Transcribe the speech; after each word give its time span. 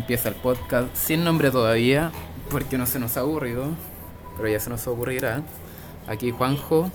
Empieza 0.00 0.30
el 0.30 0.34
podcast 0.34 0.96
sin 0.96 1.24
nombre 1.24 1.50
todavía, 1.50 2.10
porque 2.48 2.78
no 2.78 2.86
se 2.86 2.98
nos 2.98 3.18
ha 3.18 3.20
aburrido, 3.20 3.66
pero 4.34 4.48
ya 4.48 4.58
se 4.58 4.70
nos 4.70 4.86
ocurrirá. 4.86 5.42
Aquí 6.08 6.30
Juanjo 6.30 6.90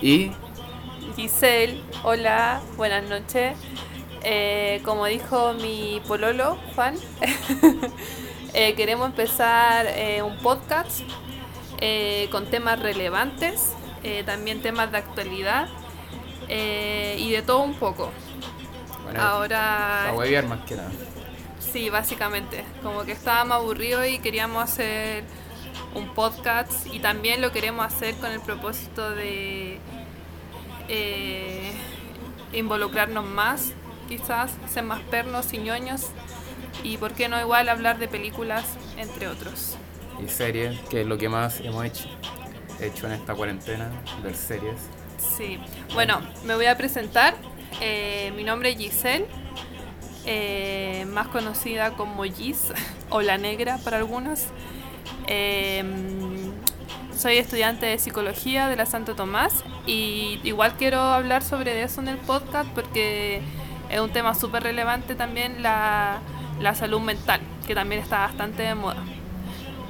y 0.00 0.32
Giselle, 1.16 1.82
hola, 2.02 2.62
buenas 2.78 3.04
noches. 3.10 3.58
Eh, 4.22 4.80
como 4.86 5.04
dijo 5.04 5.52
mi 5.52 6.00
pololo, 6.08 6.56
Juan, 6.74 6.94
eh, 8.54 8.74
queremos 8.74 9.10
empezar 9.10 9.84
eh, 9.86 10.22
un 10.22 10.38
podcast 10.38 11.02
con 12.30 12.46
temas 12.46 12.78
relevantes, 12.78 13.74
también 14.24 14.62
temas 14.62 14.90
de 14.90 14.96
actualidad 14.96 15.68
y 16.48 17.30
de 17.30 17.42
todo 17.44 17.58
un 17.58 17.74
poco. 17.74 18.10
bueno, 19.04 19.20
Ahora, 19.20 20.10
huevear 20.16 20.46
más 20.46 20.60
que 20.60 20.76
nada. 20.76 20.90
Sí, 21.74 21.90
básicamente, 21.90 22.64
como 22.84 23.02
que 23.02 23.10
estábamos 23.10 23.56
aburridos 23.56 24.06
y 24.06 24.20
queríamos 24.20 24.62
hacer 24.62 25.24
un 25.96 26.14
podcast 26.14 26.86
y 26.86 27.00
también 27.00 27.40
lo 27.40 27.50
queremos 27.50 27.84
hacer 27.84 28.14
con 28.14 28.30
el 28.30 28.40
propósito 28.40 29.10
de 29.10 29.80
eh, 30.88 31.72
involucrarnos 32.52 33.24
más, 33.24 33.72
quizás, 34.08 34.52
ser 34.72 34.84
más 34.84 35.00
pernos 35.00 35.52
y 35.52 35.58
ñoños 35.58 36.10
y 36.84 36.96
por 36.96 37.12
qué 37.12 37.28
no 37.28 37.40
igual 37.40 37.68
hablar 37.68 37.98
de 37.98 38.06
películas, 38.06 38.64
entre 38.96 39.26
otros. 39.26 39.76
Y 40.24 40.28
series, 40.28 40.78
que 40.82 41.00
es 41.00 41.06
lo 41.08 41.18
que 41.18 41.28
más 41.28 41.58
hemos 41.58 41.84
hecho, 41.84 42.04
hecho 42.78 43.08
en 43.08 43.14
esta 43.14 43.34
cuarentena, 43.34 43.90
ver 44.22 44.36
series. 44.36 44.76
Sí, 45.36 45.58
bueno, 45.92 46.20
me 46.44 46.54
voy 46.54 46.66
a 46.66 46.76
presentar. 46.76 47.34
Eh, 47.80 48.32
mi 48.36 48.44
nombre 48.44 48.70
es 48.70 48.78
Giselle, 48.78 49.26
eh, 50.26 51.06
más 51.08 51.28
conocida 51.28 51.92
como 51.92 52.24
Gis 52.24 52.72
o 53.10 53.22
La 53.22 53.38
Negra 53.38 53.78
para 53.78 53.98
algunos. 53.98 54.46
Eh, 55.26 55.82
soy 57.16 57.38
estudiante 57.38 57.86
de 57.86 57.98
psicología 57.98 58.68
de 58.68 58.76
la 58.76 58.86
Santo 58.86 59.14
Tomás 59.14 59.64
y 59.86 60.40
igual 60.42 60.74
quiero 60.76 61.00
hablar 61.00 61.42
sobre 61.42 61.82
eso 61.82 62.00
en 62.00 62.08
el 62.08 62.18
podcast 62.18 62.68
porque 62.74 63.40
es 63.88 64.00
un 64.00 64.10
tema 64.10 64.34
súper 64.34 64.62
relevante 64.62 65.14
también 65.14 65.62
la, 65.62 66.18
la 66.60 66.74
salud 66.74 67.00
mental, 67.00 67.40
que 67.66 67.74
también 67.74 68.00
está 68.02 68.18
bastante 68.18 68.62
de 68.62 68.74
moda. 68.74 69.02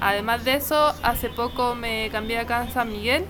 Además 0.00 0.44
de 0.44 0.54
eso, 0.54 0.94
hace 1.02 1.30
poco 1.30 1.74
me 1.74 2.10
cambié 2.10 2.38
acá 2.38 2.62
en 2.64 2.72
San 2.72 2.92
Miguel 2.92 3.24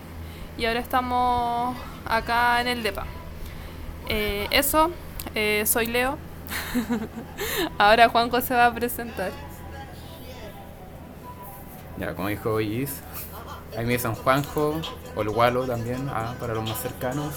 y 0.59 0.65
ahora 0.65 0.81
estamos 0.81 1.77
acá 2.05 2.61
en 2.61 2.69
el 2.69 2.83
DEPA. 2.83 3.07
Eh, 4.09 4.49
eso, 4.51 4.91
eh, 5.35 5.65
soy 5.67 5.87
Leo. 5.87 6.19
ahora 7.79 8.09
Juanjo 8.09 8.41
se 8.41 8.55
va 8.55 8.67
a 8.67 8.75
presentar. 8.75 9.33
Ya, 11.99 12.15
como 12.15 12.29
dijo 12.29 12.61
Is, 12.61 12.91
ahí 13.77 13.85
me 13.85 13.93
dicen 13.93 14.15
Juanjo, 14.15 14.81
o 15.15 15.23
el 15.23 15.31
Gualo 15.31 15.67
también, 15.67 16.09
ah, 16.13 16.35
para 16.41 16.55
los 16.55 16.69
más 16.69 16.81
cercanos. 16.81 17.35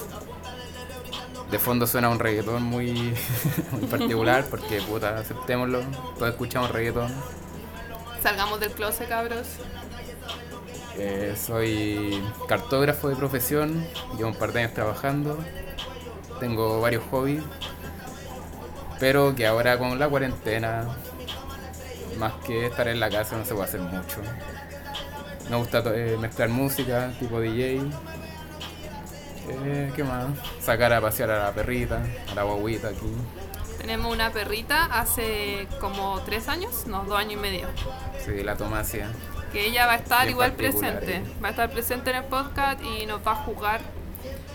De 1.52 1.60
fondo 1.60 1.88
suena 1.88 2.10
un 2.10 2.20
reggaetón 2.20 2.64
muy, 2.64 2.92
muy 3.72 3.86
particular, 3.90 4.46
porque 4.50 4.82
puta, 4.82 5.18
aceptémoslo, 5.18 5.82
todos 6.18 6.32
escuchamos 6.32 6.72
reggaetón. 6.72 7.12
Salgamos 8.22 8.60
del 8.60 8.72
closet, 8.72 9.08
cabros. 9.08 9.48
Eh, 10.98 11.36
soy 11.40 12.24
cartógrafo 12.48 13.08
de 13.10 13.16
profesión, 13.16 13.86
llevo 14.18 14.32
un 14.32 14.36
par 14.36 14.52
de 14.52 14.62
años 14.62 14.74
trabajando, 14.74 15.38
tengo 16.40 16.82
varios 16.82 17.04
hobbies, 17.12 17.44
pero 19.00 19.36
que 19.36 19.46
ahora 19.48 19.78
con 19.78 19.98
la 20.00 20.08
cuarentena, 20.10 20.86
más 22.18 22.34
que 22.46 22.66
estar 22.68 22.88
en 22.88 23.00
la 23.00 23.10
casa, 23.10 23.38
no 23.38 23.46
se 23.46 23.54
puede 23.54 23.68
hacer 23.68 23.82
mucho. 23.82 24.22
Me 25.50 25.56
gusta 25.56 25.82
eh, 25.96 26.18
mezclar 26.20 26.50
música, 26.50 27.12
tipo 27.20 27.40
DJ. 27.40 27.82
Eh, 29.50 29.92
¿Qué 29.96 30.04
más? 30.04 30.26
Sacar 30.60 30.92
a 30.94 31.00
pasear 31.02 31.32
a 31.32 31.44
la 31.46 31.52
perrita, 31.54 32.02
a 32.32 32.36
la 32.36 32.44
guaguita 32.44 32.90
aquí. 32.90 33.12
Tenemos 33.78 34.12
una 34.14 34.32
perrita 34.32 34.86
hace 34.86 35.68
como 35.80 36.20
tres 36.26 36.50
años, 36.50 36.86
no, 36.88 37.04
dos 37.06 37.18
años 37.18 37.34
y 37.34 37.38
medio. 37.38 37.68
Sí, 38.26 38.44
la 38.44 38.58
tomasia. 38.58 39.10
Que 39.54 39.68
ella 39.68 39.86
va 39.86 39.94
a 39.94 39.98
estar 39.98 40.24
Bien 40.24 40.32
igual 40.32 40.52
presente. 40.54 41.18
eh. 41.18 41.24
Va 41.42 41.48
a 41.48 41.52
estar 41.52 41.70
presente 41.70 42.10
en 42.10 42.18
el 42.18 42.24
podcast 42.26 42.82
y 42.84 43.06
nos 43.06 43.26
va 43.26 43.32
a 43.32 43.36
jugar. 43.36 43.80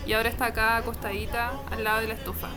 Y 0.05 0.13
ahora 0.13 0.29
está 0.29 0.47
acá 0.47 0.77
acostadita 0.77 1.53
al 1.71 1.83
lado 1.83 2.01
de 2.01 2.09
la 2.09 2.13
estufa. 2.13 2.49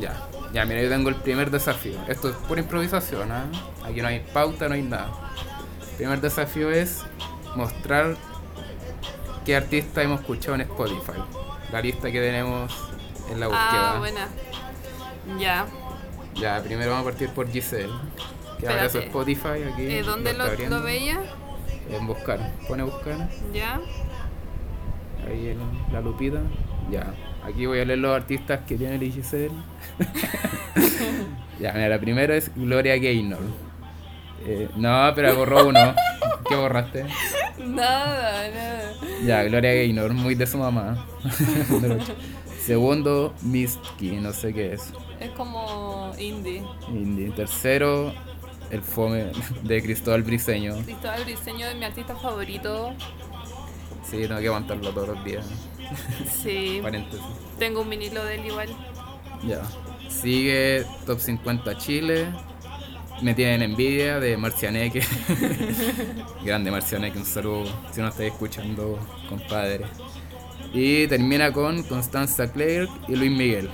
Ya, 0.00 0.28
ya, 0.52 0.64
mira, 0.64 0.82
yo 0.82 0.88
tengo 0.88 1.08
el 1.08 1.16
primer 1.16 1.50
desafío. 1.50 1.98
Esto 2.08 2.28
es 2.28 2.36
pura 2.36 2.60
improvisación, 2.60 3.32
¿ah? 3.32 3.46
Aquí 3.84 4.00
no 4.00 4.08
hay 4.08 4.20
pauta, 4.32 4.68
no 4.68 4.74
hay 4.74 4.82
nada. 4.82 5.10
El 5.90 5.96
primer 5.96 6.20
desafío 6.20 6.70
es 6.70 7.04
mostrar 7.56 8.16
qué 9.44 9.56
artista 9.56 10.02
hemos 10.02 10.20
escuchado 10.20 10.54
en 10.54 10.60
Spotify. 10.62 11.18
La 11.72 11.80
lista 11.80 12.10
que 12.10 12.20
tenemos 12.20 12.72
en 13.30 13.40
la 13.40 13.46
búsqueda. 13.48 13.92
Ah, 13.94 13.98
buena. 13.98 14.28
Ya. 15.38 15.66
Ya, 16.34 16.62
primero 16.62 16.90
vamos 16.90 17.06
a 17.06 17.10
partir 17.10 17.30
por 17.30 17.50
Giselle. 17.50 17.92
Que 18.58 18.68
abre 18.68 18.88
su 18.90 18.98
Espérate. 18.98 19.06
Spotify 19.06 19.62
aquí. 19.72 19.82
Eh, 19.86 20.02
¿Dónde 20.02 20.32
lo, 20.34 20.44
abriendo. 20.44 20.78
lo 20.78 20.84
veía? 20.84 21.20
En 21.90 22.06
buscar. 22.06 22.52
Pone 22.66 22.82
buscar. 22.84 23.28
Ya. 23.52 23.80
Ahí 25.26 25.48
en 25.48 25.92
la 25.92 26.00
lupita. 26.00 26.40
Ya. 26.90 27.14
Aquí 27.44 27.66
voy 27.66 27.80
a 27.80 27.84
leer 27.84 27.98
los 27.98 28.14
artistas 28.14 28.60
que 28.66 28.76
tiene 28.76 28.96
el 28.96 29.12
Giselle. 29.12 29.50
ya, 31.60 31.72
mira, 31.72 31.88
la 31.88 31.98
primera 31.98 32.36
es 32.36 32.50
Gloria 32.54 32.96
Gaynor. 32.98 33.40
Eh, 34.46 34.68
no, 34.76 35.12
pero 35.14 35.34
borró 35.34 35.68
uno. 35.68 35.94
¿Qué 36.48 36.54
borraste? 36.56 37.06
Nada, 37.58 38.48
nada. 38.50 38.92
Ya, 39.24 39.42
Gloria 39.44 39.74
Gaynor, 39.74 40.12
muy 40.14 40.34
de 40.34 40.46
su 40.46 40.58
mamá. 40.58 41.06
Segundo, 42.60 43.34
Misty, 43.42 44.12
no 44.16 44.32
sé 44.32 44.52
qué 44.52 44.74
es. 44.74 44.92
Es 45.20 45.30
como 45.30 46.12
indie. 46.18 46.62
Indie. 46.88 47.30
Tercero, 47.30 48.12
el 48.70 48.82
fome 48.82 49.32
de 49.62 49.82
Cristóbal 49.82 50.22
Briseño. 50.22 50.76
Cristóbal 50.84 51.24
Briseño 51.24 51.66
es 51.66 51.76
mi 51.76 51.84
artista 51.84 52.14
favorito. 52.14 52.92
Sí, 54.10 54.18
tengo 54.22 54.40
que 54.40 54.46
aguantarlo 54.46 54.90
todos 54.92 55.08
los 55.08 55.24
días. 55.24 55.44
Sí. 56.42 56.80
Paréntesis. 56.82 57.24
Tengo 57.58 57.82
un 57.82 57.90
vinilo 57.90 58.24
de 58.24 58.36
él 58.36 58.46
igual. 58.46 58.68
Ya. 59.46 59.62
Sigue 60.08 60.86
Top 61.04 61.18
50 61.20 61.76
Chile. 61.78 62.26
Me 63.20 63.34
tienen 63.34 63.62
envidia 63.62 64.20
de 64.20 64.36
Marcianeque. 64.36 65.02
Grande 66.44 66.70
Marcianeque, 66.70 67.18
un 67.18 67.24
saludo 67.24 67.64
si 67.90 68.00
no 68.00 68.08
estáis 68.08 68.32
escuchando, 68.32 68.98
compadre. 69.28 69.86
Y 70.72 71.06
termina 71.08 71.52
con 71.52 71.82
Constanza 71.82 72.52
Clerc 72.52 72.90
y 73.08 73.16
Luis 73.16 73.30
Miguel. 73.30 73.70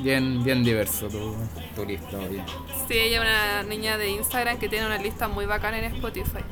Bien, 0.00 0.42
bien 0.44 0.62
diverso 0.64 1.08
tu, 1.08 1.34
tu 1.74 1.84
lista, 1.86 2.18
oye. 2.18 2.42
Sí, 2.88 2.94
ella 2.98 3.16
es 3.16 3.20
una 3.22 3.62
niña 3.62 3.96
de 3.96 4.10
Instagram 4.10 4.58
que 4.58 4.68
tiene 4.68 4.86
una 4.86 4.98
lista 4.98 5.28
muy 5.28 5.46
bacana 5.46 5.78
en 5.78 5.84
Spotify. 5.94 6.44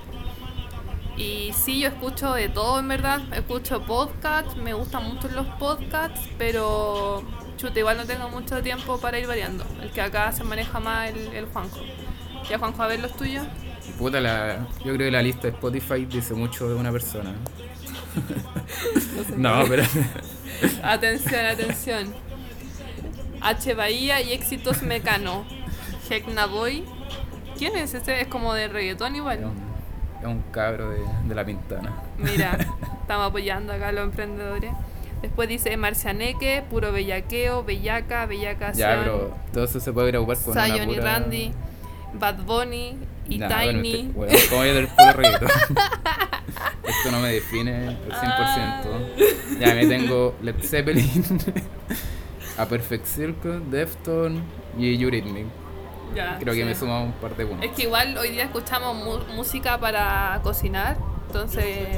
Y 1.22 1.52
sí, 1.52 1.78
yo 1.78 1.88
escucho 1.88 2.32
de 2.34 2.48
todo 2.48 2.80
en 2.80 2.88
verdad. 2.88 3.20
Escucho 3.32 3.80
podcasts, 3.82 4.56
me 4.56 4.74
gustan 4.74 5.04
mucho 5.04 5.28
los 5.28 5.46
podcasts, 5.46 6.28
pero 6.36 7.22
chuta, 7.56 7.78
igual 7.78 7.96
no 7.96 8.04
tengo 8.04 8.28
mucho 8.28 8.60
tiempo 8.60 8.98
para 8.98 9.20
ir 9.20 9.28
variando. 9.28 9.64
El 9.80 9.90
que 9.92 10.00
acá 10.00 10.32
se 10.32 10.42
maneja 10.42 10.80
más 10.80 11.10
el, 11.10 11.28
el 11.32 11.46
Juanjo. 11.46 11.78
Ya 12.50 12.58
Juanjo, 12.58 12.82
a 12.82 12.88
ver 12.88 12.98
los 12.98 13.16
tuyos. 13.16 13.46
Puta, 13.98 14.20
la, 14.20 14.66
yo 14.78 14.94
creo 14.94 14.98
que 14.98 15.10
la 15.12 15.22
lista 15.22 15.42
de 15.42 15.50
Spotify 15.50 16.06
dice 16.06 16.34
mucho 16.34 16.69
de 16.69 16.74
una 16.74 16.90
persona. 16.90 17.32
no, 19.36 19.64
pero 19.69 19.84
Atención, 20.82 21.46
atención. 21.46 22.14
H. 23.40 23.74
Bahía 23.74 24.20
y 24.22 24.32
Éxitos 24.32 24.82
Mecano. 24.82 25.44
Hecna 26.10 26.46
Boy. 26.46 26.84
¿Quién 27.56 27.76
es 27.76 27.94
ese? 27.94 28.22
Es 28.22 28.26
como 28.26 28.54
de 28.54 28.66
reggaetón 28.66 29.14
igual. 29.14 29.52
Es 30.22 30.28
un 30.28 30.42
cabro 30.50 30.90
de, 30.90 31.00
de 31.24 31.34
la 31.34 31.44
pintana. 31.44 31.92
Mira, 32.19 32.56
estamos 33.00 33.28
apoyando 33.28 33.72
acá 33.72 33.88
a 33.88 33.92
los 33.92 34.04
emprendedores. 34.04 34.72
Después 35.20 35.48
dice 35.48 35.76
Marcianeque, 35.76 36.64
puro 36.69 36.90
bellaqueo, 36.90 37.62
bellaca, 37.62 38.26
bellaca 38.26 38.72
Ya, 38.72 38.98
pero 38.98 39.34
todo 39.52 39.64
eso 39.64 39.78
se 39.78 39.92
puede 39.92 40.08
preocupar 40.10 40.36
con 40.38 40.52
una 40.52 40.64
Zion 40.64 40.90
y 40.90 40.94
pura... 40.94 41.04
Randy, 41.19 41.52
Bad 42.14 42.38
Bunny 42.42 42.96
y 43.28 43.38
Nah, 43.38 43.48
bueno, 43.48 43.82
Tiny. 43.82 43.92
este- 43.94 44.12
bueno, 44.12 44.32
¿cómo 44.50 44.60
voy 44.60 44.69
a 44.69 44.74
del 44.74 44.88
puro 44.88 45.12
reggaetón? 45.12 45.48
Esto 46.84 47.10
no 47.12 47.20
me 47.20 47.28
define 47.32 47.88
al 47.88 47.96
100%. 48.10 48.16
Ah. 48.16 48.80
Ya 49.60 49.74
me 49.74 49.86
tengo 49.86 50.34
Led 50.42 50.56
Zeppelin, 50.60 51.24
A 52.58 52.66
Perfect 52.66 53.06
Circle, 53.06 53.60
Defton 53.70 54.42
y 54.76 55.00
Eurythmic. 55.02 55.46
Ya, 56.14 56.37
Creo 56.38 56.55
que 56.55 56.64
me 56.64 56.75
suma 56.75 57.00
un 57.00 57.12
par 57.12 57.35
de 57.37 57.47
puntos. 57.47 57.64
Es 57.64 57.73
que 57.73 57.82
igual 57.85 58.17
hoy 58.19 58.31
día 58.31 58.44
escuchamos 58.44 58.94
mu- 58.97 59.35
música 59.35 59.79
para 59.79 60.41
cocinar, 60.43 60.97
entonces 61.26 61.88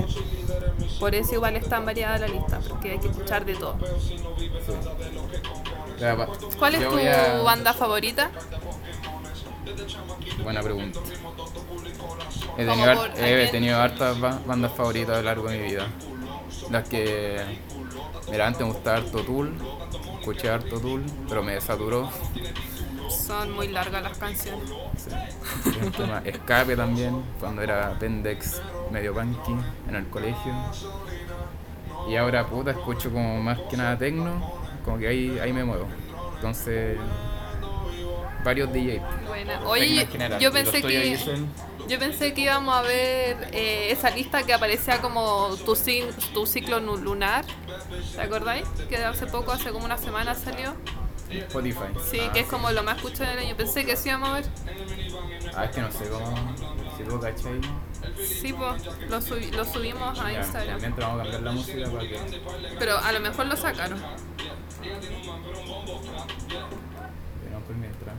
por 1.00 1.14
eso 1.14 1.34
igual 1.34 1.56
es 1.56 1.68
tan 1.68 1.84
variada 1.84 2.18
la 2.18 2.28
lista, 2.28 2.60
porque 2.68 2.92
hay 2.92 2.98
que 2.98 3.08
escuchar 3.08 3.44
de 3.44 3.54
todo. 3.54 3.76
Ya, 5.98 6.16
¿Cuál 6.58 6.74
es 6.76 6.88
tu 6.88 6.96
a- 6.98 7.42
banda 7.42 7.72
favorita? 7.72 8.30
Buena 10.42 10.60
pregunta. 10.62 11.00
He 12.56 12.64
tenido, 12.64 12.94
por- 12.94 13.10
har- 13.10 13.18
¿a 13.20 13.28
he 13.30 13.48
tenido 13.48 13.80
hartas 13.80 14.20
ba- 14.20 14.38
bandas 14.46 14.72
favoritas 14.72 15.14
a 15.14 15.18
lo 15.18 15.22
largo 15.24 15.48
de 15.48 15.58
mi 15.58 15.64
vida. 15.70 15.86
Las 16.70 16.88
que. 16.88 17.40
Mira, 18.30 18.46
antes 18.46 18.60
me 18.62 18.72
gustaba 18.72 18.98
harto 18.98 19.20
Tool, 19.22 19.52
escuché 20.20 20.48
harto 20.50 20.80
Tool, 20.80 21.02
pero 21.28 21.42
me 21.42 21.60
saturó. 21.60 22.10
Son 23.10 23.52
muy 23.52 23.68
largas 23.68 24.02
las 24.02 24.18
canciones. 24.18 24.68
Sí. 24.96 25.10
Tema- 25.96 26.22
Escape 26.24 26.76
también, 26.76 27.22
cuando 27.40 27.62
era 27.62 27.96
Pendex 27.98 28.60
medio 28.90 29.14
punky 29.14 29.52
en 29.88 29.94
el 29.96 30.06
colegio. 30.08 30.52
Y 32.08 32.16
ahora 32.16 32.46
puta 32.46 32.70
escucho 32.72 33.10
como 33.10 33.40
más 33.40 33.58
que 33.70 33.76
nada 33.76 33.96
tecno, 33.96 34.52
como 34.84 34.98
que 34.98 35.08
ahí, 35.08 35.38
ahí 35.38 35.52
me 35.52 35.64
muevo. 35.64 35.86
Entonces, 36.36 36.98
varios 38.44 38.70
DJs. 38.72 39.00
Buena. 39.26 39.60
Oye, 39.66 40.02
en 40.02 40.08
general. 40.08 40.40
yo 40.40 40.52
pensé 40.52 40.82
que 40.82 41.18
yo 41.88 41.98
pensé 41.98 42.32
que 42.34 42.40
íbamos 42.42 42.74
a 42.74 42.82
ver 42.82 43.48
eh, 43.52 43.88
esa 43.90 44.10
lista 44.10 44.42
que 44.42 44.54
aparecía 44.54 45.00
como 45.02 45.54
tu, 45.64 45.76
tu 46.32 46.46
ciclo 46.46 46.80
lunar. 46.80 47.44
¿Te 48.14 48.20
acordáis? 48.22 48.66
Que 48.88 48.96
hace 48.96 49.26
poco, 49.26 49.52
hace 49.52 49.70
como 49.70 49.84
una 49.84 49.98
semana 49.98 50.34
salió. 50.34 50.74
Spotify. 51.30 51.78
Sí, 52.10 52.20
Ah, 52.20 52.32
que 52.32 52.40
es 52.40 52.46
como 52.46 52.70
lo 52.70 52.82
más 52.82 52.96
escuchado 52.96 53.30
del 53.30 53.38
año. 53.40 53.56
Pensé 53.56 53.84
que 53.84 53.96
sí 53.96 54.08
íbamos 54.08 54.28
a 54.30 54.32
ver. 54.34 54.44
Ah, 55.56 55.64
es 55.64 55.70
que 55.70 55.80
no 55.80 55.90
sé 55.92 56.08
cómo. 56.08 56.54
Si 56.96 57.02
tú 57.04 57.20
cachai. 57.20 57.60
Sí, 58.24 58.52
pues 58.52 58.84
lo, 59.08 59.20
subi- 59.20 59.50
lo 59.52 59.64
subimos 59.64 60.18
a 60.20 60.30
Ya, 60.32 60.38
Instagram. 60.40 60.80
Mientras 60.80 61.08
vamos 61.08 61.20
a 61.20 61.22
cambiar 61.30 61.42
la 61.42 61.52
música 61.52 61.90
para 61.90 62.00
que. 62.08 62.18
Pero 62.78 62.98
a 62.98 63.12
lo 63.12 63.20
mejor 63.20 63.46
lo 63.46 63.56
sacaron. 63.56 63.98
Por 67.66 67.76
mientras. 67.76 68.14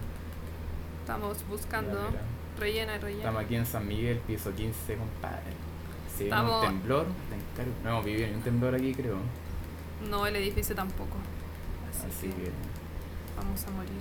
Estamos 1.01 1.37
buscando. 1.47 1.93
Ya, 2.03 2.09
mira. 2.09 2.21
Rellena 2.59 2.95
y 2.95 2.99
rellena. 2.99 3.19
Estamos 3.21 3.43
aquí 3.43 3.55
en 3.55 3.65
San 3.65 3.87
Miguel, 3.87 4.17
piso 4.25 4.51
15, 4.55 4.95
compadre. 4.95 5.43
Si 6.17 6.23
Estamos- 6.23 6.61
un 6.63 6.67
temblor, 6.69 7.05
te 7.29 7.35
encargo. 7.35 7.71
No 7.83 7.89
hemos 7.91 8.05
vivido 8.05 8.27
ni 8.29 8.33
un 8.35 8.41
temblor 8.41 8.73
aquí, 8.75 8.93
creo. 8.95 9.17
No, 10.09 10.25
el 10.25 10.35
edificio 10.37 10.73
tampoco. 10.75 11.17
Así, 11.89 12.07
Así 12.07 12.27
que 12.29 12.43
que, 12.45 12.51
vamos 13.37 13.65
a 13.65 13.71
morir. 13.71 13.91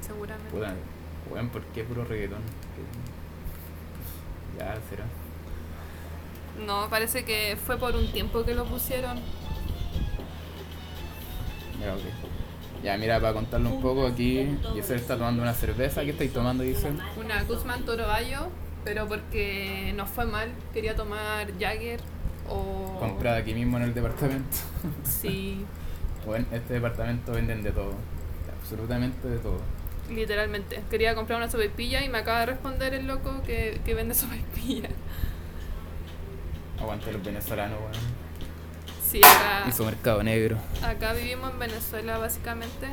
Seguramente. 0.00 0.50
puta, 0.50 0.74
weón, 1.30 1.48
¿por 1.48 1.62
qué 1.66 1.84
puro 1.84 2.04
reggaetón? 2.04 2.42
Ya, 4.58 4.76
será. 4.88 5.04
No, 6.66 6.88
parece 6.88 7.24
que 7.24 7.56
fue 7.56 7.76
por 7.78 7.96
un 7.96 8.10
tiempo 8.12 8.44
que 8.44 8.54
lo 8.54 8.64
pusieron. 8.64 9.18
Ya, 11.80 11.94
ok. 11.94 12.00
Ya, 12.82 12.98
mira, 12.98 13.18
para 13.18 13.32
contarlo 13.32 13.70
un 13.70 13.80
poco, 13.80 14.06
aquí 14.06 14.58
Giselle 14.74 15.00
está 15.00 15.16
tomando 15.16 15.42
una 15.42 15.54
cerveza. 15.54 16.02
¿Qué 16.02 16.10
estáis 16.10 16.32
tomando, 16.32 16.62
Giselle? 16.64 16.98
Una 17.16 17.42
Guzmán 17.44 17.84
Toro 17.84 18.06
Bayo, 18.06 18.48
pero 18.84 19.08
porque 19.08 19.92
nos 19.96 20.10
fue 20.10 20.26
mal. 20.26 20.52
Quería 20.72 20.94
tomar 20.94 21.48
Jagger 21.58 22.00
o. 22.48 22.98
Comprada 23.00 23.38
aquí 23.38 23.54
mismo 23.54 23.78
en 23.78 23.84
el 23.84 23.94
departamento. 23.94 24.56
Sí, 25.02 25.64
Bueno, 26.26 26.46
este 26.52 26.74
departamento 26.74 27.32
venden 27.32 27.62
de 27.62 27.72
todo. 27.72 27.92
Absolutamente 28.64 29.28
de 29.28 29.38
todo. 29.38 29.58
literalmente. 30.10 30.82
Quería 30.90 31.14
comprar 31.14 31.36
una 31.38 31.50
sopaipilla 31.50 32.02
y 32.02 32.08
me 32.08 32.18
acaba 32.18 32.40
de 32.40 32.46
responder 32.46 32.94
el 32.94 33.06
loco 33.06 33.42
que, 33.44 33.80
que 33.84 33.92
vende 33.94 34.14
sopaipilla. 34.22 34.88
Aguante 36.80 37.12
los 37.12 37.22
venezolanos, 37.22 37.78
weón. 37.78 37.92
Sí, 39.06 39.20
acá, 39.22 39.64
Y 39.68 39.72
su 39.72 39.84
mercado 39.84 40.22
negro. 40.22 40.56
acá 40.82 41.12
vivimos 41.12 41.52
en 41.52 41.58
Venezuela 41.58 42.18
básicamente. 42.18 42.88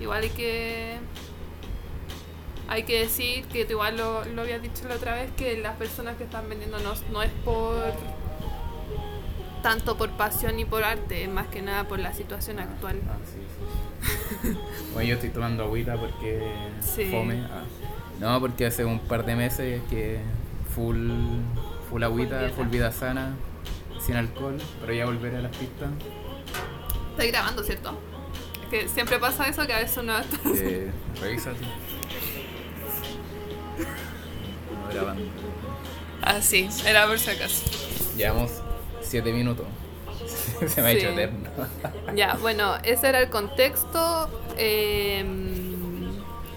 Igual 0.00 0.22
hay 0.24 0.30
que. 0.30 0.96
Hay 2.68 2.82
que 2.82 3.00
decir 3.00 3.44
que 3.46 3.64
tú 3.64 3.72
igual 3.72 3.96
lo, 3.96 4.24
lo 4.26 4.42
habías 4.42 4.60
dicho 4.60 4.86
la 4.88 4.96
otra 4.96 5.14
vez 5.14 5.30
que 5.36 5.56
las 5.56 5.76
personas 5.76 6.16
que 6.16 6.24
están 6.24 6.48
vendiendo 6.48 6.78
no, 6.80 6.92
no 7.12 7.22
es 7.22 7.30
por 7.44 7.94
tanto 9.62 9.96
por 9.96 10.10
pasión 10.16 10.56
ni 10.56 10.64
por 10.64 10.84
arte, 10.84 11.22
es 11.24 11.28
más 11.30 11.46
que 11.48 11.62
nada 11.62 11.84
por 11.88 11.98
la 12.00 12.12
situación 12.12 12.58
actual. 12.58 13.00
Ah, 13.08 13.16
sí, 13.24 13.38
sí. 13.38 13.85
Bueno, 14.92 15.08
yo 15.08 15.14
estoy 15.16 15.30
tomando 15.30 15.64
agüita 15.64 15.96
porque 15.96 16.42
Sí. 16.80 17.04
fome. 17.10 17.40
Ah. 17.50 17.64
No, 18.20 18.40
porque 18.40 18.66
hace 18.66 18.84
un 18.84 18.98
par 19.00 19.26
de 19.26 19.36
meses 19.36 19.82
que 19.90 20.18
full, 20.74 21.10
full 21.90 22.02
agüita, 22.02 22.48
full 22.56 22.68
vida 22.68 22.90
sana, 22.92 23.34
sin 24.00 24.16
alcohol, 24.16 24.56
pero 24.80 24.92
ya 24.94 25.04
volveré 25.04 25.36
a 25.36 25.40
las 25.42 25.56
pistas. 25.56 25.90
Estoy 27.10 27.30
grabando, 27.30 27.62
¿cierto? 27.62 27.98
Es 28.62 28.68
que 28.70 28.88
siempre 28.88 29.18
pasa 29.18 29.46
eso 29.48 29.66
que 29.66 29.72
a 29.74 29.78
veces 29.80 29.98
uno 29.98 30.18
está... 30.18 30.36
Eh, 30.54 30.90
revísate. 31.20 31.60
No 34.70 34.92
grabando. 34.94 35.22
Ah, 36.22 36.40
sí, 36.40 36.68
era 36.86 37.06
por 37.06 37.18
si 37.18 37.30
acaso. 37.30 37.64
Llevamos 38.16 38.50
7 39.02 39.32
minutos. 39.32 39.66
Se 40.68 40.82
me 40.82 40.88
ha 40.88 40.92
Sí. 40.92 40.98
hecho 40.98 41.08
eterno. 41.10 41.48
Ya, 42.14 42.34
bueno, 42.40 42.74
ese 42.82 43.08
era 43.08 43.20
el 43.20 43.30
contexto. 43.30 44.28
eh, 44.56 45.24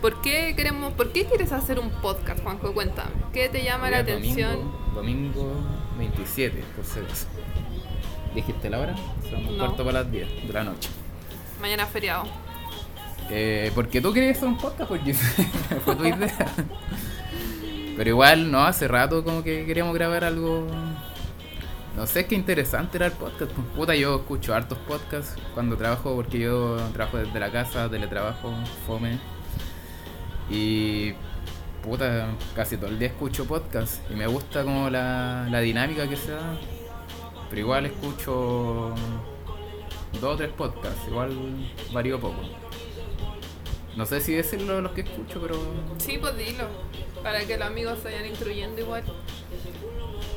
¿Por 0.02 0.22
qué 0.22 0.54
queremos, 0.56 0.94
por 0.94 1.12
qué 1.12 1.26
quieres 1.26 1.52
hacer 1.52 1.78
un 1.80 1.90
podcast, 1.90 2.42
Juanjo? 2.42 2.74
Cuéntame. 2.74 3.12
¿Qué 3.34 3.50
te 3.50 3.64
llama 3.64 3.90
la 3.90 3.98
Hoy 3.98 4.04
atención? 4.04 4.72
Domingo, 4.96 5.42
domingo 5.44 5.54
27, 5.98 6.64
por 6.76 6.86
acaso. 6.86 7.28
¿Dijiste 8.34 8.70
la 8.70 8.80
hora? 8.80 8.96
Son 9.30 9.46
un 9.46 9.58
No. 9.58 9.66
cuarto 9.66 9.84
para 9.84 10.04
las 10.04 10.12
10 10.12 10.48
de 10.48 10.54
la 10.54 10.64
noche. 10.64 10.88
Mañana 11.62 11.86
feriado. 11.86 12.24
Eh, 13.30 13.72
porque 13.76 14.00
tú 14.00 14.14
querías 14.14 14.38
hacer 14.38 14.48
un 14.48 14.58
podcast, 14.58 14.88
porque 14.90 15.14
fue 15.84 15.96
tu 15.98 16.06
idea. 16.06 16.48
Pero 17.98 18.10
igual, 18.10 18.50
no, 18.50 18.64
hace 18.64 18.88
rato 18.88 19.22
como 19.26 19.44
que 19.44 19.66
queríamos 19.66 19.94
grabar 19.94 20.24
algo. 20.24 20.66
No 22.00 22.08
sé, 22.08 22.28
qué 22.28 22.36
interesante 22.36 22.96
era 22.96 23.08
el 23.08 23.12
podcast. 23.12 23.52
pues, 23.52 23.68
Puta, 23.76 23.94
yo 23.94 24.16
escucho 24.16 24.56
hartos 24.56 24.78
podcasts 24.88 25.36
cuando 25.54 25.76
trabajo, 25.76 26.16
porque 26.16 26.40
yo 26.40 26.78
trabajo 26.94 27.18
desde 27.18 27.38
la 27.42 27.52
casa, 27.52 27.90
teletrabajo, 27.90 28.54
fome. 28.88 29.20
Y 30.50 31.12
puta, 31.84 32.28
casi 32.56 32.78
todo 32.78 32.90
el 32.90 33.00
día 33.00 33.10
escucho 33.10 33.44
podcasts. 33.44 34.00
Y 34.10 34.14
me 34.14 34.28
gusta 34.28 34.64
como 34.64 34.90
la, 34.90 35.50
la 35.52 35.60
dinámica 35.60 36.08
que 36.08 36.16
se 36.16 36.32
da. 36.32 36.58
Pero 37.50 37.60
igual 37.64 37.88
escucho 37.88 38.96
dos 40.22 40.36
o 40.36 40.38
tres 40.38 40.52
podcasts, 40.54 41.06
igual 41.06 41.36
varío 41.92 42.18
poco. 42.18 42.40
No 43.98 44.06
sé 44.06 44.22
si 44.22 44.36
decirlo 44.36 44.80
los 44.80 44.94
que 44.94 45.02
escucho, 45.02 45.42
pero 45.42 45.60
Sí, 45.98 46.18
pues 46.18 46.38
dilo. 46.38 46.64
Para 47.22 47.42
que 47.42 47.58
los 47.58 47.68
amigos 47.68 48.00
se 48.00 48.06
vayan 48.06 48.26
instruyendo 48.26 48.80
igual. 48.80 49.04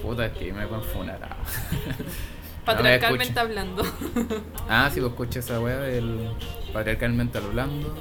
Puta 0.03 0.27
es 0.27 0.33
que 0.33 0.53
me 0.53 0.67
pueden 0.67 0.85
funar. 0.85 1.21
ah. 1.23 1.37
Patriarcalmente 2.65 3.41
hablando. 3.41 3.83
Ah, 4.69 4.89
sí, 4.93 5.01
pues 5.01 5.13
escucho 5.13 5.39
esa 5.41 5.61
weá 5.61 5.79
del 5.79 6.31
patriarcalmente 6.73 7.39
hablando. 7.39 7.95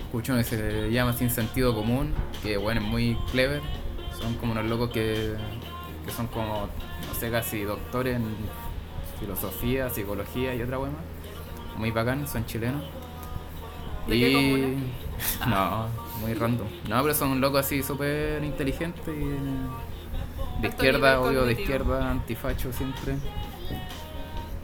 Escucho 0.00 0.32
uno 0.32 0.42
que 0.42 0.48
se 0.48 0.90
llama 0.90 1.12
Sin 1.12 1.30
Sentido 1.30 1.74
Común, 1.74 2.12
que 2.42 2.56
bueno, 2.56 2.80
es 2.80 2.86
muy 2.86 3.16
clever. 3.30 3.62
Son 4.20 4.34
como 4.34 4.52
unos 4.52 4.64
locos 4.66 4.90
que, 4.90 5.34
que 6.04 6.10
son 6.12 6.26
como, 6.28 6.68
no 7.08 7.14
sé, 7.18 7.30
casi 7.30 7.62
doctores 7.62 8.16
en 8.16 8.24
filosofía, 9.20 9.88
psicología 9.90 10.54
y 10.54 10.62
otra 10.62 10.78
weá 10.78 10.90
más. 10.90 11.78
Muy 11.78 11.90
bacán, 11.90 12.26
son 12.26 12.44
chilenos. 12.46 12.82
¿De 14.06 14.18
qué 14.18 14.32
comuna? 14.32 14.68
No, 15.48 15.88
muy 16.20 16.34
random. 16.34 16.66
No, 16.88 17.02
pero 17.02 17.14
son 17.14 17.40
locos 17.40 17.60
así 17.60 17.82
súper 17.82 18.42
inteligentes 18.44 19.08
y 19.08 19.36
de 20.60 20.68
izquierda, 20.68 21.20
obvio, 21.20 21.44
de 21.44 21.52
izquierda, 21.52 22.10
antifacho 22.10 22.72
siempre. 22.72 23.16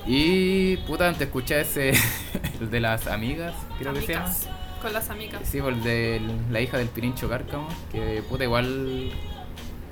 Y 0.07 0.77
puta, 0.79 1.09
antes 1.09 1.29
escuché 1.29 1.61
ese, 1.61 1.93
el 2.61 2.71
de 2.71 2.81
las 2.81 3.07
amigas, 3.07 3.55
creo 3.79 3.93
que 3.93 4.01
se 4.01 4.15
llama. 4.15 4.27
Amigas. 4.27 4.49
Con 4.81 4.93
las 4.93 5.11
amigas. 5.11 5.43
Sí, 5.45 5.61
por 5.61 5.73
el 5.73 5.83
de 5.85 6.21
la 6.51 6.61
hija 6.61 6.77
del 6.77 6.89
Pirincho 6.89 7.29
Cárcamo, 7.29 7.69
que 7.93 8.21
puta 8.29 8.43
igual 8.43 9.13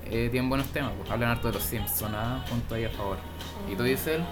eh, 0.07 0.29
tienen 0.33 0.49
buenos 0.49 0.67
temas, 0.69 0.93
pues, 0.99 1.09
hablan 1.11 1.31
harto 1.31 1.47
de 1.47 1.55
los 1.55 1.63
Sims, 1.63 1.93
son 1.93 2.13
nada 2.13 2.45
punto 2.47 2.75
ahí 2.75 2.85
a 2.85 2.91
favor. 2.91 3.19
¿Y 3.71 3.77
tú 3.77 3.85
dices 3.85 4.17
él? 4.17 4.25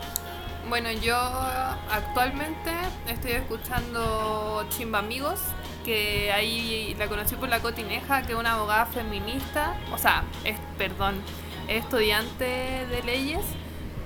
Bueno, 0.69 0.91
yo 0.91 1.17
actualmente 1.17 2.73
estoy 3.09 3.33
escuchando 3.33 4.67
Chimba 4.71 4.99
Amigos, 4.99 5.41
que 5.85 6.33
ahí 6.33 6.97
la 6.99 7.07
conocí 7.07 7.37
por 7.37 7.49
la 7.49 7.61
Cotineja, 7.61 8.23
que 8.23 8.33
es 8.33 8.39
una 8.39 8.55
abogada 8.55 8.87
feminista, 8.87 9.75
o 9.93 9.99
sea, 9.99 10.25
es, 10.45 10.59
perdón, 10.77 11.23
es 11.69 11.85
estudiante 11.85 12.45
de 12.91 13.03
leyes, 13.05 13.45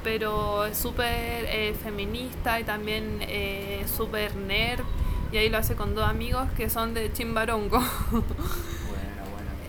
pero 0.04 0.66
es 0.66 0.76
súper 0.76 1.46
eh, 1.48 1.74
feminista 1.82 2.60
y 2.60 2.64
también 2.64 3.18
eh, 3.22 3.84
súper 3.86 4.34
nerd, 4.36 4.84
y 5.32 5.38
ahí 5.38 5.48
lo 5.48 5.58
hace 5.58 5.74
con 5.76 5.94
dos 5.94 6.04
amigos 6.04 6.48
que 6.56 6.68
son 6.68 6.94
de 6.94 7.12
Chimbarongo. 7.12 7.82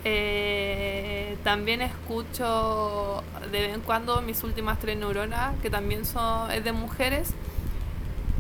Eh, 0.06 1.38
también 1.46 1.82
escucho 1.82 3.24
de 3.54 3.62
vez 3.62 3.74
en 3.74 3.80
cuando 3.80 4.22
mis 4.22 4.44
últimas 4.44 4.78
tres 4.78 4.98
neuronas, 4.98 5.58
que 5.62 5.70
también 5.70 6.06
son 6.06 6.52
es 6.52 6.62
de 6.66 6.74
mujeres, 6.74 7.30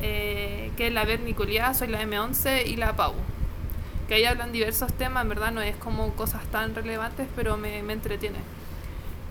eh, 0.02 0.72
que 0.76 0.88
es 0.88 0.94
la 0.94 1.06
Verniculia, 1.06 1.74
soy 1.74 1.88
la 1.88 2.02
M11 2.04 2.68
y 2.68 2.76
la 2.76 2.98
Pau. 2.98 3.14
que 4.10 4.16
ahí 4.16 4.26
hablan 4.26 4.52
diversos 4.52 4.92
temas, 4.92 5.24
en 5.24 5.30
verdad 5.30 5.52
no 5.54 5.62
es 5.62 5.78
como 5.78 6.10
cosas 6.16 6.44
tan 6.48 6.76
relevantes, 6.76 7.30
pero 7.34 7.56
me, 7.56 7.82
me 7.82 7.94
entretiene. 7.94 8.40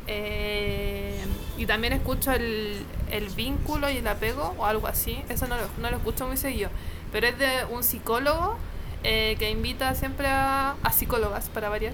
Eh, 0.07 1.25
y 1.59 1.67
también 1.67 1.93
escucho 1.93 2.33
el, 2.33 2.85
el 3.11 3.29
vínculo 3.31 3.89
y 3.91 3.99
el 3.99 4.09
apego 4.09 4.55
o 4.59 4.67
algo 4.67 4.87
así, 4.89 5.23
eso 5.29 5.47
no 5.47 5.57
lo, 5.57 5.63
no 5.79 5.91
lo 5.91 5.97
escucho 5.97 6.27
muy 6.27 6.37
seguido, 6.37 6.71
pero 7.13 7.27
es 7.29 7.39
de 7.39 7.65
un 7.71 7.85
psicólogo 7.85 8.57
eh, 9.05 9.37
que 9.39 9.51
invita 9.51 9.95
siempre 9.95 10.27
a, 10.27 10.75
a 10.83 10.93
psicólogas 10.93 11.49
para 11.51 11.69
variar. 11.69 11.93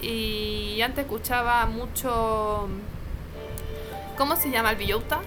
Y 0.00 0.80
antes 0.82 1.04
escuchaba 1.04 1.64
mucho... 1.66 2.68
¿Cómo 4.16 4.36
se 4.36 4.50
llama? 4.50 4.70
¿El 4.70 4.76
Villota? 4.76 5.20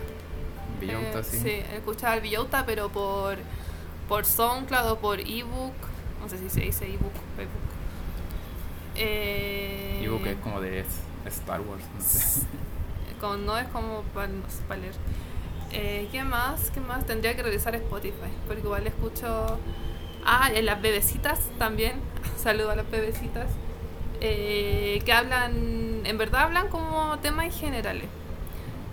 Billonta, 0.80 1.20
Eh, 1.20 1.24
sí. 1.24 1.50
escuchaba 1.76 2.16
el 2.16 2.22
Villota, 2.22 2.66
pero 2.66 2.90
por, 2.90 3.38
por 4.10 4.26
SoundCloud 4.26 4.92
o 4.92 5.00
por 5.00 5.20
ebook. 5.22 5.74
No 6.22 6.30
sé 6.30 6.38
si 6.40 6.50
se 6.50 6.62
dice 6.62 6.86
ebook 6.86 7.14
o 7.38 7.42
ebook. 7.42 7.66
Eh, 8.96 10.02
Ebook 10.04 10.26
es 10.28 10.38
como 10.38 10.62
de 10.62 10.82
Star 11.30 11.62
Wars, 11.62 11.84
no 11.96 12.02
sé. 12.02 12.42
con- 13.20 13.46
no 13.46 13.58
es 13.58 13.68
como 13.70 14.02
para 14.14 14.28
leer. 14.80 14.94
Eh, 15.72 16.08
¿Qué 16.12 16.24
más? 16.24 16.70
¿Qué 16.72 16.80
más? 16.80 17.06
Tendría 17.06 17.36
que 17.36 17.44
revisar 17.44 17.76
Spotify, 17.76 18.32
porque 18.48 18.62
igual 18.62 18.86
escucho... 18.88 19.58
Ah, 20.26 20.50
en 20.54 20.66
las 20.66 20.82
bebecitas 20.82 21.40
también. 21.60 21.94
Saludo 22.38 22.72
a 22.72 22.76
las 22.76 22.90
bebecitas. 22.90 23.48
eh, 24.22 25.02
que 25.06 25.14
hablan, 25.14 26.02
en 26.06 26.18
verdad 26.18 26.44
hablan 26.44 26.70
como 26.70 27.18
temas 27.20 27.58
generales. 27.60 28.06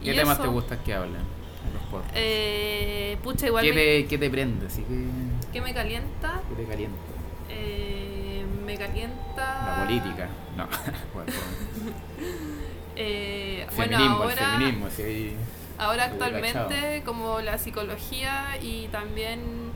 ¿Qué 0.03 0.13
Y 0.13 0.17
temas 0.17 0.35
eso, 0.35 0.43
te 0.43 0.49
gustan 0.49 0.79
que 0.85 0.95
hablen 0.95 1.21
en 1.21 1.75
los? 1.75 2.05
Eh, 2.15 3.17
pucha, 3.23 3.47
igual 3.47 3.65
¿Qué 3.65 3.73
me, 3.73 3.77
te, 3.77 4.07
¿Qué 4.09 4.19
te 4.19 4.31
prende? 4.31 4.67
Así 4.67 4.83
que, 4.83 5.05
¿qué 5.53 5.61
me 5.61 5.73
calienta? 5.73 6.41
¿Qué 6.49 6.63
te 6.63 6.69
calienta? 6.69 6.97
Eh, 7.49 8.12
me 8.73 8.79
calienta... 8.79 9.77
La 9.77 9.85
política. 9.85 10.29
No. 10.57 10.67
bueno. 11.15 11.33
Eh, 12.97 13.67
bueno, 13.77 13.99
ahora... 13.99 14.33
el 14.33 14.39
feminismo, 14.39 14.87
sí, 14.91 15.37
Ahora 15.79 16.05
actualmente 16.05 17.03
como 17.05 17.41
la 17.41 17.59
psicología 17.59 18.59
y 18.61 18.89
también 18.89 19.73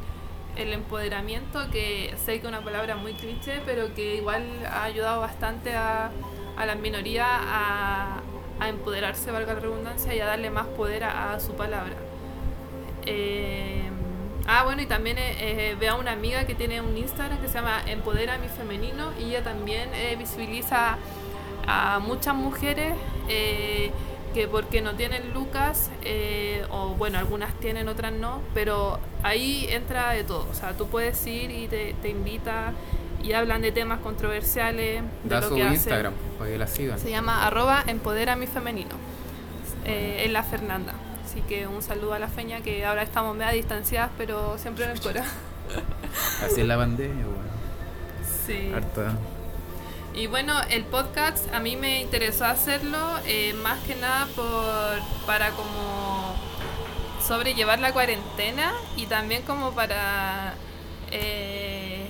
el 0.56 0.72
empoderamiento, 0.72 1.70
que 1.70 2.14
sé 2.24 2.32
que 2.32 2.38
es 2.38 2.44
una 2.44 2.62
palabra 2.62 2.96
muy 2.96 3.14
cliché, 3.14 3.60
pero 3.66 3.92
que 3.94 4.16
igual 4.16 4.44
ha 4.70 4.84
ayudado 4.84 5.20
bastante 5.20 5.74
a, 5.74 6.10
a 6.56 6.66
las 6.66 6.78
minorías 6.78 7.26
a, 7.28 8.20
a 8.60 8.68
empoderarse, 8.68 9.30
valga 9.30 9.54
la 9.54 9.60
redundancia, 9.60 10.14
y 10.14 10.20
a 10.20 10.26
darle 10.26 10.50
más 10.50 10.66
poder 10.66 11.04
a, 11.04 11.34
a 11.34 11.40
su 11.40 11.54
palabra. 11.54 11.94
Eh, 13.04 13.85
ah, 14.46 14.64
bueno, 14.64 14.82
y 14.82 14.86
también 14.86 15.18
eh, 15.18 15.34
eh, 15.38 15.76
veo 15.78 15.94
a 15.94 15.96
una 15.96 16.12
amiga 16.12 16.46
que 16.46 16.54
tiene 16.54 16.80
un 16.80 16.96
Instagram 16.96 17.38
que 17.38 17.48
se 17.48 17.54
llama 17.54 17.82
Empodera 17.86 18.38
mi 18.38 18.48
Femenino 18.48 19.12
y 19.18 19.24
ella 19.30 19.42
también 19.42 19.90
eh, 19.94 20.16
visibiliza 20.16 20.98
a 21.66 21.98
muchas 21.98 22.34
mujeres 22.34 22.94
eh, 23.28 23.90
que 24.34 24.46
porque 24.48 24.82
no 24.82 24.94
tienen 24.94 25.32
lucas, 25.32 25.90
o 26.70 26.88
bueno, 26.90 27.18
algunas 27.18 27.54
tienen, 27.54 27.88
otras 27.88 28.12
no, 28.12 28.42
pero 28.52 29.00
ahí 29.22 29.66
entra 29.70 30.10
de 30.10 30.24
todo. 30.24 30.46
O 30.50 30.54
sea, 30.54 30.74
tú 30.74 30.88
puedes 30.88 31.26
ir 31.26 31.50
y 31.50 31.68
te, 31.68 31.94
te 32.02 32.10
invita 32.10 32.72
y 33.22 33.32
hablan 33.32 33.62
de 33.62 33.72
temas 33.72 34.00
controversiales, 34.00 35.02
de 35.02 35.28
Da 35.28 35.40
lo 35.40 35.48
su 35.48 35.54
que 35.54 35.62
hacen. 35.62 35.74
Instagram 35.74 36.12
para 36.38 36.50
que 36.50 36.58
la 36.58 36.66
sigan. 36.66 36.98
Se 36.98 37.10
llama 37.10 37.46
arroba 37.46 37.82
empodera 37.86 38.36
mi 38.36 38.46
femenino. 38.46 38.94
Es 39.86 40.30
la 40.30 40.42
Fernanda. 40.42 40.92
Así 41.36 41.42
que 41.42 41.66
un 41.66 41.82
saludo 41.82 42.14
a 42.14 42.18
la 42.18 42.28
feña 42.28 42.62
que 42.62 42.86
ahora 42.86 43.02
estamos 43.02 43.36
media 43.36 43.52
distanciadas, 43.52 44.10
pero 44.16 44.56
siempre 44.56 44.86
en 44.86 44.92
el 44.92 45.00
cora. 45.02 45.22
Así 46.42 46.62
es 46.62 46.66
la 46.66 46.78
pandemia, 46.78 47.26
bueno. 47.26 47.50
Sí. 48.46 48.72
Harta. 48.74 49.18
Y 50.14 50.28
bueno, 50.28 50.54
el 50.70 50.84
podcast 50.84 51.52
a 51.52 51.60
mí 51.60 51.76
me 51.76 52.00
interesó 52.00 52.46
hacerlo 52.46 52.98
eh, 53.26 53.52
más 53.62 53.78
que 53.80 53.96
nada 53.96 54.26
por 54.34 55.26
para 55.26 55.50
como 55.50 56.34
sobrellevar 57.22 57.80
la 57.80 57.92
cuarentena 57.92 58.72
y 58.96 59.04
también 59.04 59.42
como 59.42 59.72
para 59.72 60.54
eh, 61.10 62.06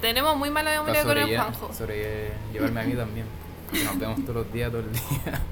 tenemos 0.00 0.38
muy 0.38 0.48
mala 0.48 0.70
memoria 0.70 1.04
con 1.04 1.18
el 1.18 1.36
Juanjo. 1.36 1.74
sobre 1.74 2.32
llevarme 2.50 2.80
a 2.80 2.84
mí 2.84 2.94
también. 2.94 3.26
Nos 3.84 3.98
vemos 3.98 4.22
todos 4.22 4.36
los 4.36 4.52
días, 4.54 4.70
todo 4.70 4.80
el 4.80 4.90
día. 4.90 5.42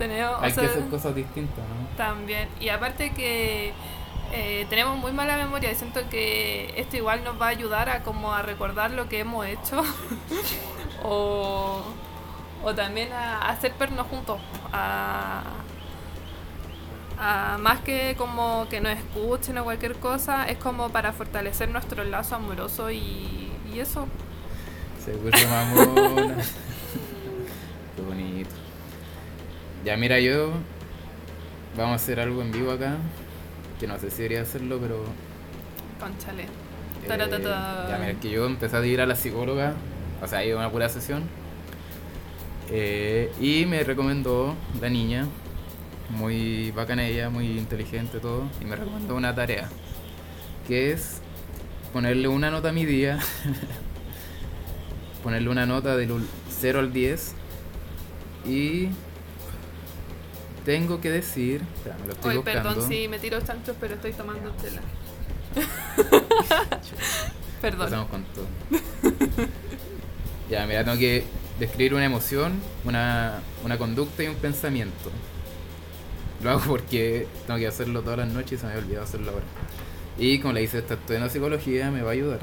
Tenemos, 0.00 0.40
o 0.40 0.42
Hay 0.42 0.50
sea, 0.50 0.62
que 0.62 0.70
hacer 0.70 0.88
cosas 0.88 1.14
distintas, 1.14 1.58
¿no? 1.58 1.96
También. 1.96 2.48
Y 2.58 2.70
aparte 2.70 3.12
que 3.12 3.74
eh, 4.32 4.66
tenemos 4.70 4.96
muy 4.96 5.12
mala 5.12 5.36
memoria 5.36 5.70
y 5.70 5.74
siento 5.74 6.00
que 6.08 6.72
esto 6.76 6.96
igual 6.96 7.22
nos 7.22 7.38
va 7.40 7.46
a 7.46 7.50
ayudar 7.50 7.90
a 7.90 8.02
como 8.02 8.32
a 8.32 8.40
recordar 8.40 8.92
lo 8.92 9.08
que 9.10 9.20
hemos 9.20 9.44
hecho. 9.46 9.82
o, 11.04 11.82
o 12.64 12.74
también 12.74 13.12
a, 13.12 13.42
a 13.42 13.50
hacer 13.50 13.72
pernos 13.74 14.06
juntos. 14.06 14.40
A, 14.72 15.42
a 17.18 17.58
más 17.58 17.80
que 17.80 18.14
como 18.16 18.66
que 18.70 18.80
nos 18.80 18.92
escuchen 18.96 19.58
o 19.58 19.64
cualquier 19.64 19.96
cosa, 19.96 20.48
es 20.48 20.56
como 20.56 20.88
para 20.88 21.12
fortalecer 21.12 21.68
nuestro 21.68 22.04
lazo 22.04 22.36
amoroso 22.36 22.90
y, 22.90 23.52
y 23.74 23.80
eso. 23.80 24.08
Se 25.04 25.12
puso 25.12 25.46
mamona. 25.46 26.36
Qué 27.96 28.02
bonito. 28.02 28.50
Ya 29.84 29.96
mira 29.96 30.18
yo. 30.20 30.52
Vamos 31.76 31.92
a 31.92 31.94
hacer 31.96 32.20
algo 32.20 32.42
en 32.42 32.52
vivo 32.52 32.72
acá. 32.72 32.96
Que 33.78 33.86
no 33.86 33.98
sé 33.98 34.10
si 34.10 34.18
debería 34.18 34.42
hacerlo, 34.42 34.78
pero. 34.80 35.04
Conchale. 35.98 36.44
eh, 37.04 37.08
ya 37.88 37.98
mira, 37.98 38.14
que 38.20 38.30
yo 38.30 38.46
empecé 38.46 38.76
a 38.76 38.84
ir 38.86 39.00
a 39.00 39.06
la 39.06 39.16
psicóloga. 39.16 39.74
O 40.22 40.26
sea, 40.26 40.44
iba 40.44 40.56
a 40.60 40.64
una 40.66 40.72
pura 40.72 40.88
sesión. 40.88 41.28
eh, 42.68 43.32
y 43.40 43.66
me 43.66 43.82
recomendó 43.84 44.54
la 44.80 44.88
niña. 44.90 45.26
Muy 46.10 46.72
bacana 46.72 47.06
ella, 47.06 47.30
muy 47.30 47.58
inteligente 47.58 48.20
todo. 48.20 48.50
Y 48.60 48.64
me 48.64 48.76
recomendó 48.76 49.14
una 49.16 49.34
tarea. 49.34 49.68
Que 50.66 50.92
es 50.92 51.20
ponerle 51.92 52.28
una 52.28 52.50
nota 52.50 52.70
a 52.70 52.72
mi 52.72 52.84
día. 52.84 53.18
ponerle 55.22 55.50
una 55.50 55.66
nota 55.66 55.96
del 55.96 56.28
0 56.48 56.80
al 56.80 56.92
10. 56.92 57.34
Y 58.44 58.88
tengo 60.70 61.00
que 61.00 61.10
decir. 61.10 61.62
Espera, 61.76 61.96
me 61.98 62.06
lo 62.06 62.12
estoy 62.12 62.30
Hoy, 62.30 62.36
buscando. 62.36 62.68
perdón 62.70 62.88
si 62.88 63.08
me 63.08 63.18
tiro 63.18 63.40
chanchos, 63.40 63.76
pero 63.80 63.94
estoy 63.94 64.12
tomando 64.12 64.52
tela. 64.52 64.80
perdón. 67.60 67.86
Empezamos 67.86 68.08
con 68.08 68.24
todo. 68.26 68.46
ya, 70.48 70.66
mira, 70.66 70.84
tengo 70.84 70.96
que 70.96 71.24
describir 71.58 71.94
una 71.94 72.04
emoción, 72.04 72.52
una, 72.84 73.40
una 73.64 73.78
conducta 73.78 74.22
y 74.22 74.28
un 74.28 74.36
pensamiento. 74.36 75.10
Lo 76.40 76.50
hago 76.50 76.60
porque 76.60 77.26
tengo 77.48 77.58
que 77.58 77.66
hacerlo 77.66 78.02
todas 78.02 78.20
las 78.20 78.28
noches 78.28 78.52
y 78.52 78.56
se 78.58 78.66
me 78.66 78.72
había 78.72 78.84
olvidado 78.84 79.04
hacerlo 79.04 79.32
ahora. 79.32 79.44
Y 80.18 80.38
como 80.38 80.54
le 80.54 80.60
dice, 80.60 80.78
está 80.78 80.94
estudiando 80.94 81.28
psicología, 81.28 81.90
me 81.90 82.02
va 82.02 82.10
a 82.10 82.12
ayudar. 82.12 82.38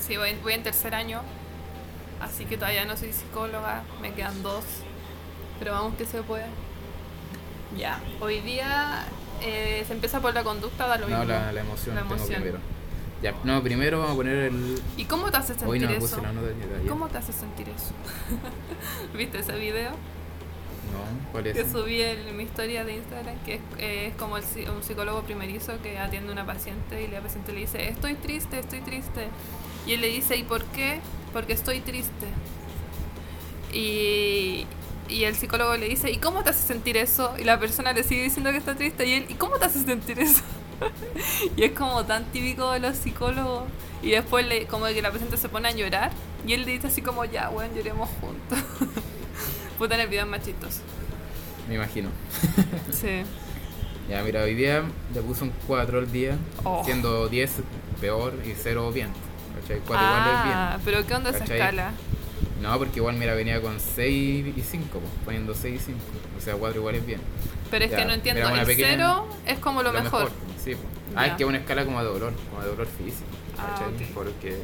Sí, 0.00 0.16
voy, 0.16 0.34
voy 0.42 0.54
en 0.54 0.64
tercer 0.64 0.92
año, 0.92 1.22
así 2.20 2.46
que 2.46 2.56
todavía 2.56 2.84
no 2.84 2.96
soy 2.96 3.12
psicóloga, 3.12 3.84
me 4.02 4.12
quedan 4.12 4.42
dos, 4.42 4.64
pero 5.60 5.70
vamos 5.72 5.94
que 5.94 6.04
se 6.04 6.20
puede. 6.22 6.46
Ya, 7.76 8.00
hoy 8.20 8.40
día 8.40 9.04
eh, 9.42 9.84
se 9.86 9.92
empieza 9.92 10.20
por 10.20 10.32
la 10.34 10.44
conducta, 10.44 10.86
da 10.86 10.96
lo 10.98 11.08
No, 11.08 11.18
mismo. 11.18 11.32
la, 11.32 11.52
la 11.52 11.60
emoción 11.60 11.94
La 11.94 12.02
tengo 12.02 12.14
emoción. 12.14 12.40
primero. 12.42 12.58
Ya, 13.22 13.34
no, 13.42 13.62
primero 13.62 13.98
vamos 14.00 14.12
a 14.12 14.16
poner 14.16 14.36
el... 14.38 14.82
¿Y 14.98 15.04
cómo 15.06 15.30
te 15.30 15.38
hace 15.38 15.54
sentir 15.54 15.68
Hoy 15.68 15.80
no 15.80 15.88
eso? 15.90 16.00
puse 16.00 16.20
la 16.20 16.32
nota 16.32 16.46
de. 16.48 16.86
¿Cómo 16.88 17.08
te 17.08 17.18
hace 17.18 17.32
sentir 17.32 17.68
eso? 17.70 17.92
¿Viste 19.16 19.38
ese 19.38 19.56
video? 19.56 19.90
No, 19.90 21.32
¿cuál 21.32 21.46
es? 21.46 21.56
Que 21.56 21.68
subí 21.68 22.02
en 22.02 22.36
mi 22.36 22.42
historia 22.44 22.84
de 22.84 22.94
Instagram, 22.96 23.36
que 23.46 23.54
es, 23.54 23.60
eh, 23.78 24.06
es 24.08 24.14
como 24.16 24.36
el 24.36 24.44
un 24.76 24.82
psicólogo 24.82 25.22
primerizo 25.22 25.72
que 25.82 25.98
atiende 25.98 26.28
a 26.28 26.32
una 26.32 26.44
paciente 26.46 27.02
y 27.02 27.08
la 27.08 27.20
paciente 27.20 27.52
le 27.52 27.60
dice, 27.60 27.88
estoy 27.88 28.14
triste, 28.14 28.58
estoy 28.58 28.80
triste. 28.82 29.28
Y 29.86 29.92
él 29.94 30.02
le 30.02 30.08
dice, 30.08 30.36
¿y 30.36 30.42
por 30.44 30.62
qué? 30.66 31.00
Porque 31.32 31.54
estoy 31.54 31.80
triste. 31.80 32.26
Y, 33.72 34.66
y 35.14 35.24
el 35.24 35.36
psicólogo 35.36 35.76
le 35.76 35.88
dice, 35.88 36.10
¿y 36.10 36.16
cómo 36.18 36.42
te 36.42 36.50
hace 36.50 36.66
sentir 36.66 36.96
eso? 36.96 37.34
Y 37.38 37.44
la 37.44 37.58
persona 37.60 37.92
le 37.92 38.02
sigue 38.02 38.24
diciendo 38.24 38.50
que 38.50 38.56
está 38.58 38.74
triste 38.74 39.06
y 39.06 39.12
él, 39.14 39.26
¿y 39.28 39.34
cómo 39.34 39.56
te 39.58 39.66
hace 39.66 39.82
sentir 39.84 40.18
eso? 40.18 40.42
y 41.56 41.62
es 41.62 41.70
como 41.72 42.04
tan 42.04 42.24
típico 42.32 42.72
de 42.72 42.80
los 42.80 42.96
psicólogos. 42.96 43.64
Y 44.02 44.10
después 44.10 44.44
le, 44.46 44.66
como 44.66 44.86
que 44.86 45.00
la 45.00 45.12
paciente 45.12 45.36
se 45.36 45.48
pone 45.48 45.68
a 45.68 45.70
llorar 45.70 46.10
y 46.46 46.52
él 46.52 46.64
le 46.64 46.72
dice 46.72 46.88
así 46.88 47.00
como, 47.00 47.24
ya, 47.24 47.48
bueno, 47.48 47.74
lloremos 47.74 48.10
juntos. 48.20 48.58
Puta 49.78 49.94
en 49.94 50.00
el 50.02 50.08
video 50.08 50.26
chistoso. 50.38 50.80
Me 51.68 51.76
imagino. 51.76 52.10
Sí. 52.92 53.22
Ya, 54.08 54.22
mira, 54.22 54.42
hoy 54.42 54.54
día 54.54 54.82
le 55.14 55.22
puse 55.22 55.44
un 55.44 55.52
4 55.66 55.98
al 56.00 56.12
día, 56.12 56.36
Oh. 56.64 56.82
siendo 56.84 57.28
10 57.28 57.50
peor 58.00 58.34
y 58.44 58.52
0 58.54 58.92
bien. 58.92 59.08
¿Cachai? 59.60 59.80
4 59.86 60.06
igual 60.06 60.20
es 60.20 60.44
bien. 60.44 60.56
ah, 60.56 60.78
pero 60.84 61.06
¿qué 61.06 61.14
onda 61.14 61.30
esa 61.30 61.44
escala? 61.44 61.92
No, 62.62 62.78
porque 62.78 63.00
igual, 63.00 63.16
mira, 63.16 63.34
venía 63.34 63.60
con 63.60 63.78
6 63.80 64.46
y 64.56 64.60
5, 64.62 65.00
pues, 65.00 65.12
poniendo 65.24 65.54
6 65.54 65.80
y 65.82 65.84
5. 65.86 65.98
O 66.38 66.40
sea, 66.40 66.54
4 66.54 66.78
igual 66.80 66.94
es 66.94 67.04
bien. 67.06 67.20
Pero 67.70 67.84
es 67.84 67.90
Ya, 67.90 67.96
que 67.98 68.04
no 68.04 68.12
entiendo, 68.12 68.48
el 68.48 68.64
pequeña- 68.66 68.88
cero 68.90 69.26
es 69.46 69.58
como 69.58 69.82
lo, 69.82 69.92
mejor. 69.92 70.30
pues, 70.30 70.62
Sí, 70.62 70.70
pues. 70.74 70.86
Ah, 71.16 71.26
es 71.26 71.34
que 71.34 71.42
es 71.42 71.48
una 71.48 71.58
escala 71.58 71.84
como 71.84 71.98
de 72.00 72.06
dolor, 72.06 72.32
como 72.50 72.62
de 72.62 72.68
dolor 72.68 72.86
físico. 72.86 73.26
Ah. 73.58 73.80
Porque 74.14 74.56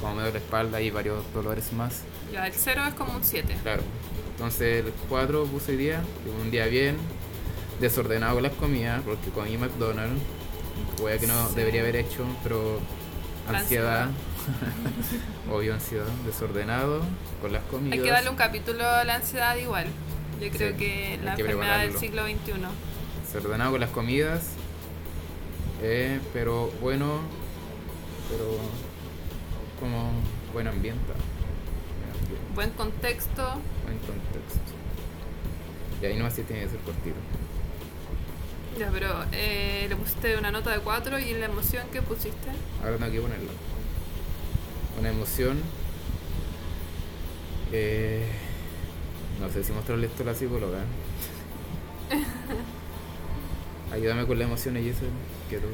como 0.00 0.14
me 0.16 0.22
duele 0.22 0.38
la 0.38 0.44
espalda 0.44 0.80
y 0.80 0.90
varios 0.90 1.22
dolores 1.34 1.72
más. 1.72 2.02
Ya, 2.32 2.46
el 2.46 2.52
0 2.54 2.82
es 2.88 2.94
como 2.94 3.12
un 3.14 3.24
7. 3.24 3.54
Claro. 3.62 3.82
Entonces 4.32 4.84
el 4.86 4.92
4 5.08 5.44
puse 5.44 5.76
día, 5.76 6.02
un 6.42 6.50
día 6.50 6.66
bien, 6.66 6.96
desordenado 7.80 8.34
con 8.34 8.42
las 8.44 8.52
comidas, 8.52 9.02
porque 9.04 9.30
comí 9.30 9.56
McDonald's, 9.58 10.20
hueá 11.00 11.18
que 11.18 11.26
no 11.26 11.48
Sí. 11.48 11.54
debería 11.56 11.82
haber 11.82 11.96
hecho, 11.96 12.24
pero 12.42 12.78
ansiedad, 13.48 14.08
obvio 15.50 15.74
ansiedad, 15.74 16.06
desordenado 16.26 17.02
con 17.40 17.52
las 17.52 17.62
comidas. 17.64 17.98
Hay 17.98 18.04
que 18.04 18.10
darle 18.10 18.30
un 18.30 18.36
capítulo 18.36 18.86
a 18.86 19.04
la 19.04 19.16
ansiedad 19.16 19.56
igual. 19.56 19.86
Yo 20.40 20.50
creo 20.50 20.72
Sí, 20.72 20.76
que 20.78 21.18
la 21.22 21.34
que 21.36 21.42
enfermedad 21.42 21.80
del 21.80 21.96
siglo 21.96 22.24
XXI. 22.24 22.52
Desordenado 23.32 23.72
con 23.72 23.80
las 23.80 23.90
comidas, 23.90 24.42
eh, 25.82 26.20
pero 26.32 26.70
bueno, 26.80 27.20
pero 28.30 28.58
como 29.80 30.12
buen 30.52 30.66
ambiente. 30.68 31.12
Buen 31.12 32.10
ambiente. 32.22 32.54
Buen 32.54 32.70
contexto. 32.70 33.42
Buen 33.84 33.98
contexto. 33.98 34.72
Y 36.02 36.06
ahí 36.06 36.16
nomás 36.16 36.34
sí 36.34 36.42
tiene 36.42 36.64
que 36.64 36.70
ser 36.70 36.80
cortito. 36.80 37.16
Ya, 38.78 38.90
pero 38.90 39.24
eh, 39.30 39.86
le 39.88 39.94
pusiste 39.96 40.36
una 40.36 40.50
nota 40.50 40.70
de 40.72 40.80
4 40.80 41.18
y 41.20 41.34
la 41.34 41.46
emoción 41.46 41.86
que 41.92 42.02
pusiste. 42.02 42.48
Ahora 42.82 42.96
tengo 42.96 43.12
que 43.12 43.20
ponerla. 43.20 43.50
Una 44.98 45.10
emoción. 45.10 45.60
eh, 47.72 48.24
no 49.40 49.48
sé 49.50 49.64
si 49.64 49.72
mostrarle 49.72 50.06
esto 50.06 50.22
a 50.22 50.26
la 50.26 50.34
psicóloga. 50.34 50.78
Ayúdame 53.92 54.26
con 54.26 54.38
las 54.38 54.46
emociones. 54.48 54.96
Que 55.50 55.58
tú- 55.58 55.66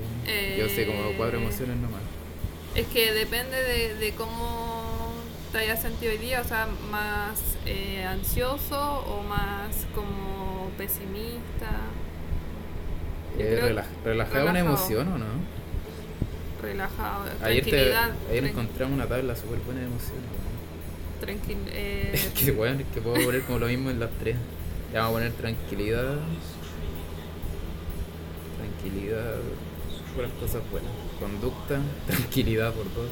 Yo 0.59 0.69
sé 0.69 0.87
como 0.87 1.13
cuatro 1.17 1.39
Eh, 1.39 1.43
emociones 1.43 1.77
nomás. 1.77 2.01
Es 2.75 2.87
que 2.87 3.13
depende 3.13 3.57
de, 3.63 3.95
de 3.97 4.13
cómo 4.15 5.13
te 5.53 5.59
hayas 5.59 5.83
sentido 5.83 6.13
hoy 6.13 6.19
día, 6.19 6.41
o 6.41 6.45
sea, 6.45 6.69
más 6.91 7.41
eh, 7.67 8.05
ansioso 8.05 8.79
o 9.01 9.23
más 9.23 9.87
como 9.95 10.71
pesimista, 10.79 11.81
Eh, 13.39 13.59
creo- 13.59 13.69
rela- 13.69 13.85
relajada 14.05 14.43
una 14.45 14.53
relajado. 14.53 14.77
emoción 14.77 15.09
o 15.13 15.19
no? 15.19 15.27
Relajado, 16.61 17.25
Ayer, 17.43 17.65
te, 17.65 17.95
ayer 18.31 18.45
encontramos 18.47 18.95
una 18.95 19.07
tabla 19.07 19.35
súper 19.37 19.59
buena 19.61 19.81
de 19.81 19.87
emociones. 19.87 20.25
tranquil- 21.21 21.69
eh, 21.73 22.11
Es 22.15 22.27
que 22.29 22.53
bueno, 22.53 22.81
es 22.81 22.87
que 22.95 23.01
puedo 23.01 23.23
poner 23.25 23.43
como 23.43 23.59
lo 23.59 23.67
mismo 23.67 23.91
en 23.91 24.01
las 24.01 24.11
tres. 24.21 24.37
Ya 24.93 25.01
vamos 25.03 25.11
a 25.11 25.19
poner 25.19 25.33
tranquilidad. 25.33 26.17
Tranquilidad. 28.59 29.37
Puras 30.15 30.31
cosas 30.41 30.63
buenas. 30.71 30.91
Conducta, 31.19 31.81
tranquilidad 32.07 32.73
por 32.73 32.85
dos. 32.95 33.11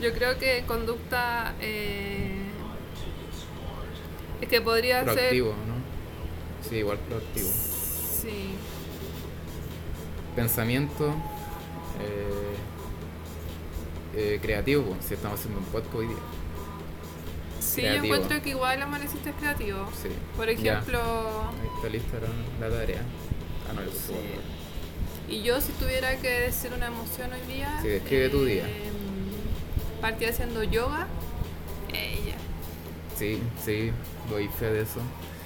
yo 0.00 0.12
creo 0.12 0.38
que 0.38 0.64
conducta 0.66 1.54
eh, 1.60 2.38
es 4.40 4.48
que 4.48 4.60
podría 4.60 5.00
ser 5.04 5.14
Proactivo, 5.14 5.50
¿no? 5.50 6.68
Sí, 6.68 6.76
igual 6.76 6.98
proactivo. 6.98 7.48
sí, 7.48 8.54
Pensamiento. 10.36 11.08
eh, 12.00 12.56
eh, 14.14 14.38
creativo, 14.42 14.84
pues, 14.84 15.04
si 15.06 15.14
estamos 15.14 15.38
haciendo 15.40 15.60
un 15.60 15.66
podcast 15.66 15.94
hoy 15.94 16.06
día. 16.08 16.16
sí 17.60 17.80
Creativo. 17.82 18.04
yo 18.06 18.14
encuentro 18.14 18.42
que 18.42 18.50
igual 18.50 18.82
amaneciste 18.82 19.32
creativo. 19.32 19.88
Sí. 20.02 20.08
Por 20.36 20.46
Ya. 20.46 20.52
ejemplo, 20.74 21.00
Ahí 21.00 21.68
está 21.76 21.88
lista 21.88 22.16
la, 22.60 22.68
la 22.68 22.76
tarea. 22.76 23.02
Ah, 23.70 23.72
no, 23.74 23.82
puse 23.82 23.98
Sí. 24.08 24.14
Y 25.34 25.42
yo 25.42 25.60
si 25.60 25.72
tuviera 25.72 26.16
que 26.16 26.28
decir 26.28 26.72
una 26.76 26.86
emoción 26.88 27.30
hoy 27.32 27.52
día... 27.54 27.78
Sí, 27.80 27.88
describe 27.88 28.28
tu 28.28 28.44
día. 28.44 28.64
Partí 30.00 30.24
haciendo 30.26 30.62
yoga. 30.64 31.06
Ella. 31.92 32.34
Sí, 33.16 33.38
sí, 33.64 33.92
doy 34.28 34.48
fe 34.48 34.66
de 34.70 34.82
eso. 34.82 35.00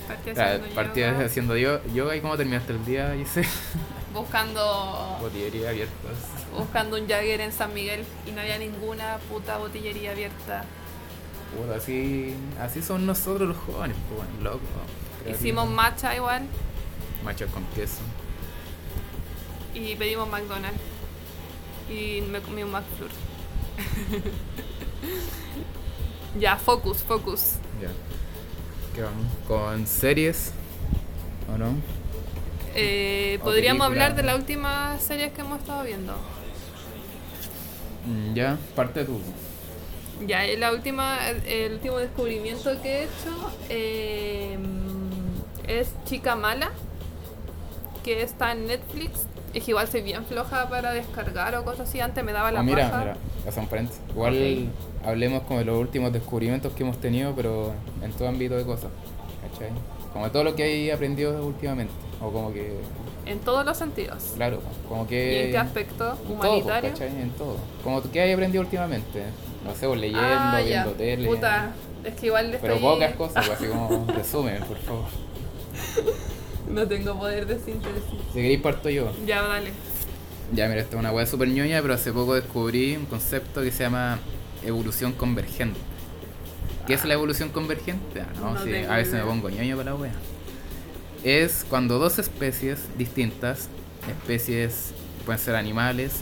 Partí 0.08 0.30
Ah, 0.30 0.44
haciendo 0.54 0.74
Partí 0.74 1.00
yoga. 1.00 1.24
haciendo 1.26 1.56
yo- 1.56 1.84
yoga 1.94 2.16
y 2.16 2.20
cómo 2.20 2.36
terminaste 2.36 2.72
el 2.72 2.84
día, 2.84 3.14
Gise. 3.16 3.42
Buscando, 4.16 5.18
Botillería 5.20 5.70
abiertas. 5.70 6.16
buscando 6.56 6.96
un 6.96 7.06
Jagger 7.06 7.42
en 7.42 7.52
San 7.52 7.72
Miguel 7.74 8.04
y 8.26 8.32
no 8.32 8.40
había 8.40 8.58
ninguna 8.58 9.18
puta 9.28 9.58
botillería 9.58 10.12
abierta. 10.12 10.64
Puta, 11.54 11.76
así, 11.76 12.34
así 12.58 12.82
son 12.82 13.06
nosotros 13.06 13.48
los 13.48 13.58
jóvenes, 13.58 13.96
pues 14.08 14.26
bueno, 14.26 14.42
loco. 14.42 14.64
Hicimos 15.30 15.68
matcha 15.68 16.16
igual 16.16 16.48
machos 17.26 17.50
con 17.50 17.64
queso. 17.74 18.02
y 19.74 19.96
pedimos 19.96 20.28
McDonald's. 20.28 20.80
Y 21.90 22.22
me 22.22 22.40
comí 22.40 22.62
un 22.62 22.70
McFlurry. 22.70 23.12
ya, 26.40 26.56
focus, 26.56 26.98
focus. 26.98 27.54
Ya. 27.82 27.90
¿Qué 28.94 29.02
vamos? 29.02 29.26
Con 29.46 29.86
series, 29.86 30.52
¿o 31.52 31.58
no? 31.58 31.74
Eh, 32.78 33.38
Podríamos 33.42 33.86
película. 33.86 34.04
hablar 34.06 34.16
de 34.16 34.22
las 34.22 34.36
últimas 34.36 35.02
series 35.02 35.32
que 35.32 35.40
hemos 35.40 35.60
estado 35.60 35.82
viendo. 35.84 36.12
Mm, 38.06 38.34
ya, 38.34 38.58
parte 38.74 39.04
tú. 39.04 39.18
Ya, 40.26 40.46
y 40.46 40.56
la 40.56 40.72
última, 40.72 41.18
el 41.46 41.72
último 41.74 41.98
descubrimiento 41.98 42.70
que 42.82 42.88
he 42.88 43.02
hecho 43.04 43.50
eh, 43.68 44.58
es 45.68 45.92
Chica 46.04 46.36
Mala, 46.36 46.70
que 48.04 48.22
está 48.22 48.52
en 48.52 48.66
Netflix. 48.66 49.26
Es 49.54 49.64
que 49.64 49.70
igual 49.70 49.88
soy 49.88 50.02
bien 50.02 50.24
floja 50.26 50.68
para 50.68 50.92
descargar 50.92 51.54
o 51.56 51.64
cosas 51.64 51.88
así. 51.88 52.00
Antes 52.00 52.22
me 52.24 52.32
daba 52.32 52.52
la 52.52 52.60
Oh, 52.60 52.62
mira, 52.64 52.90
paja. 52.90 53.16
mira, 53.44 53.60
un 53.62 53.68
paréntesis. 53.68 54.02
Igual 54.10 54.68
hablemos 55.04 55.42
como 55.44 55.60
de 55.60 55.64
los 55.64 55.78
últimos 55.78 56.12
descubrimientos 56.12 56.72
que 56.74 56.82
hemos 56.82 57.00
tenido, 57.00 57.34
pero 57.34 57.72
en 58.02 58.12
todo 58.12 58.28
ámbito 58.28 58.54
de 58.56 58.64
cosas. 58.64 58.90
¿Cachai? 59.50 59.70
Como 60.12 60.30
todo 60.30 60.44
lo 60.44 60.54
que 60.54 60.62
hay 60.62 60.90
aprendido 60.90 61.44
últimamente. 61.46 61.92
O 62.20 62.30
como 62.30 62.52
que, 62.52 62.78
En 63.26 63.40
todos 63.40 63.64
los 63.66 63.76
sentidos. 63.76 64.32
claro, 64.36 64.60
como 64.88 65.04
¿Y 65.04 65.08
que... 65.08 65.44
en 65.46 65.50
qué 65.52 65.58
aspecto? 65.58 66.10
En 66.12 66.16
todo, 66.16 66.36
pues, 66.38 66.48
¿Humanitario? 66.64 66.90
En 67.06 67.30
todo. 67.30 67.56
Como 67.84 68.02
¿qué 68.10 68.20
hay 68.20 68.32
aprendido 68.32 68.62
últimamente? 68.62 69.22
No 69.64 69.74
sé, 69.74 69.86
pues, 69.86 70.00
leyendo, 70.00 70.22
ah, 70.26 70.60
ya. 70.60 70.66
viendo 70.66 70.90
tele. 70.92 71.28
Puta, 71.28 71.72
es 72.04 72.14
que 72.14 72.26
igual 72.26 72.50
le 72.52 72.58
Pero 72.58 72.74
estoy- 72.74 72.92
pocas 72.94 73.14
cosas, 73.16 73.46
pues, 73.46 73.58
así 73.58 73.68
como 73.68 74.06
resumen, 74.12 74.62
por 74.64 74.78
favor. 74.78 75.04
No 76.68 76.86
tengo 76.88 77.16
poder 77.16 77.46
de 77.46 77.60
síntesis. 77.60 78.02
Si 78.32 78.34
queréis 78.34 78.60
parto 78.60 78.90
yo. 78.90 79.12
Ya, 79.24 79.40
dale. 79.42 79.70
Ya, 80.52 80.66
mira, 80.68 80.80
esta 80.80 80.96
es 80.96 81.00
una 81.00 81.12
weá 81.12 81.24
súper 81.26 81.48
ñoña, 81.48 81.80
pero 81.80 81.94
hace 81.94 82.12
poco 82.12 82.34
descubrí 82.34 82.96
un 82.96 83.06
concepto 83.06 83.62
que 83.62 83.70
se 83.70 83.84
llama 83.84 84.18
evolución 84.64 85.12
convergente. 85.12 85.78
¿Qué 86.86 86.94
es 86.94 87.04
la 87.04 87.14
evolución 87.14 87.50
convergente? 87.50 88.20
Ah, 88.20 88.26
no, 88.40 88.54
No 88.54 88.62
sí, 88.64 88.70
tengo 88.70 88.92
a 88.92 88.96
veces 88.96 89.12
idea. 89.14 89.24
me 89.24 89.30
pongo 89.30 89.48
ñoño 89.50 89.76
para 89.76 89.90
la 89.90 89.96
wea. 89.96 90.12
Es 91.24 91.64
cuando 91.68 91.98
dos 91.98 92.18
especies 92.18 92.80
distintas, 92.98 93.68
especies 94.08 94.92
pueden 95.24 95.40
ser 95.40 95.56
animales, 95.56 96.20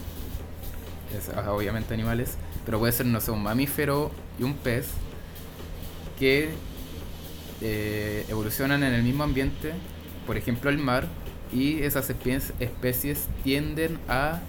es, 1.17 1.29
ah, 1.31 1.53
obviamente 1.53 1.95
animales, 1.95 2.37
pero 2.65 2.79
puede 2.79 2.93
ser, 2.93 3.07
no 3.07 3.21
sé, 3.21 3.31
un 3.31 3.43
mamífero 3.43 4.11
y 4.39 4.43
un 4.45 4.55
pez, 4.55 4.87
que 6.19 6.51
eh, 7.61 8.25
evolucionan 8.29 8.83
en 8.83 8.95
el 8.95 9.03
mismo 9.03 9.25
ambiente, 9.25 9.73
por 10.27 10.37
ejemplo 10.37 10.71
el 10.71 10.79
mar, 10.79 11.07
y 11.53 11.83
esas 11.83 12.11
espe- 12.11 12.53
especies 12.61 13.29
tienden 13.43 13.99
a 14.09 14.41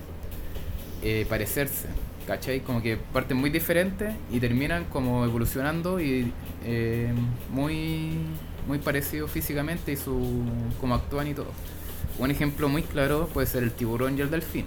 eh, 1.01 1.25
parecerse, 1.29 1.87
¿cachai? 2.27 2.61
Como 2.61 2.81
que 2.81 2.97
parten 2.97 3.37
muy 3.37 3.49
diferentes 3.49 4.13
y 4.31 4.39
terminan 4.39 4.85
como 4.85 5.23
evolucionando 5.25 5.99
y 5.99 6.31
eh, 6.63 7.13
muy, 7.51 8.17
muy 8.67 8.79
parecidos 8.79 9.31
físicamente 9.31 9.91
y 9.91 9.97
su 9.97 10.43
cómo 10.79 10.95
actúan 10.95 11.27
y 11.27 11.33
todo. 11.33 11.51
Un 12.17 12.31
ejemplo 12.31 12.69
muy 12.69 12.83
claro 12.83 13.27
puede 13.33 13.47
ser 13.47 13.63
el 13.63 13.71
tiburón 13.71 14.17
y 14.17 14.21
el 14.21 14.29
delfín. 14.29 14.65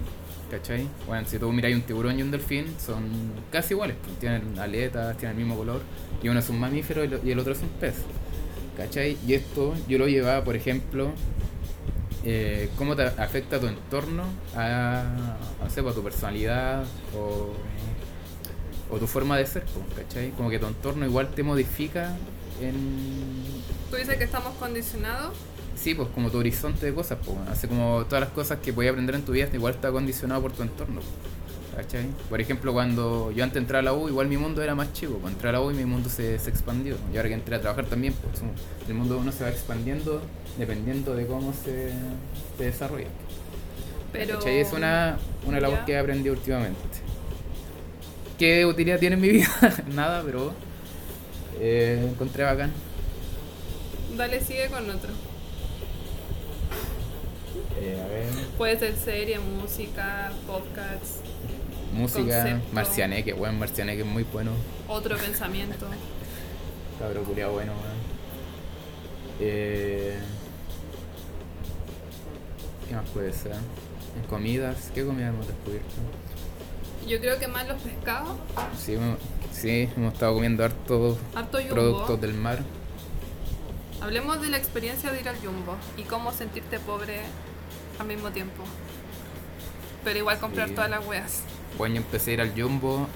¿Cachai? 0.51 0.87
Bueno, 1.05 1.27
si 1.27 1.37
tú 1.37 1.51
miras 1.51 1.71
un 1.73 1.83
tiburón 1.83 2.17
y 2.17 2.23
un 2.23 2.31
delfín, 2.31 2.65
son 2.83 3.03
casi 3.51 3.75
iguales. 3.75 3.97
pues, 4.03 4.17
Tienen 4.19 4.57
aletas, 4.57 5.15
tienen 5.17 5.37
el 5.37 5.43
mismo 5.43 5.55
color. 5.57 5.81
Y 6.23 6.29
uno 6.29 6.39
es 6.39 6.49
un 6.49 6.59
mamífero 6.59 7.05
y 7.05 7.31
el 7.31 7.39
otro 7.39 7.53
es 7.53 7.61
un 7.61 7.69
pez. 7.69 7.95
¿Cachai? 8.75 9.17
Y 9.27 9.33
esto 9.35 9.75
yo 9.87 9.99
lo 9.99 10.07
llevaba, 10.07 10.43
por 10.43 10.55
ejemplo, 10.55 11.11
eh, 12.25 12.69
cómo 12.77 12.95
te 12.95 13.03
afecta 13.03 13.59
tu 13.59 13.67
entorno 13.67 14.23
a, 14.55 15.03
no 15.61 15.69
sé, 15.69 15.81
pues, 15.83 15.93
a 15.93 15.95
tu 15.95 16.03
personalidad 16.03 16.83
o, 17.15 17.53
o 18.89 18.97
tu 18.97 19.05
forma 19.07 19.37
de 19.37 19.45
ser, 19.45 19.63
pues, 19.65 20.05
¿cachai? 20.07 20.31
Como 20.31 20.49
que 20.49 20.57
tu 20.59 20.65
entorno 20.65 21.05
igual 21.05 21.29
te 21.29 21.43
modifica 21.43 22.15
en... 22.61 23.43
¿Tú 23.89 23.97
dices 23.97 24.17
que 24.17 24.23
estamos 24.23 24.53
condicionados? 24.55 25.33
Sí, 25.75 25.95
pues 25.95 26.09
como 26.13 26.29
tu 26.29 26.37
horizonte 26.39 26.85
de 26.85 26.93
cosas, 26.93 27.17
pues, 27.25 27.37
hace 27.49 27.67
como 27.67 28.03
todas 28.05 28.21
las 28.21 28.29
cosas 28.31 28.59
que 28.59 28.73
podías 28.73 28.91
aprender 28.91 29.15
en 29.15 29.21
tu 29.23 29.31
vida, 29.31 29.47
igual 29.53 29.73
está 29.73 29.91
condicionado 29.91 30.41
por 30.41 30.51
tu 30.51 30.61
entorno, 30.61 30.99
pues, 30.99 31.85
¿cachai? 31.85 32.07
Por 32.29 32.41
ejemplo, 32.41 32.73
cuando 32.73 33.31
yo 33.31 33.43
antes 33.43 33.53
de 33.55 33.59
entrar 33.61 33.79
a 33.79 33.83
la 33.83 33.93
U, 33.93 34.09
igual 34.09 34.27
mi 34.27 34.35
mundo 34.37 34.61
era 34.61 34.75
más 34.75 34.91
chico, 34.91 35.13
cuando 35.13 35.29
entré 35.29 35.49
a 35.49 35.51
la 35.53 35.61
U 35.61 35.71
y 35.71 35.73
mi 35.75 35.85
mundo 35.85 36.09
se, 36.09 36.37
se 36.37 36.49
expandió, 36.49 36.97
y 37.13 37.17
ahora 37.17 37.29
que 37.29 37.35
entré 37.35 37.55
a 37.55 37.61
trabajar 37.61 37.85
también, 37.85 38.13
pues 38.13 38.41
el 38.87 38.93
mundo 38.93 39.17
uno 39.19 39.31
se 39.31 39.43
va 39.45 39.49
expandiendo 39.49 40.21
dependiendo 40.57 41.15
de 41.15 41.25
cómo 41.25 41.53
se, 41.53 41.93
se 42.57 42.63
desarrolla. 42.63 43.07
Pero. 44.11 44.39
¿Cachai? 44.39 44.59
Es 44.59 44.73
una, 44.73 45.17
una 45.45 45.59
labor 45.61 45.79
Ya. 45.79 45.85
que 45.85 45.91
he 45.93 45.97
aprendido 45.97 46.35
últimamente. 46.35 46.79
¿Qué 48.37 48.65
utilidad 48.65 48.99
tiene 48.99 49.15
en 49.15 49.21
mi 49.21 49.29
vida? 49.29 49.47
Nada, 49.93 50.23
pero 50.25 50.51
eh, 51.59 52.07
encontré 52.11 52.43
bacán. 52.43 52.71
Dale, 54.17 54.41
sigue 54.41 54.67
con 54.69 54.89
otro. 54.89 55.11
Eh, 57.81 58.01
a 58.03 58.07
ver, 58.07 58.25
Puede 58.57 58.77
ser 58.79 58.95
serie, 58.97 59.39
música, 59.39 60.31
podcast, 60.45 61.25
música, 61.93 62.41
Concepto. 62.43 62.73
Marcianeque, 62.73 63.33
weón, 63.33 63.57
Marcianeque 63.59 64.01
es 64.01 64.07
muy 64.07 64.23
bueno. 64.23 64.51
otro 64.87 65.17
pensamiento. 65.17 65.85
Cabro 66.99 67.23
culiao 67.23 67.53
bueno, 67.53 67.71
weón. 67.71 67.97
Eh, 69.39 70.17
¿Qué 72.87 72.95
más 72.95 73.07
puede 73.09 73.31
ser? 73.31 73.53
En 73.53 74.23
comidas, 74.29 74.91
¿qué 74.93 75.05
comida 75.05 75.29
hemos 75.29 75.47
descubierto? 75.47 75.87
Yo 77.07 77.19
creo 77.19 77.39
que 77.39 77.47
más 77.47 77.67
los 77.67 77.81
pescados. 77.81 78.37
Sí, 78.77 78.97
sí, 79.51 79.89
hemos 79.95 80.13
estado 80.13 80.33
comiendo 80.35 80.63
hartos 80.63 81.17
Harto 81.35 81.59
productos 81.69 82.21
del 82.21 82.33
mar. 82.35 82.59
Hablemos 84.01 84.41
de 84.41 84.49
la 84.49 84.57
experiencia 84.57 85.11
de 85.11 85.19
ir 85.19 85.27
al 85.27 85.35
Jumbo 85.37 85.75
y 85.97 86.03
cómo 86.03 86.31
sentirte 86.31 86.79
pobre 86.79 87.21
al 87.99 88.07
mismo 88.07 88.29
tiempo. 88.31 88.63
Pero 90.03 90.19
igual 90.19 90.39
comprar 90.39 90.69
Sí. 90.69 90.75
todas 90.75 90.89
las 90.89 91.05
weas. 91.05 91.41
Bueno, 91.77 91.95
yo 91.95 92.01
empecé 92.01 92.31
a 92.31 92.33
ir 92.35 92.41
al 92.41 92.51
Jumbo 92.59 93.07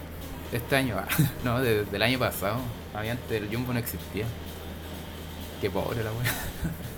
este 0.52 0.76
año, 0.76 0.96
no, 1.44 1.60
desde 1.62 1.96
el 1.96 2.02
año 2.02 2.20
pasado. 2.20 2.58
Había 2.94 3.14
antes 3.14 3.32
el 3.42 3.48
Jumbo 3.54 3.74
no 3.74 3.80
existía. 3.80 4.26
Qué 5.62 5.70
pobre 5.70 6.04
la 6.04 6.12
wea. 6.12 6.34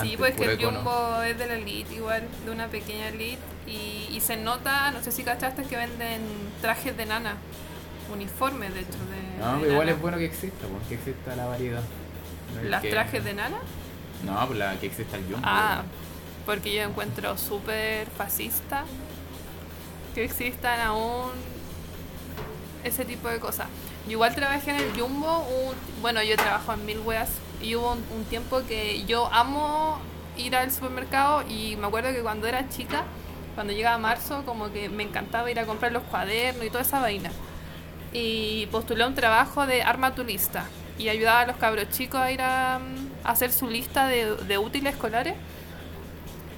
Sí, 0.00 0.16
pues 0.16 0.34
que 0.34 0.44
el. 0.44 0.64
Jumbo 0.64 1.22
es 1.22 1.36
de 1.38 1.46
la 1.46 1.54
elite 1.54 1.94
igual, 1.94 2.22
de 2.44 2.50
una 2.50 2.68
pequeña 2.68 3.08
elite. 3.08 3.38
Y, 3.66 4.08
y 4.10 4.20
se 4.20 4.36
nota, 4.36 4.90
no 4.90 5.02
sé 5.02 5.12
si 5.12 5.22
cachaste, 5.22 5.62
que 5.64 5.76
venden 5.76 6.22
trajes 6.60 6.96
de 6.96 7.06
nana. 7.06 7.36
Uniformes, 8.12 8.74
de 8.74 8.80
hecho. 8.80 8.90
De, 8.92 9.38
No, 9.44 9.58
de 9.60 9.68
igual 9.68 9.86
nana. 9.86 9.92
es 9.92 10.00
bueno 10.00 10.18
que 10.18 10.24
exista, 10.26 10.66
pues, 10.66 10.86
que 10.88 10.94
exista 10.94 11.36
la 11.36 11.46
variedad. 11.46 11.82
No 12.54 12.68
¿Las 12.68 12.82
que- 12.82 12.90
trajes 12.90 13.24
de 13.24 13.34
nana? 13.34 13.56
No, 14.24 14.46
pues 14.46 14.58
la 14.58 14.74
que 14.78 14.86
exista 14.86 15.16
el 15.16 15.24
Jumbo. 15.24 15.40
Ah, 15.42 15.82
porque 16.46 16.74
yo 16.74 16.82
encuentro 16.82 17.36
súper 17.38 18.06
fascista 18.16 18.84
que 20.14 20.24
existan 20.24 20.80
aún 20.80 21.30
ese 22.84 23.04
tipo 23.04 23.28
de 23.28 23.38
cosas. 23.40 23.66
Yo 24.06 24.12
igual 24.12 24.34
trabajé 24.34 24.70
en 24.72 24.76
el 24.76 25.00
Jumbo, 25.00 25.38
un- 25.40 26.02
bueno, 26.02 26.22
yo 26.22 26.36
trabajo 26.36 26.72
en 26.74 26.84
mil 26.84 26.98
weas 27.00 27.28
y 27.62 27.76
hubo 27.76 27.92
un, 27.92 28.24
tiempo 28.24 28.62
que 28.66 29.04
yo 29.04 29.28
amo 29.32 29.98
ir 30.36 30.56
al 30.56 30.70
supermercado 30.70 31.42
y 31.48 31.76
me 31.76 31.86
acuerdo 31.86 32.12
que 32.12 32.22
cuando 32.22 32.46
era 32.46 32.68
chica, 32.68 33.04
cuando 33.54 33.72
llegaba 33.72 33.98
marzo, 33.98 34.44
como 34.44 34.72
que 34.72 34.88
me 34.88 35.02
encantaba 35.02 35.50
ir 35.50 35.58
a 35.60 35.66
comprar 35.66 35.92
los 35.92 36.02
cuadernos 36.04 36.64
y 36.64 36.68
toda 36.70 36.82
esa 36.82 37.00
vaina. 37.00 37.30
Y 38.12 38.66
postulé 38.66 39.06
un 39.06 39.14
trabajo 39.14 39.66
de 39.66 39.82
arma 39.82 40.12
y 40.98 41.08
ayudaba 41.08 41.40
a 41.40 41.46
los 41.46 41.56
cabros 41.56 41.88
chicos 41.90 42.20
a 42.20 42.30
ir 42.30 42.42
a, 42.42 42.78
mm, 42.78 43.26
a 43.26 43.30
hacer 43.30 43.52
su 43.52 43.68
lista 43.68 44.06
de, 44.06 44.36
de 44.36 44.58
útiles 44.58 44.94
escolares 44.94 45.34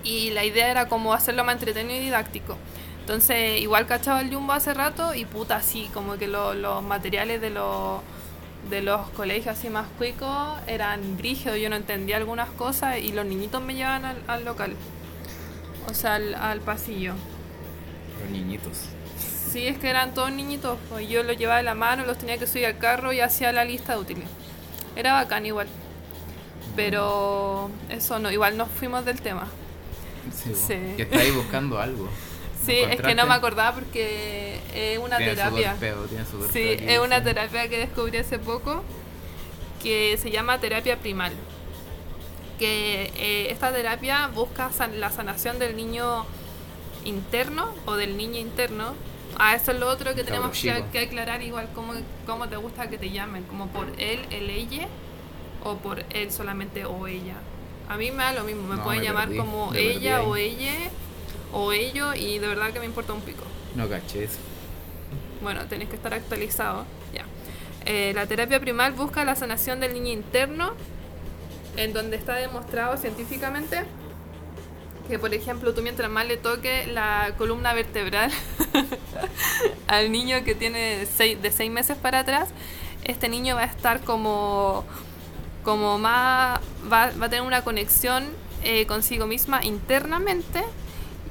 y 0.03 0.31
la 0.31 0.45
idea 0.45 0.71
era 0.71 0.89
como 0.89 1.13
hacerlo 1.15 1.45
más 1.45 1.55
entretenido 1.55 2.01
y 2.01 2.05
didáctico. 2.05 2.57
Entonces, 3.01 3.61
igual 3.61 3.87
cachaba 3.87 4.21
el 4.21 4.33
Jumbo 4.35 4.53
hace 4.53 4.73
rato 4.75 5.15
y 5.15 5.25
puta, 5.25 5.57
así, 5.57 5.91
como 5.93 6.17
que 6.17 6.27
lo- 6.27 6.55
los 6.55 6.83
materiales 6.83 7.41
de 7.41 7.51
los, 7.51 8.01
de 8.71 8.83
los 8.83 9.09
colegios 9.11 9.57
así 9.57 9.69
más 9.69 9.87
cuicos 9.99 10.59
eran 10.67 11.17
brígidos, 11.17 11.59
yo 11.59 11.69
no 11.71 11.77
entendía 11.77 12.17
algunas 12.17 12.51
cosas 12.51 12.99
y 12.99 13.13
los 13.13 13.27
niñitos 13.27 13.63
me 13.63 13.75
llevaban 13.75 14.05
al, 14.05 14.23
al 14.27 14.45
local, 14.45 14.75
o 15.89 15.95
sea, 15.95 16.15
al, 16.17 16.35
al 16.35 16.61
pasillo. 16.61 17.15
Los 18.23 18.31
niñitos. 18.31 18.79
Sí, 19.51 19.67
es 19.67 19.79
que 19.79 19.89
eran 19.89 20.15
todos 20.15 20.33
niñitos, 20.33 20.79
pues 20.89 21.09
yo 21.09 21.23
los 21.23 21.37
llevaba 21.37 21.59
de 21.59 21.63
la 21.63 21.75
mano, 21.75 22.05
los 22.05 22.19
tenía 22.19 22.39
que 22.39 22.47
subir 22.47 22.67
al 22.67 22.79
carro 22.79 23.13
y 23.13 23.21
hacía 23.21 23.53
la 23.53 23.65
lista 23.65 23.93
de 23.93 23.99
útiles. 24.01 24.25
Era 24.97 25.13
bacán 25.13 25.47
igual. 25.47 25.69
Pero 26.77 27.71
eso 27.89 28.19
no, 28.19 28.33
igual 28.33 28.57
nos 28.57 28.69
fuimos 28.69 29.05
del 29.05 29.21
tema. 29.21 29.47
Sí. 30.33 30.75
Que 30.97 31.03
estáis 31.03 31.35
buscando 31.35 31.79
algo. 31.79 32.09
Sí, 32.65 32.77
es 32.79 33.01
que 33.01 33.15
no 33.15 33.27
me 33.27 33.35
acordaba 33.35 33.75
porque 33.75 34.59
es 34.75 34.99
una 34.99 35.17
Tiene 35.19 35.33
su 35.33 35.37
terapia. 35.37 35.71
golpeo, 35.73 36.05
tiene 36.05 36.25
su 36.25 36.49
Sí, 36.53 36.77
es 36.79 36.99
una 36.99 37.23
terapia 37.23 37.69
que 37.69 37.79
descubrí 37.79 38.19
hace 38.19 38.39
poco 38.39 38.83
que 39.83 40.17
se 40.17 40.31
llama 40.31 40.59
terapia 40.61 40.97
primal. 40.99 41.33
Que 42.59 43.11
eh, 43.17 43.51
esta 43.51 43.73
terapia 43.73 44.29
busca 44.29 44.71
san- 44.73 45.01
la 45.01 45.11
sanación 45.11 45.59
del 45.59 45.77
niño 45.77 46.25
interno 47.05 47.75
o 47.85 47.97
del 47.97 48.17
niño 48.17 48.39
interno. 48.39 48.95
Ah, 49.39 49.57
eso 49.57 49.73
es 49.73 49.81
lo 49.81 49.89
otro 49.89 50.15
que 50.15 50.23
tenemos 50.23 50.57
que, 50.57 50.85
que 50.93 51.01
aclarar 51.01 51.43
igual 51.43 51.69
cómo, 51.75 51.93
cómo 52.25 52.49
te 52.49 52.57
gusta 52.57 52.89
que 52.89 52.97
te 52.99 53.11
llamen, 53.11 53.43
como 53.45 53.67
por 53.69 53.89
él, 53.99 54.21
el 54.31 54.49
ella 54.49 54.87
o 55.65 55.77
por 55.79 56.05
él 56.11 56.31
solamente 56.31 56.85
o 56.85 57.07
ella. 57.09 57.35
A 57.89 57.97
mí 57.97 58.11
me 58.13 58.23
da 58.23 58.33
lo 58.33 58.45
mismo, 58.45 58.63
me 58.69 58.77
No, 58.77 58.85
pueden 58.85 59.01
me 59.01 59.07
llamar 59.09 59.25
perdí, 59.27 59.39
como 59.39 59.75
ella 59.75 60.23
o 60.23 60.37
ella 60.37 60.73
o 61.55 61.73
ello 61.73 62.15
y 62.15 62.39
de 62.39 62.49
verdad 62.49 62.73
que 62.73 62.81
me 62.81 62.87
importa 62.87 63.13
un 63.13 63.23
pico. 63.23 63.45
No 63.75 63.89
caché 63.89 64.25
eso. 64.25 64.39
Bueno, 65.41 65.67
tenés 65.67 65.89
que 65.89 65.97
estar 65.97 66.13
actualizado. 66.13 66.85
Ya. 67.15 67.25
Eh, 67.87 68.13
la 68.15 68.27
terapia 68.27 68.61
primal 68.61 68.93
busca 68.93 69.25
la 69.25 69.37
sanación 69.37 69.81
del 69.81 69.95
niño 69.95 70.13
interno, 70.13 70.73
en 71.77 71.93
donde 71.93 72.17
está 72.17 72.35
demostrado 72.35 72.97
científicamente 72.97 73.85
que, 75.09 75.19
por 75.19 75.35
ejemplo, 75.35 75.75
tú 75.75 75.83
mientras 75.83 76.11
más 76.11 76.27
le 76.27 76.39
toque 76.39 76.87
la 76.87 77.35
columna 77.37 77.75
vertebral 77.75 78.33
al 79.87 80.11
niño 80.11 80.43
que 80.45 80.55
tiene 80.55 81.07
seis, 81.07 81.41
de 81.41 81.53
seis 81.53 81.71
meses 81.71 81.97
para 81.99 82.21
atrás, 82.21 82.49
este 83.05 83.29
niño 83.29 83.55
va 83.55 83.63
a 83.63 83.67
estar 83.67 84.01
como, 84.01 84.85
como 85.63 85.99
más, 85.99 86.59
va, 86.91 87.11
va 87.21 87.27
a 87.27 87.29
tener 87.29 87.43
una 87.43 87.63
conexión 87.63 88.25
eh, 88.63 88.87
consigo 88.87 89.27
misma 89.27 89.63
internamente 89.63 90.65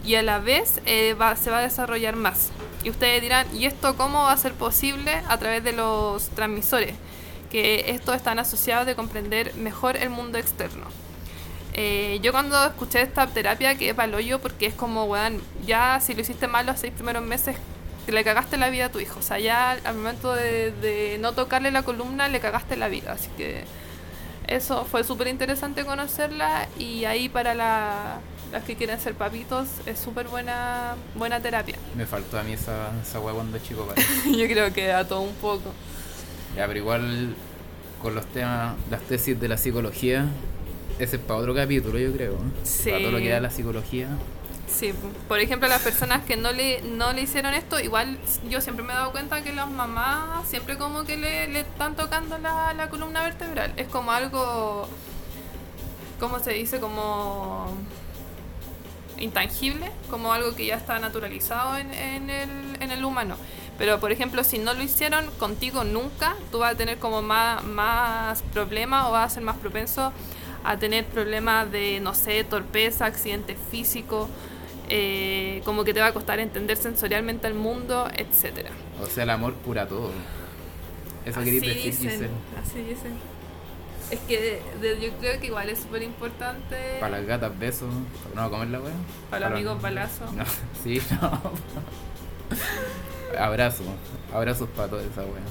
y 0.03 0.15
a 0.15 0.21
la 0.23 0.39
vez 0.39 0.81
eh, 0.85 1.13
va- 1.13 1.35
se 1.35 1.49
va 1.49 1.59
a 1.59 1.61
desarrollar 1.61 2.15
más. 2.15 2.49
Y 2.83 2.89
ustedes 2.89 3.21
dirán, 3.21 3.47
¿y 3.55 3.65
esto 3.65 3.95
cómo 3.95 4.23
va 4.23 4.31
a 4.33 4.37
ser 4.37 4.53
posible? 4.53 5.21
A 5.29 5.37
través 5.37 5.63
de 5.63 5.71
los 5.71 6.29
transmisores, 6.29 6.93
que 7.51 7.85
estos 7.91 8.15
están 8.15 8.39
asociados 8.39 8.85
de 8.85 8.95
comprender 8.95 9.53
mejor 9.55 9.95
el 9.97 10.09
mundo 10.09 10.37
externo. 10.37 10.85
Eh, 11.75 12.19
yo 12.21 12.31
cuando 12.31 12.63
escuché 12.65 13.01
esta 13.01 13.25
terapia 13.27 13.75
quedé 13.75 13.95
pa'l 13.95 14.13
hoyo 14.13 14.39
porque 14.39 14.67
es 14.67 14.73
como, 14.75 15.05
weón, 15.05 15.41
ya 15.65 15.99
si 16.01 16.13
lo 16.13 16.21
hiciste 16.21 16.47
mal 16.47 16.65
los 16.67 16.79
seis 16.79 16.93
primeros 16.93 17.23
meses, 17.23 17.55
le 18.05 18.23
cagaste 18.23 18.57
la 18.57 18.69
vida 18.69 18.85
a 18.87 18.89
tu 18.89 18.99
hijo. 18.99 19.19
O 19.19 19.23
sea, 19.23 19.39
ya 19.39 19.71
al 19.71 19.95
momento 19.95 20.33
de, 20.35 20.71
de 20.71 21.17
no 21.19 21.31
tocarle 21.33 21.71
la 21.71 21.83
columna, 21.83 22.27
le 22.27 22.39
cagaste 22.41 22.75
la 22.75 22.89
vida. 22.89 23.13
Así 23.13 23.29
que 23.37 23.63
eso 24.47 24.85
fue 24.85 25.03
súper 25.03 25.27
interesante 25.27 25.85
conocerla 25.85 26.67
y 26.77 27.05
ahí 27.05 27.29
para 27.29 27.53
la- 27.55 28.19
las 28.53 28.63
que 28.63 28.75
quieren 28.75 28.99
ser 28.99 29.15
papitos 29.15 29.67
es 29.87 29.97
súper 29.99 30.27
buena, 30.27 30.93
buena 31.15 31.41
terapia. 31.41 31.75
Me 31.97 32.05
faltó 32.05 32.37
a 32.39 32.43
mí 32.43 32.53
esa, 32.53 32.91
esa 33.01 33.19
weá 33.19 33.33
cuando 33.33 33.57
chico, 33.57 33.85
parece. 33.89 34.31
Yo 34.31 34.45
creo 34.47 34.71
que 34.71 34.93
a 34.93 35.05
todo 35.05 35.21
un 35.21 35.33
poco. 35.33 35.73
Ya, 36.55 36.67
pero 36.67 36.79
igual 36.79 37.35
con 38.01 38.13
los 38.13 38.25
temas, 38.27 38.75
las 38.91 39.01
tesis 39.01 39.39
de 39.39 39.47
la 39.47 39.57
psicología, 39.57 40.27
ese 40.99 41.15
es 41.15 41.21
para 41.21 41.39
otro 41.39 41.55
capítulo, 41.55 41.97
yo 41.97 42.13
creo. 42.13 42.33
¿eh? 42.33 42.51
Sí. 42.63 42.91
Para 42.91 43.01
todo 43.01 43.11
lo 43.13 43.17
que 43.17 43.29
da 43.29 43.39
la 43.39 43.49
psicología. 43.49 44.07
Sí, 44.67 44.93
por 45.27 45.39
ejemplo, 45.39 45.67
las 45.67 45.81
personas 45.81 46.23
que 46.23 46.37
no 46.37 46.51
le, 46.51 46.81
no 46.83 47.11
le 47.11 47.21
hicieron 47.21 47.53
esto, 47.53 47.79
igual 47.79 48.17
yo 48.49 48.61
siempre 48.61 48.85
me 48.85 48.93
he 48.93 48.95
dado 48.95 49.11
cuenta 49.11 49.43
que 49.43 49.51
las 49.51 49.69
mamás 49.69 50.47
siempre 50.47 50.77
como 50.77 51.03
que 51.03 51.17
le, 51.17 51.47
le 51.47 51.61
están 51.61 51.95
tocando 51.95 52.37
la, 52.37 52.73
la 52.73 52.89
columna 52.89 53.23
vertebral. 53.23 53.73
Es 53.77 53.87
como 53.87 54.11
algo, 54.11 54.87
¿cómo 56.19 56.39
se 56.39 56.53
dice? 56.53 56.79
Como 56.79 57.67
intangible, 59.23 59.91
como 60.09 60.33
algo 60.33 60.55
que 60.55 60.65
ya 60.65 60.75
está 60.75 60.99
naturalizado 60.99 61.77
en, 61.77 61.93
en, 61.93 62.29
el, 62.29 62.49
en 62.79 62.91
el 62.91 63.03
humano. 63.03 63.35
Pero, 63.77 63.99
por 63.99 64.11
ejemplo, 64.11 64.43
si 64.43 64.59
no 64.59 64.73
lo 64.73 64.83
hicieron 64.83 65.25
contigo 65.39 65.83
nunca, 65.83 66.35
tú 66.51 66.59
vas 66.59 66.73
a 66.73 66.77
tener 66.77 66.99
como 66.99 67.21
más, 67.21 67.63
más 67.63 68.41
problemas 68.53 69.07
o 69.07 69.11
vas 69.11 69.31
a 69.31 69.35
ser 69.35 69.43
más 69.43 69.57
propenso 69.57 70.13
a 70.63 70.77
tener 70.77 71.05
problemas 71.05 71.71
de, 71.71 71.99
no 71.99 72.13
sé, 72.13 72.43
torpeza, 72.43 73.05
accidentes 73.05 73.57
físicos, 73.71 74.29
eh, 74.89 75.61
como 75.65 75.83
que 75.83 75.93
te 75.93 75.99
va 75.99 76.07
a 76.07 76.13
costar 76.13 76.39
entender 76.39 76.77
sensorialmente 76.77 77.47
el 77.47 77.55
mundo, 77.55 78.07
etcétera. 78.15 78.69
O 79.01 79.07
sea, 79.07 79.23
el 79.23 79.31
amor 79.31 79.55
cura 79.55 79.87
todo. 79.87 80.11
Eso 81.25 81.39
quería 81.43 81.59
decir, 81.61 81.89
así 81.89 82.81
dicen. 82.81 83.32
Es 84.13 84.19
que 84.27 84.61
de- 84.81 84.99
yo 85.01 85.11
creo 85.19 85.39
que 85.39 85.47
igual 85.47 85.69
es 85.69 85.79
súper 85.79 86.03
importante 86.03 86.97
Para 86.99 87.17
las 87.17 87.25
gatas, 87.25 87.57
besos. 87.57 87.89
¿No 88.35 88.49
comer 88.51 88.67
la 88.69 88.79
weá? 88.79 88.93
para 89.29 89.39
los 89.49 89.55
amigos 89.57 89.81
balazos. 89.81 90.31
No, 90.33 90.43
sí, 90.83 91.01
no. 91.19 91.41
Abrazo. 93.39 93.83
Abrazos 94.33 94.69
para 94.75 94.89
toda 94.89 95.01
esa 95.03 95.21
weá. 95.21 95.41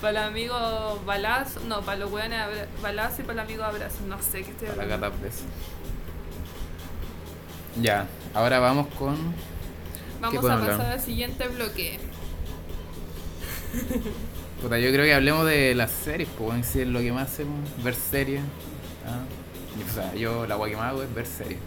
Para 0.00 0.12
los 0.20 0.22
amigos 0.30 1.04
balazo, 1.04 1.60
no, 1.66 1.80
para 1.82 1.98
los 1.98 2.12
weones 2.12 2.40
balazo 2.80 3.22
y 3.22 3.24
para 3.24 3.34
los 3.42 3.44
amigos 3.44 3.66
abrazo. 3.66 3.96
No 4.06 4.20
sé 4.22 4.42
qué 4.42 4.50
estoy 4.52 4.68
Para 4.68 4.82
las 4.86 5.00
gatas, 5.00 5.20
besos. 5.20 5.42
Ya. 7.80 8.06
ahora 8.34 8.60
vamos 8.60 8.86
con. 8.98 9.16
Vamos 10.20 10.38
a 10.38 10.42
pasar 10.42 10.70
hablar? 10.70 10.92
al 10.92 11.00
siguiente 11.00 11.48
bloque. 11.48 11.98
Puta, 14.62 14.78
yo 14.78 14.90
creo 14.92 15.04
que 15.04 15.14
hablemos 15.14 15.44
de 15.46 15.74
las 15.74 15.90
series, 15.90 16.28
pues, 16.38 16.64
sí 16.66 16.80
es 16.82 16.86
lo 16.88 17.00
que 17.00 17.12
más 17.12 17.30
hacemos, 17.32 17.58
ver 17.82 17.94
series. 17.94 18.40
¿ah? 19.06 19.24
Y, 19.78 19.90
O 19.90 19.92
sea, 19.92 20.14
yo 20.14 20.46
la 20.46 20.54
agua 20.54 20.68
que 20.68 20.76
más 20.76 20.90
hago 20.90 21.02
es 21.02 21.12
ver 21.14 21.26
series. 21.26 21.58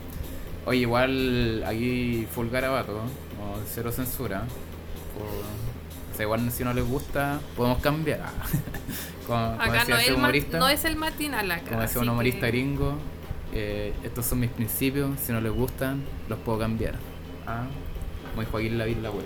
Oye, 0.66 0.80
igual 0.80 1.64
aquí 1.68 2.26
full 2.34 2.48
garabato, 2.50 2.94
¿no? 2.94 3.26
cero 3.72 3.92
censura. 3.92 4.44
O 6.12 6.16
sea, 6.16 6.24
igual 6.24 6.50
si 6.52 6.64
no 6.64 6.74
les 6.74 6.86
gusta, 6.86 7.40
podemos 7.58 7.80
cambiar. 7.82 8.22
ah. 8.24 8.32
como, 9.28 9.52
como 9.58 9.62
Acá 9.62 9.74
decía 9.80 9.96
no 9.96 10.02
ese 10.02 10.14
humorista, 10.14 10.60
no 10.60 10.70
es 10.70 10.86
el 10.86 10.96
matinal 10.96 11.52
acá. 11.52 11.70
como 11.70 11.82
decía 11.82 12.02
un 12.02 12.10
humorista 12.10 12.42
que- 12.42 12.48
gringo, 12.52 12.94
eh, 13.54 13.94
estos 14.04 14.26
son 14.26 14.40
mis 14.40 14.50
principios, 14.52 15.20
si 15.20 15.32
no 15.34 15.42
les 15.42 15.52
gustan, 15.52 16.04
los 16.30 16.40
puedo 16.40 16.60
cambiar. 16.60 16.96
¿ah? 17.46 17.66
Muy 18.36 18.46
Joaquín 18.46 18.78
Lavín 18.78 19.04
la 19.04 19.12
wea. 19.12 19.26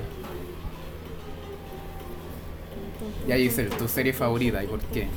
Ya 3.28 3.36
Giselle, 3.38 3.70
tu 3.76 3.88
serie 3.88 4.14
favorita 4.14 4.64
y 4.64 4.68
por 4.68 4.80
qué. 4.80 5.08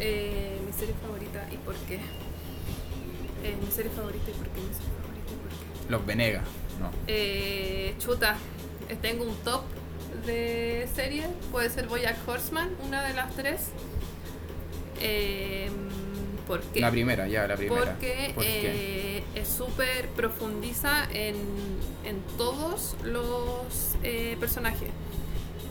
Eh, 0.00 0.58
mi 0.64 0.72
serie 0.72 0.94
favorita 1.02 1.46
y 1.52 1.56
por 1.58 1.74
qué. 1.74 1.96
Eh, 1.96 3.56
mi 3.64 3.70
serie 3.70 3.90
favorita 3.90 4.30
y 4.30 4.34
por 4.34 4.48
qué. 4.48 4.60
Mi 4.60 4.74
serie 4.74 4.92
favorita 5.00 5.32
y 5.32 5.36
por 5.36 5.48
qué. 5.50 5.90
Los 5.90 6.06
Venegas, 6.06 6.44
no. 6.80 6.90
Eh, 7.06 7.94
chuta, 7.98 8.36
eh, 8.88 8.96
tengo 9.00 9.24
un 9.24 9.34
top 9.44 9.62
de 10.26 10.88
series. 10.94 11.26
Puede 11.50 11.70
ser 11.70 11.86
Boyack 11.88 12.16
Horseman, 12.28 12.70
una 12.86 13.02
de 13.06 13.14
las 13.14 13.34
tres. 13.34 13.60
Eh, 15.00 15.68
¿Por 16.46 16.60
qué? 16.62 16.80
La 16.80 16.90
primera, 16.90 17.28
ya, 17.28 17.46
la 17.46 17.56
primera. 17.56 17.84
Porque 17.84 18.34
eh, 18.40 19.22
es 19.34 19.48
súper 19.48 20.08
profundiza 20.10 21.04
en, 21.12 21.36
en 22.04 22.20
todos 22.38 22.96
los 23.04 23.96
eh, 24.02 24.36
personajes. 24.40 24.88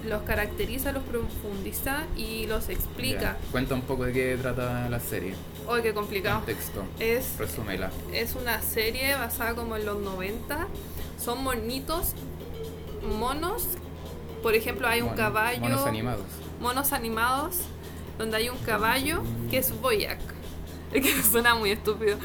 Los 0.07 0.21
caracteriza, 0.23 0.91
los 0.93 1.03
profundiza 1.03 2.03
y 2.15 2.45
los 2.47 2.69
explica. 2.69 3.21
Ya. 3.21 3.37
Cuenta 3.51 3.73
un 3.75 3.81
poco 3.81 4.05
de 4.05 4.13
qué 4.13 4.37
trata 4.41 4.87
la 4.89 4.99
serie. 4.99 5.33
Oh, 5.67 5.75
qué 5.81 5.93
complicado. 5.93 6.37
Contexto. 6.37 6.83
Es, 6.99 7.37
Resúmela. 7.37 7.91
es 8.13 8.35
una 8.35 8.61
serie 8.61 9.15
basada 9.15 9.53
como 9.55 9.75
en 9.75 9.85
los 9.85 9.99
90. 9.99 10.67
Son 11.21 11.43
monitos, 11.43 12.13
monos. 13.19 13.63
Por 14.43 14.55
ejemplo, 14.55 14.87
hay 14.87 15.01
un 15.01 15.07
Mono- 15.07 15.17
caballo. 15.17 15.59
Monos 15.59 15.85
animados. 15.85 16.25
monos 16.61 16.93
animados 16.93 17.55
donde 18.17 18.37
hay 18.37 18.49
un 18.49 18.57
caballo 18.59 19.23
que 19.49 19.57
es 19.57 19.79
Boyack. 19.81 20.19
Es 20.93 21.03
que 21.03 21.21
suena 21.21 21.53
muy 21.53 21.71
estúpido. 21.71 22.17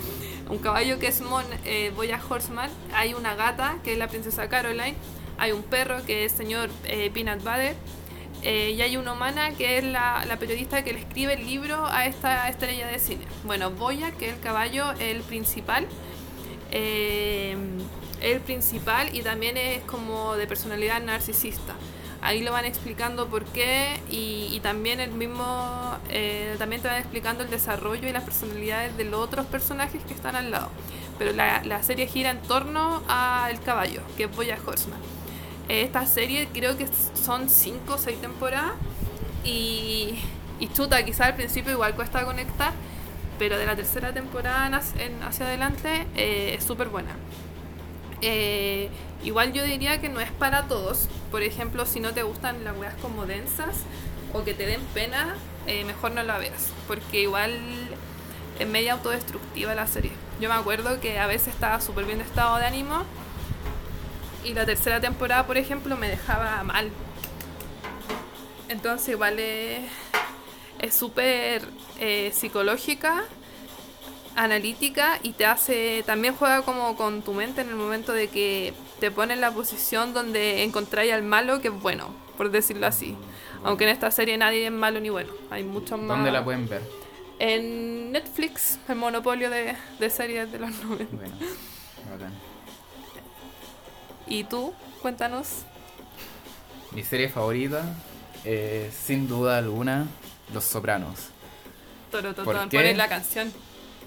Un 0.49 0.59
caballo 0.59 1.01
que 1.01 1.09
es 1.09 1.21
Mon, 1.21 1.43
eh, 1.65 1.91
Boyack 1.97 2.31
Horseman. 2.31 2.71
Hay 2.95 3.13
una 3.13 3.35
gata 3.35 3.79
que 3.83 3.95
es 3.95 3.99
la 3.99 4.07
princesa 4.07 4.49
Caroline. 4.49 4.95
Hay 5.39 5.53
un 5.53 5.63
perro 5.63 6.05
que 6.05 6.25
es 6.25 6.33
señor 6.33 6.71
eh, 6.85 7.11
Peanut 7.13 7.39
Butter. 7.43 7.77
eh, 8.43 8.73
y 8.77 8.83
hay 8.83 8.97
una 8.97 9.13
humana 9.13 9.53
que 9.57 9.79
es 9.79 9.85
la, 9.85 10.25
la 10.27 10.37
periodista 10.39 10.83
que 10.85 10.93
le 10.93 11.01
escribe 11.01 11.35
el 11.35 11.47
libro 11.47 11.87
a 11.87 12.07
esta 12.07 12.49
estrella 12.49 12.89
de 12.89 12.99
cine. 12.99 13.27
Bueno, 13.45 13.71
Boyack, 13.71 14.17
que 14.17 14.29
es 14.29 14.35
el 14.35 14.41
caballo, 14.41 14.93
el 14.99 15.23
principal. 15.25 15.87
eh, 16.71 17.57
el 18.21 18.41
principal 18.41 19.15
y 19.15 19.23
también 19.23 19.57
es 19.57 19.83
como 19.85 20.37
de 20.37 20.47
personalidad 20.47 21.01
narcisista. 21.03 21.75
Ahí 22.21 22.43
lo 22.43 22.53
van 22.53 22.65
explicando 22.67 23.29
por 23.29 23.47
qué 23.47 24.01
y, 24.09 24.49
y 24.53 24.61
también 24.61 25.01
el 25.01 25.11
mismo, 25.13 25.99
eh, 26.09 26.55
también 26.59 26.81
te 26.81 26.87
van 26.89 26.99
explicando 26.99 27.43
el 27.43 27.51
desarrollo 27.51 28.09
y 28.09 28.13
las 28.13 28.23
personalidades 28.25 28.97
de 28.97 29.05
los 29.05 29.21
otros 29.21 29.47
personajes 29.47 30.05
que 30.05 30.15
están 30.15 30.37
al 30.37 30.51
lado. 30.53 30.71
Pero 31.19 31.33
la, 31.33 31.63
la 31.65 31.83
serie 31.83 32.07
gira 32.07 32.31
en 32.31 32.41
torno 32.43 33.03
al 33.09 33.61
caballo, 33.61 34.03
que 34.17 34.25
es 34.25 34.31
Boya 34.37 34.59
Horseman. 34.65 35.01
Esta 35.69 36.07
serie 36.07 36.49
creo 36.53 36.77
que 36.77 36.87
son 37.15 37.49
5 37.49 37.95
o 37.95 37.99
6 37.99 38.21
temporadas 38.21 38.73
y, 39.45 40.19
y 40.61 40.69
chuta, 40.69 41.03
quizá 41.05 41.27
al 41.27 41.35
principio 41.37 41.73
igual 41.73 41.95
cuesta 41.95 42.25
conectar, 42.25 42.73
pero 43.39 43.59
de 43.59 43.67
la 43.67 43.75
tercera 43.77 44.13
temporada 44.13 44.67
en- 44.99 45.23
hacia 45.23 45.47
adelante 45.47 46.07
eh, 46.17 46.55
es 46.59 46.65
súper 46.65 46.89
buena. 46.89 47.17
Eh, 48.21 48.89
igual 49.25 49.53
yo 49.53 49.65
diría 49.65 50.01
que 50.01 50.09
no 50.09 50.21
es 50.21 50.31
para 50.33 50.65
todos. 50.69 51.09
Por 51.31 51.43
ejemplo, 51.43 51.87
si 51.87 52.01
no 52.01 52.13
te 52.13 52.23
gustan 52.23 52.65
las 52.65 52.77
weas 52.77 52.95
como 52.97 53.27
densas 53.27 53.77
o 54.33 54.45
que 54.45 54.55
te 54.55 54.67
den 54.67 54.81
pena, 54.95 55.35
eh, 55.67 55.85
mejor 55.85 56.13
no 56.13 56.23
la 56.23 56.39
veas. 56.39 56.69
Porque 56.87 57.23
igual 57.23 57.59
es 58.59 58.69
media 58.69 58.93
autodestructiva 58.95 59.75
la 59.75 59.87
serie. 59.87 60.13
Yo 60.41 60.49
me 60.49 60.55
acuerdo 60.55 61.01
que 61.01 61.19
a 61.19 61.27
veces 61.27 61.49
estaba 61.49 61.81
súper 61.81 62.05
bien 62.05 62.19
de 62.19 62.25
estado 62.25 62.59
de 62.59 62.67
ánimo 62.67 63.03
y 64.45 64.55
la 64.55 64.67
tercera 64.67 65.01
temporada, 65.01 65.47
por 65.47 65.57
ejemplo, 65.57 65.97
me 65.97 66.09
dejaba 66.09 66.63
mal. 66.63 66.91
Entonces 68.69 69.11
igual 69.11 69.39
es 69.39 69.91
súper 70.91 71.63
eh, 72.01 72.31
psicológica 72.33 73.25
analítica 74.35 75.19
y 75.23 75.33
te 75.33 75.45
hace 75.45 76.03
también 76.07 76.35
juega 76.35 76.63
como 76.63 76.97
con 76.97 77.23
tu 77.23 77.35
mente 77.35 77.61
en 77.61 77.69
el 77.69 77.75
momento 77.75 78.13
de 78.13 78.29
que 78.29 78.73
te 78.99 79.11
pone 79.11 79.35
en 79.35 79.43
la 79.43 79.51
posición 79.51 80.15
donde 80.15 80.63
encontráis 80.63 81.13
al 81.13 81.23
malo 81.23 81.61
que 81.61 81.69
es 81.69 81.75
bueno, 81.75 82.15
por 82.37 82.51
decirlo 82.51 82.87
así. 82.87 83.17
Aunque 83.63 83.85
en 83.85 83.91
esta 83.91 84.11
serie 84.11 84.37
nadie 84.39 84.67
es 84.67 84.73
malo 84.73 85.01
ni 85.01 85.11
bueno, 85.11 85.33
hay 85.51 85.65
muchos 85.65 85.99
más. 85.99 86.17
¿Dónde 86.17 86.33
la 86.33 86.43
pueden 86.43 86.69
ver? 86.69 86.83
En 87.39 88.13
Netflix, 88.13 88.79
el 88.89 88.97
monopolio 88.97 89.51
de, 89.51 89.77
de 89.99 90.11
series 90.11 90.51
de 90.51 90.59
los 90.61 90.71
90. 90.85 91.15
Bueno, 91.15 91.37
bacán. 92.11 92.52
¿Y 94.27 94.45
tú? 94.45 94.73
Cuéntanos. 95.01 95.49
Mi 96.93 97.03
serie 97.03 97.29
favorita, 97.29 97.85
eh, 98.45 98.91
sin 98.93 99.27
duda 99.29 99.59
alguna, 99.59 100.07
Los 100.53 100.65
Sopranos. 100.65 101.29
Toro, 102.11 102.35
¿Por 102.35 102.45
totón, 102.45 102.69
qué? 102.69 102.95
la 102.95 103.09
canción. 103.09 103.53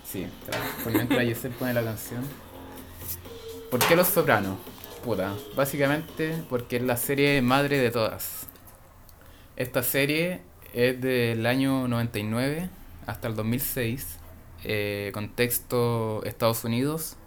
Sí, 0.06 0.28
por 0.84 0.94
mientras 0.94 1.22
Giselle 1.24 1.56
pone 1.56 1.74
la 1.74 1.84
canción. 1.84 2.24
¿Por 3.72 3.80
qué 3.88 3.96
Los 3.96 4.08
Sopranos? 4.08 4.58
Puta, 5.04 5.34
básicamente 5.56 6.44
porque 6.50 6.78
es 6.78 6.84
la 6.84 6.98
serie 6.98 7.42
madre 7.42 7.80
de 7.80 7.92
todas. 7.92 8.48
Esta 9.56 9.82
serie 9.84 10.42
es 10.74 11.00
del 11.02 11.46
año 11.46 11.88
99 11.88 12.70
hasta 13.08 13.28
el 13.28 13.36
2006. 13.36 14.20
eh, 14.68 15.12
contexto 15.14 16.24
Estados 16.26 16.64
Unidos. 16.64 17.18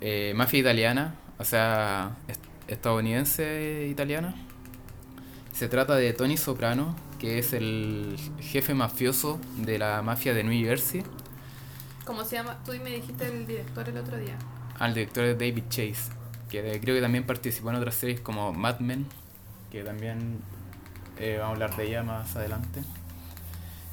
eh, 0.00 0.32
mafia 0.36 0.60
italiana, 0.60 1.14
o 1.38 1.44
sea, 1.44 2.16
est- 2.28 2.40
estadounidense 2.68 3.86
italiana. 3.90 4.34
Se 5.52 5.68
trata 5.68 5.94
de 5.96 6.12
Tony 6.12 6.36
Soprano, 6.36 6.96
que 7.18 7.38
es 7.38 7.52
el 7.52 8.16
jefe 8.40 8.74
mafioso 8.74 9.38
de 9.58 9.78
la 9.78 10.02
mafia 10.02 10.34
de 10.34 10.42
New 10.44 10.64
Jersey. 10.64 11.02
¿Cómo 12.04 12.24
se 12.24 12.36
llama? 12.36 12.58
Tú 12.64 12.72
me 12.82 12.90
dijiste 12.90 13.26
el 13.26 13.46
director 13.46 13.88
el 13.88 13.96
otro 13.98 14.16
día. 14.18 14.36
al 14.80 14.92
director 14.92 15.24
de 15.24 15.34
David 15.34 15.64
Chase, 15.68 16.10
que 16.50 16.60
de- 16.62 16.80
creo 16.80 16.96
que 16.96 17.00
también 17.00 17.24
participó 17.24 17.70
en 17.70 17.76
otras 17.76 17.94
series 17.94 18.20
como 18.20 18.52
Mad 18.52 18.80
Men, 18.80 19.06
que 19.70 19.84
también 19.84 20.38
eh, 21.18 21.36
vamos 21.38 21.50
a 21.60 21.64
hablar 21.64 21.76
de 21.76 21.86
ella 21.86 22.02
más 22.02 22.34
adelante. 22.34 22.82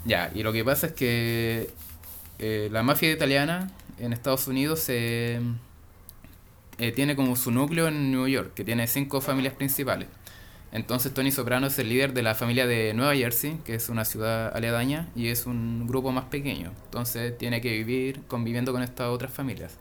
Ya, 0.05 0.31
y 0.33 0.41
lo 0.41 0.51
que 0.51 0.65
pasa 0.65 0.87
es 0.87 0.93
que 0.93 1.69
eh, 2.39 2.69
la 2.71 2.81
mafia 2.81 3.11
italiana 3.11 3.69
en 3.99 4.11
Estados 4.13 4.47
Unidos 4.47 4.79
se 4.79 5.35
eh, 5.35 5.41
tiene 6.91 7.15
como 7.15 7.35
su 7.35 7.51
núcleo 7.51 7.87
en 7.87 8.11
New 8.11 8.27
York, 8.27 8.53
que 8.55 8.63
tiene 8.63 8.87
cinco 8.87 9.21
familias 9.21 9.53
principales. 9.53 10.07
Entonces 10.71 11.13
Tony 11.13 11.31
Soprano 11.31 11.67
es 11.67 11.77
el 11.79 11.89
líder 11.89 12.13
de 12.13 12.23
la 12.23 12.33
familia 12.33 12.65
de 12.65 12.93
Nueva 12.93 13.13
Jersey, 13.13 13.59
que 13.65 13.75
es 13.75 13.89
una 13.89 14.05
ciudad 14.05 14.55
aledaña 14.55 15.09
y 15.15 15.27
es 15.27 15.45
un 15.45 15.85
grupo 15.85 16.11
más 16.11 16.25
pequeño. 16.25 16.71
Entonces 16.85 17.37
tiene 17.37 17.61
que 17.61 17.71
vivir 17.71 18.21
conviviendo 18.27 18.71
con 18.71 18.81
estas 18.81 19.09
otras 19.09 19.31
familias. 19.33 19.77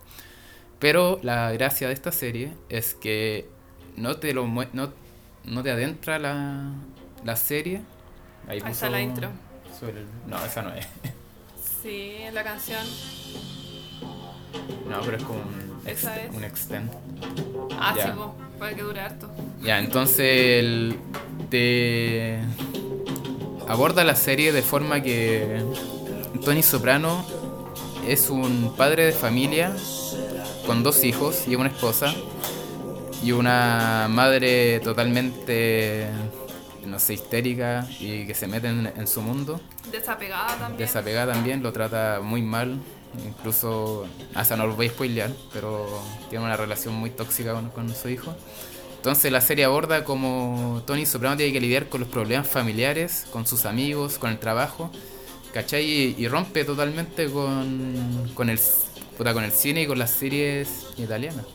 Pero 0.80 1.20
la 1.22 1.52
gracia 1.52 1.86
de 1.86 1.94
esta 1.94 2.10
serie 2.10 2.52
es 2.68 2.94
que 2.94 3.48
no 3.96 4.16
te 4.16 4.34
lo 4.34 4.46
no, 4.48 4.92
no 5.44 5.62
te 5.62 5.70
adentra 5.70 6.18
la, 6.18 6.72
la 7.24 7.36
serie. 7.36 7.82
Ahí 8.48 8.60
Ahí 8.64 8.72
está 8.72 8.90
la 8.90 9.00
intro. 9.00 9.30
no, 10.26 10.44
esa 10.44 10.62
no 10.62 10.74
es. 10.74 10.86
Sí, 11.82 12.14
es 12.20 12.34
la 12.34 12.42
canción. 12.44 12.84
No, 14.88 15.00
pero 15.02 15.16
es 15.16 15.22
como 15.22 15.38
un, 15.38 15.69
Esa 15.87 16.16
es. 16.21 16.35
un 16.35 16.45
extend. 16.45 16.90
Ah, 17.79 17.95
Ya. 17.97 18.07
sí, 18.07 18.11
po, 18.16 18.35
para 18.59 18.75
que 18.77 18.83
dure 18.83 19.01
harto. 19.01 19.31
Ya, 19.62 19.79
entonces 19.79 20.19
el- 20.61 20.97
te 21.51 22.38
aborda 23.69 24.05
la 24.05 24.14
serie 24.14 24.53
de 24.53 24.62
forma 24.62 25.03
que 25.03 25.62
Tony 26.45 26.62
Soprano 26.62 27.25
es 28.07 28.31
un 28.31 28.75
padre 28.77 29.05
de 29.07 29.12
familia 29.12 29.73
con 30.66 30.83
dos 30.83 31.03
hijos 31.05 31.45
y 31.49 31.55
una 31.57 31.69
esposa 31.69 32.14
y 33.23 33.33
una 33.33 34.07
madre 34.09 34.81
totalmente, 34.81 36.07
no 36.87 36.99
sé, 36.99 37.14
histérica 37.14 37.87
y 38.01 38.27
que 38.27 38.35
se 38.35 38.47
mete 38.47 38.69
en, 38.69 38.87
en 38.97 39.07
su 39.07 39.21
mundo. 39.23 39.61
Desapegada 39.93 40.57
también. 40.57 40.79
Desapegada 40.79 41.33
también, 41.35 41.62
lo 41.62 41.73
trata 41.73 42.21
muy 42.23 42.43
mal 42.43 42.79
Incluso, 43.27 44.07
hasta 44.35 44.57
no 44.57 44.66
lo 44.66 44.77
voy 44.77 44.87
a 44.87 44.90
spoilear, 44.90 45.31
pero 45.53 46.01
tiene 46.29 46.44
una 46.44 46.57
relación 46.57 46.94
muy 46.94 47.11
tóxica 47.11 47.53
con, 47.53 47.70
con 47.70 47.94
su 47.94 48.09
hijo. 48.09 48.35
Entonces 49.01 49.33
la 49.33 49.40
serie 49.40 49.64
aborda 49.64 50.05
como 50.05 50.83
Tony 50.87 51.07
Soprano 51.07 51.35
tiene 51.37 51.55
que 51.55 51.61
lidiar 51.61 51.88
con 51.88 52.01
los 52.01 52.09
problemas 52.11 52.46
familiares, 52.46 53.27
con 53.33 53.46
sus 53.46 53.64
amigos, 53.64 54.18
con 54.18 54.31
el 54.31 54.38
trabajo, 54.38 54.90
¿cachai? 55.55 56.14
Y, 56.18 56.29
rompe 56.29 56.66
totalmente 56.66 57.31
con, 57.31 58.31
con, 58.35 58.51
el, 58.51 58.61
puta, 59.16 59.33
con 59.33 59.42
el 59.42 59.53
cine 59.53 59.83
y 59.83 59.87
con 59.87 59.99
las 59.99 60.11
series 60.11 60.87
italianas, 60.99 61.46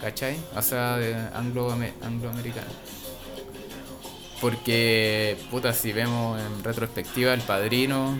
¿cachai? 0.00 0.36
O 0.54 0.62
sea, 0.62 0.94
anglo, 1.34 1.76
angloamericana. 2.02 2.68
Porque, 4.40 5.36
puta, 5.50 5.72
si 5.74 5.92
vemos 5.92 6.40
en 6.40 6.62
retrospectiva 6.62 7.34
El 7.34 7.40
Padrino, 7.40 8.16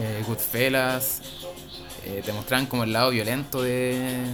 eh, 0.00 0.24
Goodfellas, 0.26 1.41
eh, 2.04 2.22
te 2.24 2.32
mostraban 2.32 2.66
como 2.66 2.84
el 2.84 2.92
lado 2.92 3.10
violento 3.10 3.62
de, 3.62 4.26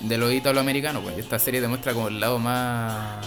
de 0.00 0.18
lo 0.18 0.30
italoamericano, 0.30 1.00
pues 1.00 1.18
esta 1.18 1.38
serie 1.38 1.60
demuestra 1.60 1.92
como 1.94 2.08
el 2.08 2.20
lado 2.20 2.38
más. 2.38 3.24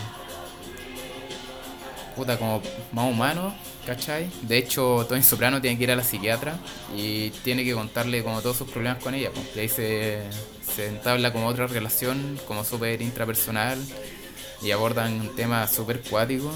puta, 2.15 2.37
como 2.37 2.61
más 2.91 3.11
humano, 3.11 3.53
¿cachai? 3.85 4.29
De 4.43 4.57
hecho, 4.57 5.05
Tony 5.07 5.23
Soprano 5.23 5.61
tiene 5.61 5.77
que 5.77 5.83
ir 5.83 5.91
a 5.91 5.95
la 5.95 6.03
psiquiatra 6.03 6.57
y 6.95 7.31
tiene 7.43 7.63
que 7.63 7.73
contarle 7.73 8.23
como 8.23 8.41
todos 8.41 8.57
sus 8.57 8.69
problemas 8.69 9.03
con 9.03 9.13
ella, 9.15 9.31
pues. 9.33 9.47
Y 9.55 9.59
ahí 9.59 9.69
se, 9.69 10.21
se 10.61 10.87
entabla 10.87 11.33
como 11.33 11.47
otra 11.47 11.67
relación, 11.67 12.39
como 12.47 12.63
súper 12.63 13.01
intrapersonal, 13.01 13.79
y 14.61 14.71
abordan 14.71 15.19
un 15.19 15.35
tema 15.35 15.67
súper 15.67 16.01
cuático. 16.01 16.51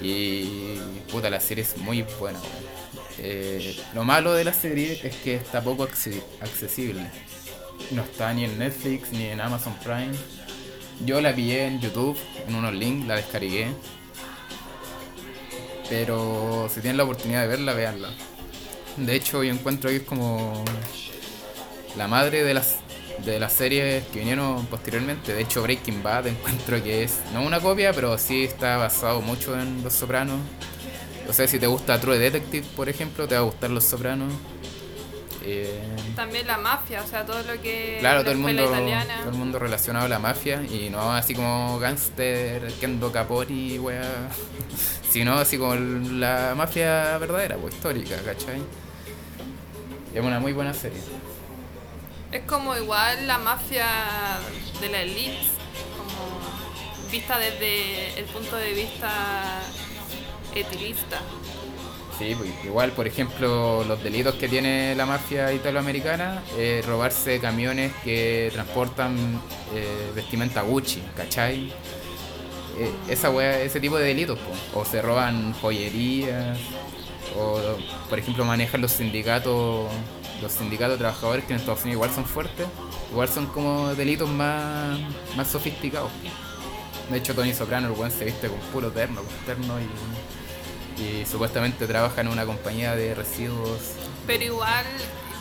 Y 0.00 0.76
puta, 1.10 1.28
la 1.30 1.40
serie 1.40 1.64
es 1.64 1.76
muy 1.76 2.02
buena, 2.20 2.38
eh, 3.18 3.76
lo 3.94 4.04
malo 4.04 4.32
de 4.32 4.44
la 4.44 4.52
serie 4.52 5.00
es 5.02 5.16
que 5.16 5.34
está 5.34 5.62
poco 5.62 5.82
accesible. 5.82 7.10
No 7.90 8.02
está 8.02 8.32
ni 8.32 8.44
en 8.44 8.58
Netflix 8.58 9.10
ni 9.12 9.26
en 9.26 9.40
Amazon 9.40 9.74
Prime. 9.82 10.12
Yo 11.04 11.20
la 11.20 11.34
pillé 11.34 11.66
en 11.66 11.80
YouTube, 11.80 12.18
en 12.46 12.54
unos 12.54 12.74
links, 12.74 13.06
la 13.06 13.16
descargué. 13.16 13.68
Pero 15.88 16.68
si 16.72 16.80
tienen 16.80 16.96
la 16.96 17.04
oportunidad 17.04 17.42
de 17.42 17.48
verla, 17.48 17.72
veanla. 17.72 18.10
De 18.96 19.14
hecho, 19.14 19.42
yo 19.44 19.52
encuentro 19.52 19.90
que 19.90 19.96
es 19.96 20.02
como 20.02 20.64
la 21.96 22.08
madre 22.08 22.42
de 22.42 22.54
las 22.54 22.76
de 23.24 23.40
las 23.40 23.52
series 23.52 24.04
que 24.08 24.20
vinieron 24.20 24.66
posteriormente. 24.66 25.34
De 25.34 25.42
hecho, 25.42 25.62
Breaking 25.62 26.02
Bad 26.02 26.26
encuentro 26.28 26.82
que 26.82 27.04
es 27.04 27.20
no 27.32 27.42
una 27.42 27.60
copia, 27.60 27.92
pero 27.92 28.16
sí 28.18 28.44
está 28.44 28.76
basado 28.76 29.20
mucho 29.20 29.58
en 29.58 29.82
Los 29.82 29.94
Sopranos. 29.94 30.40
O 31.28 31.32
sea, 31.32 31.46
si 31.46 31.58
te 31.58 31.66
gusta 31.66 32.00
True 32.00 32.18
Detective, 32.18 32.66
por 32.74 32.88
ejemplo, 32.88 33.28
te 33.28 33.34
va 33.34 33.42
a 33.42 33.44
gustar 33.44 33.70
Los 33.70 33.84
Sopranos. 33.84 34.32
Eh, 35.42 35.80
También 36.16 36.46
la 36.46 36.58
mafia, 36.58 37.02
o 37.02 37.06
sea, 37.06 37.24
todo 37.24 37.42
lo 37.42 37.60
que. 37.60 37.98
Claro, 38.00 38.22
todo 38.22 38.32
el, 38.32 38.38
mundo, 38.38 38.64
todo 38.64 39.30
el 39.30 39.36
mundo 39.36 39.58
relacionado 39.58 40.06
a 40.06 40.08
la 40.08 40.18
mafia 40.18 40.62
y 40.62 40.90
no 40.90 41.12
así 41.12 41.34
como 41.34 41.78
gangster, 41.78 42.72
Kendo 42.80 43.12
Capori, 43.12 43.78
wea. 43.78 44.02
sino 45.10 45.34
así 45.34 45.56
como 45.56 45.74
la 45.74 46.54
mafia 46.56 47.16
verdadera, 47.18 47.56
pues 47.56 47.74
histórica, 47.74 48.16
¿cachai? 48.24 48.60
es 50.14 50.22
una 50.22 50.40
muy 50.40 50.52
buena 50.52 50.74
serie. 50.74 51.00
Es 52.32 52.42
como 52.42 52.76
igual 52.76 53.26
la 53.26 53.38
mafia 53.38 53.86
de 54.80 54.88
la 54.88 55.02
elite, 55.02 55.46
como 55.96 57.10
vista 57.10 57.38
desde 57.38 58.18
el 58.18 58.24
punto 58.26 58.56
de 58.56 58.72
vista 58.72 59.60
Sí, 62.18 62.34
pues, 62.36 62.50
igual, 62.64 62.90
por 62.92 63.06
ejemplo, 63.06 63.84
los 63.84 64.02
delitos 64.02 64.34
que 64.34 64.48
tiene 64.48 64.94
la 64.96 65.06
mafia 65.06 65.52
italoamericana, 65.52 66.42
es 66.58 66.84
robarse 66.84 67.38
camiones 67.38 67.92
que 68.02 68.50
transportan 68.52 69.40
eh, 69.72 70.10
vestimenta 70.16 70.62
Gucci, 70.62 71.00
¿cachai? 71.16 71.72
Eh, 72.76 72.92
esa 73.08 73.30
ese 73.62 73.78
tipo 73.78 73.98
de 73.98 74.06
delitos, 74.06 74.38
o 74.74 74.84
se 74.84 75.00
roban 75.00 75.52
joyerías, 75.54 76.58
o 77.36 77.60
por 78.08 78.18
ejemplo 78.18 78.44
manejan 78.44 78.80
los 78.80 78.92
sindicatos, 78.92 79.88
los 80.42 80.52
sindicatos 80.52 80.94
de 80.94 80.98
trabajadores 80.98 81.44
que 81.44 81.52
en 81.52 81.60
Estados 81.60 81.82
Unidos 81.82 81.94
igual 81.94 82.10
son 82.10 82.24
fuertes, 82.24 82.66
igual 83.12 83.28
son 83.28 83.46
como 83.46 83.94
delitos 83.94 84.28
más, 84.28 84.98
más 85.36 85.46
sofisticados. 85.48 86.10
De 87.10 87.16
hecho, 87.16 87.34
Tony 87.34 87.54
Soprano, 87.54 87.86
el 87.86 87.94
buen 87.94 88.10
se 88.10 88.24
viste 88.24 88.48
con 88.48 88.58
puro 88.72 88.90
terno, 88.90 89.22
con 89.22 89.46
terno 89.46 89.80
y 89.80 89.86
y 91.00 91.24
supuestamente 91.26 91.86
trabaja 91.86 92.20
en 92.20 92.28
una 92.28 92.44
compañía 92.44 92.94
de 92.94 93.14
residuos. 93.14 93.80
Pero 94.26 94.44
igual, 94.44 94.84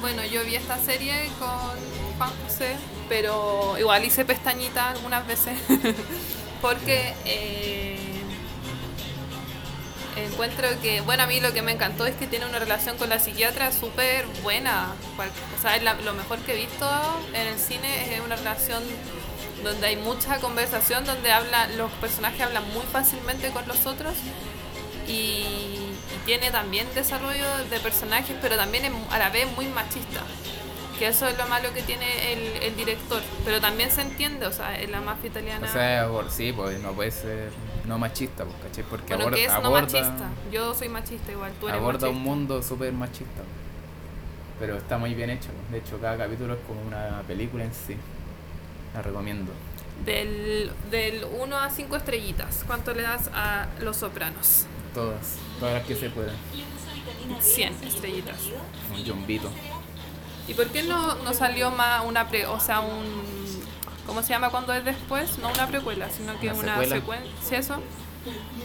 bueno, 0.02 0.24
yo 0.26 0.44
vi 0.46 0.56
esta 0.56 0.78
serie 0.78 1.30
con 1.40 1.50
Juan 2.18 2.32
José, 2.44 2.76
pero 3.10 3.76
igual 3.80 4.04
hice 4.06 4.26
pestañita 4.26 4.92
algunas 4.92 5.26
veces, 5.26 5.58
porque 6.62 7.14
eh, 7.26 7.98
encuentro 10.16 10.68
que, 10.82 11.02
bueno, 11.02 11.24
a 11.24 11.28
mí 11.28 11.40
lo 11.40 11.54
que 11.54 11.62
me 11.62 11.72
encantó 11.72 12.06
es 12.06 12.16
que 12.16 12.28
tiene 12.28 12.46
una 12.46 12.60
relación 12.60 12.98
con 12.98 13.10
la 13.10 13.20
psiquiatra 13.20 13.72
súper 13.72 14.26
buena. 14.44 14.94
O 15.58 15.62
sea, 15.62 15.76
es 15.76 15.84
lo 15.84 16.14
mejor 16.14 16.40
que 16.40 16.54
he 16.54 16.58
visto 16.58 16.90
en 17.34 17.48
el 17.48 17.60
cine, 17.60 18.16
es 18.16 18.22
una 18.22 18.36
relación 18.36 18.84
donde 19.64 19.88
hay 19.88 19.96
mucha 19.96 20.38
conversación, 20.38 21.04
donde 21.06 21.32
habla, 21.32 21.68
los 21.70 21.92
personajes 21.94 22.42
hablan 22.42 22.64
muy 22.74 22.86
fácilmente 22.92 23.50
con 23.50 23.68
los 23.68 23.86
otros 23.86 24.14
y, 25.08 25.76
tiene 26.26 26.52
también 26.52 26.88
desarrollo 26.94 27.46
de 27.70 27.80
personajes, 27.80 28.36
pero 28.42 28.58
también 28.58 28.84
es 28.84 28.92
a 29.12 29.18
la 29.18 29.30
vez 29.30 29.48
muy 29.56 29.66
machista. 29.68 30.22
Que 31.00 31.08
eso 31.08 31.28
es 31.28 31.38
lo 31.38 31.48
malo 31.48 31.72
que 31.74 31.84
tiene 31.84 32.34
el, 32.34 32.64
el 32.64 32.76
director. 32.76 33.22
Pero 33.46 33.62
también 33.62 33.92
se 33.92 34.02
entiende, 34.02 34.46
o 34.46 34.52
sea, 34.52 34.78
en 34.78 34.92
la 34.92 35.00
mafia 35.00 35.30
italiana. 35.30 35.68
O 35.68 35.72
sea, 35.72 36.10
sí, 36.30 36.52
pues 36.52 36.80
no 36.82 36.92
puede 36.92 37.12
ser 37.12 37.52
no 37.88 37.98
machista, 37.98 38.44
pues, 38.44 38.56
¿cachai? 38.64 38.84
Porque 38.84 39.16
bueno, 39.16 39.24
aborda, 39.24 39.38
que 39.38 39.46
es 39.46 39.64
no 39.64 39.72
machista. 39.72 40.30
Yo 40.52 40.76
soy 40.76 40.90
machista 40.90 41.32
igual, 41.32 41.54
tú 41.60 41.70
eres 41.70 41.80
Aborda 41.80 42.10
un 42.10 42.22
mundo 42.22 42.62
súper 42.62 42.92
machista. 42.94 43.44
Pero 44.60 44.78
está 44.78 44.98
muy 44.98 45.14
bien 45.14 45.30
hecho. 45.30 45.50
De 45.72 45.78
hecho, 45.78 46.00
cada 46.00 46.18
capítulo 46.18 46.56
es 46.56 46.60
como 46.68 46.82
una 46.82 47.24
película 47.28 47.64
en 47.64 47.74
sí. 47.74 47.96
La 48.94 49.02
recomiendo. 49.02 49.52
Del, 50.06 50.72
del 50.92 51.26
1 51.40 51.58
a 51.58 51.70
5 51.70 51.96
estrellitas, 51.96 52.64
¿cuánto 52.68 52.94
le 52.94 53.04
das 53.04 53.30
a 53.34 53.68
Los 53.82 53.98
Sopranos? 53.98 54.66
Todas, 54.94 55.38
todas 55.60 55.76
las 55.76 55.86
que 55.86 55.96
se 55.96 56.10
puedan. 56.10 56.36
100 57.40 57.74
estrellitas. 57.84 58.38
Un 58.94 59.04
yombito. 59.04 59.50
¿Y 60.48 60.54
por 60.54 60.68
qué 60.68 60.84
no, 60.84 61.16
no 61.16 61.34
salió 61.34 61.72
más 61.72 62.06
una 62.06 62.30
pre, 62.30 62.46
o 62.46 62.60
sea, 62.60 62.80
un 62.80 63.38
¿cómo 64.08 64.24
se 64.24 64.30
llama 64.30 64.50
cuando 64.50 64.74
es 64.74 64.84
después? 64.84 65.38
No 65.40 65.50
una 65.52 65.68
precuela, 65.68 66.10
sino 66.10 66.40
que 66.40 66.52
una, 66.52 66.84
secuencia, 66.86 67.60
eso? 67.60 67.76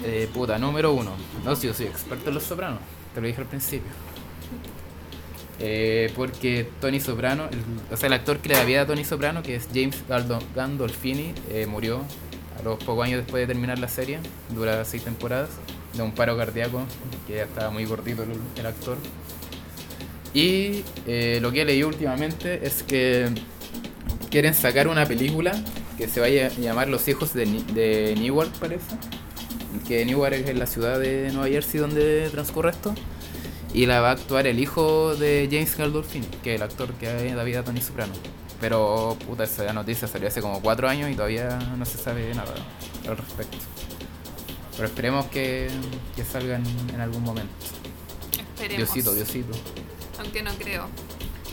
Eh, 0.05 0.31
puta, 0.33 0.59
número 0.59 0.93
uno. 0.93 1.13
No, 1.45 1.55
si 1.57 1.67
yo 1.67 1.75
soy 1.75 1.87
experto 1.87 2.29
en 2.29 2.35
los 2.35 2.45
sopranos, 2.45 2.79
te 3.15 3.21
lo 3.21 3.27
dije 3.27 3.41
al 3.41 3.49
principio. 3.49 3.91
Eh, 5.59 6.13
porque 6.17 6.69
Tony 6.81 6.99
Soprano, 7.01 7.49
o 7.91 7.97
sea, 7.97 8.07
el 8.07 8.15
actor 8.15 8.39
que 8.39 8.49
le 8.49 8.57
da 8.57 8.65
vida 8.65 8.81
a 8.83 8.87
Tony 8.87 9.05
Soprano, 9.05 9.43
que 9.43 9.57
es 9.57 9.69
James 9.73 10.03
Gandolfini, 10.55 11.35
eh, 11.51 11.67
murió 11.67 12.03
a 12.59 12.63
los 12.63 12.83
pocos 12.83 13.05
años 13.05 13.19
después 13.19 13.43
de 13.43 13.47
terminar 13.47 13.79
la 13.79 13.89
serie, 13.89 14.21
dura 14.51 14.85
seis 14.85 15.05
temporadas 15.05 15.51
de 15.95 16.03
un 16.03 16.13
paro 16.13 16.37
cardíaco, 16.37 16.83
que 17.27 17.37
ya 17.37 17.45
estaba 17.45 17.71
muy 17.71 17.85
gordito 17.85 18.25
el, 18.57 18.67
actor. 18.67 18.97
Y 20.35 20.85
eh, 21.07 21.39
lo 21.43 21.53
que 21.53 21.63
he 21.63 21.65
leído 21.65 21.89
últimamente 21.89 22.67
es 22.67 22.83
que 22.83 23.29
quieren 24.31 24.55
sacar 24.55 24.89
una 24.89 25.05
película 25.07 25.53
que 25.99 26.09
se 26.09 26.21
vaya 26.21 26.47
a 26.47 26.51
llamar 26.51 26.89
Los 26.89 27.07
hijos 27.09 27.35
de, 27.35 27.45
de 27.75 28.15
Newark, 28.19 28.53
parece. 28.59 28.97
Que 29.87 30.05
Newark 30.05 30.35
es 30.35 30.57
la 30.57 30.67
ciudad 30.67 30.99
de 30.99 31.31
Nueva 31.33 31.49
Jersey 31.49 31.81
donde 31.81 32.29
transcurre 32.31 32.71
esto. 32.71 32.95
Y 33.75 33.87
la 33.87 34.01
va 34.01 34.11
a 34.11 34.13
actuar 34.13 34.47
el 34.47 34.61
hijo 34.61 35.15
de 35.17 35.49
James 35.51 35.77
Gandolfini, 35.77 36.27
que 36.43 36.55
es 36.55 36.61
el 36.61 36.63
actor 36.63 36.93
que 36.95 37.35
da 37.35 37.45
vida 37.45 37.61
a 37.61 37.65
Tony 37.65 37.81
Soprano. 37.81 38.13
Pero, 38.61 39.17
puta, 39.27 39.45
esa 39.45 39.73
noticia 39.73 40.07
salió 40.07 40.29
hace 40.29 40.41
como 40.41 40.61
cuatro 40.61 40.89
años 40.89 41.11
y 41.11 41.15
todavía 41.15 41.59
no 41.77 41.85
se 41.85 41.99
sabe 41.99 42.33
nada 42.35 42.55
al 43.09 43.17
respecto. 43.17 43.59
Pero 44.77 44.87
esperemos 44.87 45.27
que, 45.27 45.71
que 46.17 46.25
salgan 46.25 46.65
en 46.93 47.01
algún 47.01 47.23
momento. 47.23 47.53
Esperemos. 48.33 48.77
Diosito, 48.77 49.15
Diosito. 49.15 49.53
Aunque 50.19 50.43
no 50.43 50.53
creo. 50.53 50.89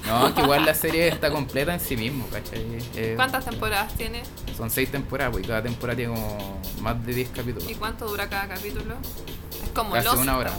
No, 0.05 0.33
que 0.33 0.41
igual 0.41 0.65
la 0.65 0.73
serie 0.75 1.07
está 1.07 1.29
completa 1.29 1.73
en 1.73 1.79
sí 1.79 1.97
mismo, 1.97 2.27
¿cachai? 2.27 2.65
Eh, 2.95 3.13
¿Cuántas 3.15 3.45
temporadas 3.45 3.93
tiene? 3.95 4.23
Son 4.55 4.69
seis 4.69 4.89
temporadas, 4.89 5.33
pues, 5.33 5.43
y 5.43 5.47
cada 5.47 5.63
temporada 5.63 5.97
tiene 5.97 6.13
como 6.13 6.61
más 6.81 7.05
de 7.05 7.13
10 7.13 7.29
capítulos. 7.29 7.69
¿Y 7.69 7.75
cuánto 7.75 8.07
dura 8.07 8.29
cada 8.29 8.47
capítulo? 8.47 8.95
Es 9.63 9.69
como 9.71 9.91
Casi 9.91 10.15
una 10.15 10.37
hora. 10.37 10.53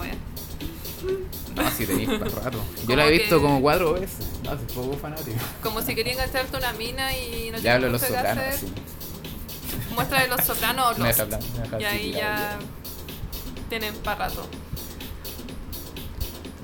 No, 1.57 1.71
si 1.71 1.87
tenéis 1.87 2.11
para 2.19 2.31
rato. 2.31 2.63
Yo 2.87 2.95
la 2.97 3.07
he 3.07 3.11
visto 3.11 3.41
como 3.41 3.61
cuatro 3.63 3.95
veces. 3.95 4.27
No, 4.45 4.51
soy 4.51 4.67
poco 4.75 4.97
fanático. 4.99 5.39
Como 5.63 5.81
si 5.81 5.95
querían 5.95 6.19
gastarte 6.19 6.57
una 6.57 6.73
mina 6.75 7.17
y 7.17 7.51
no 7.51 7.59
Ya 7.59 7.75
hablo 7.75 7.87
de 7.87 7.93
los 7.93 8.03
sopranos, 8.03 8.55
sí 8.57 8.73
muestra 9.95 10.23
de 10.23 10.29
los 10.29 10.41
sopranos 10.45 10.99
o 10.99 11.03
los. 11.03 11.19
y 11.79 11.85
ahí 11.85 12.13
ya 12.13 12.59
tienen 13.69 13.95
para 13.97 14.29
rato. 14.29 14.47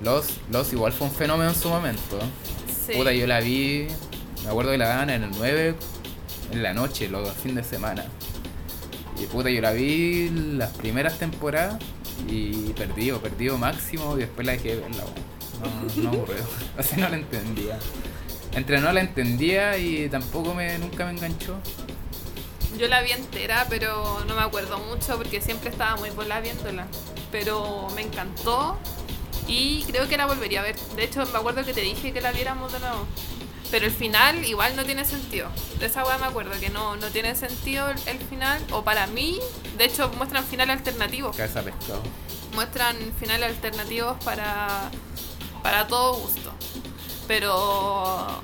Los, 0.02 0.26
los 0.50 0.72
igual 0.72 0.92
fue 0.92 1.06
un 1.08 1.12
fenómeno 1.12 1.50
en 1.50 1.56
su 1.56 1.68
momento. 1.68 2.18
Sí. 2.86 2.92
Puta, 2.92 3.12
yo 3.12 3.26
la 3.26 3.40
vi, 3.40 3.88
me 4.44 4.50
acuerdo 4.50 4.72
que 4.72 4.78
la 4.78 4.88
daban 4.88 5.10
en 5.10 5.24
el 5.24 5.30
9 5.30 5.74
en 6.52 6.62
la 6.62 6.74
noche, 6.74 7.08
los 7.08 7.32
fines 7.32 7.56
de 7.56 7.76
semana. 7.76 8.04
Y 9.18 9.26
puta, 9.26 9.50
yo 9.50 9.60
la 9.62 9.72
vi 9.72 10.28
las 10.30 10.70
primeras 10.76 11.18
temporadas 11.18 11.76
y 12.28 12.72
perdido, 12.74 13.20
perdido 13.20 13.58
máximo 13.58 14.16
y 14.16 14.20
después 14.20 14.46
la 14.46 14.52
dejé 14.52 14.76
de 14.76 14.80
verla. 14.82 15.04
No, 15.96 16.02
no 16.02 16.08
aburrió. 16.10 16.36
O 16.78 16.82
sea, 16.82 16.98
no 16.98 17.08
la 17.08 17.16
entendía. 17.16 17.78
Entre 18.54 18.80
no 18.80 18.92
la 18.92 19.00
entendía 19.00 19.78
y 19.78 20.08
tampoco 20.08 20.54
me 20.54 20.78
nunca 20.78 21.04
me 21.06 21.12
enganchó. 21.12 21.56
Yo 22.78 22.88
la 22.88 23.00
vi 23.02 23.12
entera, 23.12 23.66
pero 23.68 24.22
no 24.26 24.34
me 24.34 24.42
acuerdo 24.42 24.78
mucho 24.78 25.16
porque 25.16 25.40
siempre 25.40 25.70
estaba 25.70 25.96
muy 25.96 26.10
volada 26.10 26.40
viéndola. 26.40 26.86
Pero 27.30 27.88
me 27.94 28.02
encantó 28.02 28.78
y 29.48 29.84
creo 29.84 30.08
que 30.08 30.16
la 30.16 30.26
volvería 30.26 30.60
a 30.60 30.62
ver. 30.62 30.76
De 30.96 31.04
hecho, 31.04 31.24
me 31.26 31.38
acuerdo 31.38 31.64
que 31.64 31.72
te 31.72 31.80
dije 31.80 32.12
que 32.12 32.20
la 32.20 32.32
viéramos 32.32 32.72
de 32.72 32.80
nuevo. 32.80 33.06
Pero 33.70 33.86
el 33.86 33.92
final 33.92 34.44
igual 34.44 34.76
no 34.76 34.84
tiene 34.84 35.04
sentido. 35.04 35.48
De 35.78 35.86
esa 35.86 36.04
weá 36.04 36.18
me 36.18 36.26
acuerdo 36.26 36.52
que 36.60 36.70
no, 36.70 36.96
no 36.96 37.08
tiene 37.08 37.34
sentido 37.34 37.88
el, 37.90 37.98
el 38.06 38.18
final. 38.18 38.62
O 38.70 38.82
para 38.82 39.06
mí, 39.06 39.40
de 39.76 39.84
hecho, 39.84 40.08
muestran 40.16 40.44
finales 40.44 40.76
alternativos. 40.76 41.36
De 41.36 41.46
pescado. 41.46 42.02
Muestran 42.54 42.96
finales 43.18 43.50
alternativos 43.50 44.22
para, 44.24 44.90
para 45.62 45.86
todo 45.86 46.14
gusto. 46.14 46.52
Pero, 47.26 48.42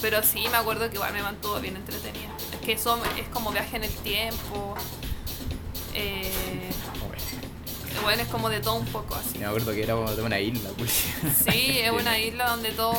pero 0.00 0.22
sí, 0.22 0.46
me 0.50 0.56
acuerdo 0.56 0.88
que 0.88 0.96
igual 0.96 1.12
me 1.12 1.22
mantuvo 1.22 1.60
bien 1.60 1.76
entretenida. 1.76 2.33
Que 2.64 2.72
eso 2.72 2.98
es 3.18 3.28
como 3.28 3.50
viaje 3.50 3.76
en 3.76 3.84
el 3.84 3.94
tiempo. 3.96 4.74
Eh, 5.94 6.30
bueno, 8.02 8.22
es 8.22 8.28
como 8.28 8.48
de 8.48 8.60
todo 8.60 8.74
un 8.74 8.86
poco 8.86 9.14
así. 9.14 9.38
Me 9.38 9.46
acuerdo 9.46 9.72
que 9.72 9.82
era 9.82 9.94
como 9.94 10.10
de 10.12 10.22
una 10.22 10.40
isla, 10.40 10.70
pues. 10.76 10.90
Sí, 10.90 11.78
es 11.82 11.90
una 11.90 12.18
isla 12.18 12.50
donde 12.50 12.70
todo 12.72 12.96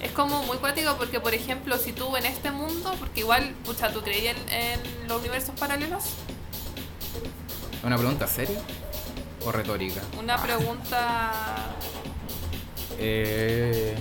es 0.00 0.10
como 0.12 0.42
muy 0.44 0.56
cuático 0.58 0.96
porque, 0.96 1.20
por 1.20 1.34
ejemplo, 1.34 1.78
si 1.78 1.92
tú 1.92 2.16
en 2.16 2.26
este 2.26 2.50
mundo, 2.50 2.94
porque 2.98 3.20
igual, 3.20 3.54
pucha, 3.64 3.92
¿tú 3.92 4.02
creías 4.02 4.36
en, 4.50 4.52
en 4.52 5.08
los 5.08 5.20
universos 5.20 5.54
paralelos? 5.58 6.04
¿Una 7.84 7.96
pregunta 7.96 8.26
seria 8.26 8.60
o 9.44 9.52
retórica? 9.52 10.00
Una 10.18 10.40
pregunta... 10.42 11.32
Eh, 12.98 13.96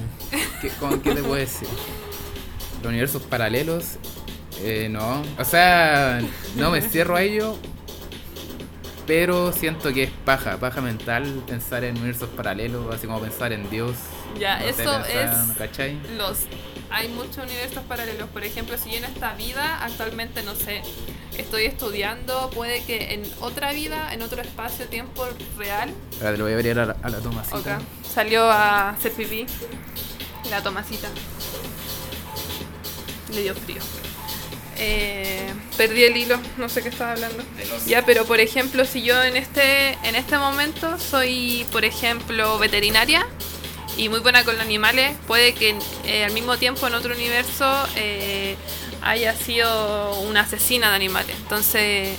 ¿qué, 0.62 0.72
qué 1.04 1.16
te 1.16 1.22
puedo 1.24 1.36
decir? 1.36 1.68
Los 2.82 2.90
universos 2.90 3.22
paralelos, 3.24 3.98
eh, 4.60 4.88
no. 4.90 5.24
O 5.38 5.46
sea, 5.46 6.22
no 6.56 6.72
me 6.72 6.82
cierro 6.82 7.16
a 7.16 7.22
ello, 7.22 7.58
pero 9.08 9.52
siento 9.52 9.92
que 9.94 10.04
es 10.04 10.12
paja, 10.26 10.58
paja 10.58 10.82
mental 10.82 11.44
pensar 11.48 11.84
en 11.84 11.98
universos 11.98 12.30
paralelos, 12.30 12.94
así 12.94 13.08
como 13.08 13.20
pensar 13.20 13.52
en 13.54 13.70
Dios. 13.70 13.96
Ya, 14.40 14.60
no 14.60 14.66
eso 14.66 14.78
pensar, 15.04 15.46
es- 15.52 15.58
¿Cachai? 15.58 15.98
Los... 16.18 16.40
Hay 16.94 17.08
muchos 17.08 17.38
universos 17.38 17.84
paralelos. 17.88 18.30
Por 18.32 18.44
ejemplo, 18.44 18.78
si 18.78 18.92
yo 18.92 18.98
en 18.98 19.06
esta 19.06 19.34
vida, 19.36 19.80
actualmente, 19.82 20.44
no 20.44 20.56
sé, 20.56 20.82
estoy 21.38 21.64
estudiando, 21.64 22.50
puede 22.50 22.84
que 22.84 23.14
en 23.14 23.24
otra 23.40 23.72
vida, 23.72 24.14
en 24.14 24.22
otro 24.22 24.42
espacio-tiempo 24.42 25.26
real, 25.58 25.90
Ahora 26.20 26.32
te 26.34 26.38
lo 26.38 26.44
voy 26.44 26.54
a 26.54 26.56
abrir 26.58 26.78
a 26.80 26.86
la, 26.86 26.98
a 27.02 27.10
la. 27.10 27.20
Salió 28.14 28.44
a 28.44 28.90
hacer 28.90 29.14
pipí. 29.14 29.46
La 30.50 30.62
Tomasita. 30.62 31.08
Le 33.34 33.42
dio 33.42 33.56
frío. 33.56 33.82
Eh, 34.84 35.54
perdí 35.78 36.06
el 36.06 36.18
hilo, 36.18 36.40
no 36.58 36.68
sé 36.68 36.82
qué 36.82 36.90
estaba 36.90 37.12
hablando. 37.12 37.44
Ya, 37.86 38.04
pero 38.04 38.26
por 38.26 38.40
ejemplo, 38.40 38.84
si 38.84 39.04
yo 39.04 39.22
en 39.24 39.38
este, 39.38 39.92
en 40.04 40.16
este 40.16 40.40
momento 40.40 40.98
soy, 40.98 41.68
por 41.72 41.86
ejemplo, 41.86 42.58
veterinaria 42.58 43.28
y 43.96 44.10
muy 44.10 44.22
buena 44.22 44.44
con 44.44 44.56
los 44.56 44.64
animales, 44.64 45.16
puede 45.28 45.54
que 45.54 45.78
eh, 46.06 46.26
al 46.26 46.34
mismo 46.34 46.58
tiempo 46.58 46.88
en 46.88 46.96
otro 46.96 47.14
universo 47.14 47.72
eh, 47.96 48.56
haya 49.04 49.36
sido 49.36 50.20
una 50.22 50.42
asesina 50.42 50.90
de 50.90 50.96
animales. 50.96 51.36
Entonces, 51.38 52.18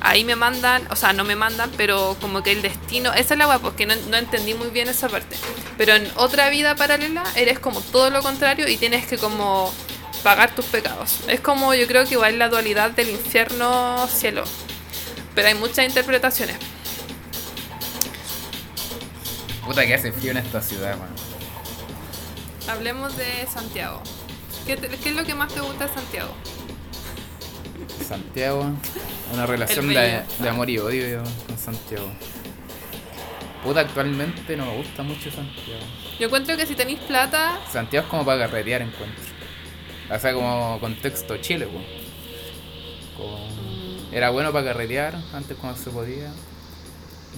ahí 0.00 0.24
me 0.24 0.34
mandan, 0.34 0.88
o 0.90 0.96
sea, 0.96 1.12
no 1.12 1.22
me 1.22 1.36
mandan, 1.36 1.70
pero 1.76 2.16
como 2.20 2.42
que 2.42 2.50
el 2.50 2.62
destino, 2.62 3.12
esa 3.12 3.34
es 3.34 3.38
la 3.38 3.46
guapa, 3.46 3.62
porque 3.62 3.86
no, 3.86 3.94
no 4.10 4.16
entendí 4.16 4.54
muy 4.54 4.70
bien 4.70 4.88
esa 4.88 5.08
parte. 5.08 5.36
Pero 5.78 5.94
en 5.94 6.10
otra 6.16 6.50
vida 6.50 6.74
paralela 6.74 7.22
eres 7.36 7.60
como 7.60 7.80
todo 7.80 8.10
lo 8.10 8.22
contrario 8.22 8.66
y 8.66 8.76
tienes 8.76 9.06
que 9.06 9.18
como 9.18 9.72
pagar 10.26 10.52
tus 10.56 10.64
pecados. 10.64 11.20
Es 11.28 11.38
como 11.38 11.72
yo 11.72 11.86
creo 11.86 12.04
que 12.04 12.14
igual 12.14 12.36
la 12.36 12.48
dualidad 12.48 12.90
del 12.90 13.10
infierno 13.10 14.08
cielo. 14.08 14.42
Pero 15.36 15.46
hay 15.46 15.54
muchas 15.54 15.86
interpretaciones. 15.86 16.56
Puta 19.64 19.86
que 19.86 19.94
hace 19.94 20.10
frío 20.10 20.32
en 20.32 20.38
esta 20.38 20.60
ciudad, 20.60 20.96
man. 20.98 21.10
Hablemos 22.68 23.16
de 23.16 23.46
Santiago. 23.46 24.02
¿Qué, 24.66 24.76
te- 24.76 24.88
qué 24.88 25.10
es 25.10 25.14
lo 25.14 25.22
que 25.22 25.34
más 25.36 25.54
te 25.54 25.60
gusta 25.60 25.86
de 25.86 25.94
Santiago? 25.94 26.34
Santiago, 28.08 28.68
una 29.32 29.46
relación 29.46 29.88
El 29.90 30.24
de, 30.40 30.48
amor 30.48 30.68
y 30.68 30.78
odio 30.80 31.08
yo 31.08 31.22
con 31.46 31.56
Santiago. 31.56 32.08
Puta, 33.62 33.78
actualmente 33.82 34.56
no 34.56 34.66
me 34.66 34.76
gusta 34.78 35.04
mucho 35.04 35.30
Santiago. 35.30 35.82
Yo 36.18 36.26
encuentro 36.26 36.56
que 36.56 36.66
si 36.66 36.74
tenéis 36.74 36.98
plata, 36.98 37.60
Santiago 37.72 38.06
es 38.06 38.10
como 38.10 38.24
para 38.24 38.48
carretear 38.48 38.82
encuentro. 38.82 39.35
O 40.14 40.18
sea, 40.18 40.32
como 40.34 40.78
contexto 40.80 41.36
Chile, 41.38 41.66
pues. 41.70 41.84
Como- 43.16 43.46
Era 44.12 44.30
bueno 44.30 44.52
para 44.52 44.66
carretear 44.66 45.16
antes 45.32 45.56
cuando 45.58 45.78
se 45.78 45.90
podía. 45.90 46.32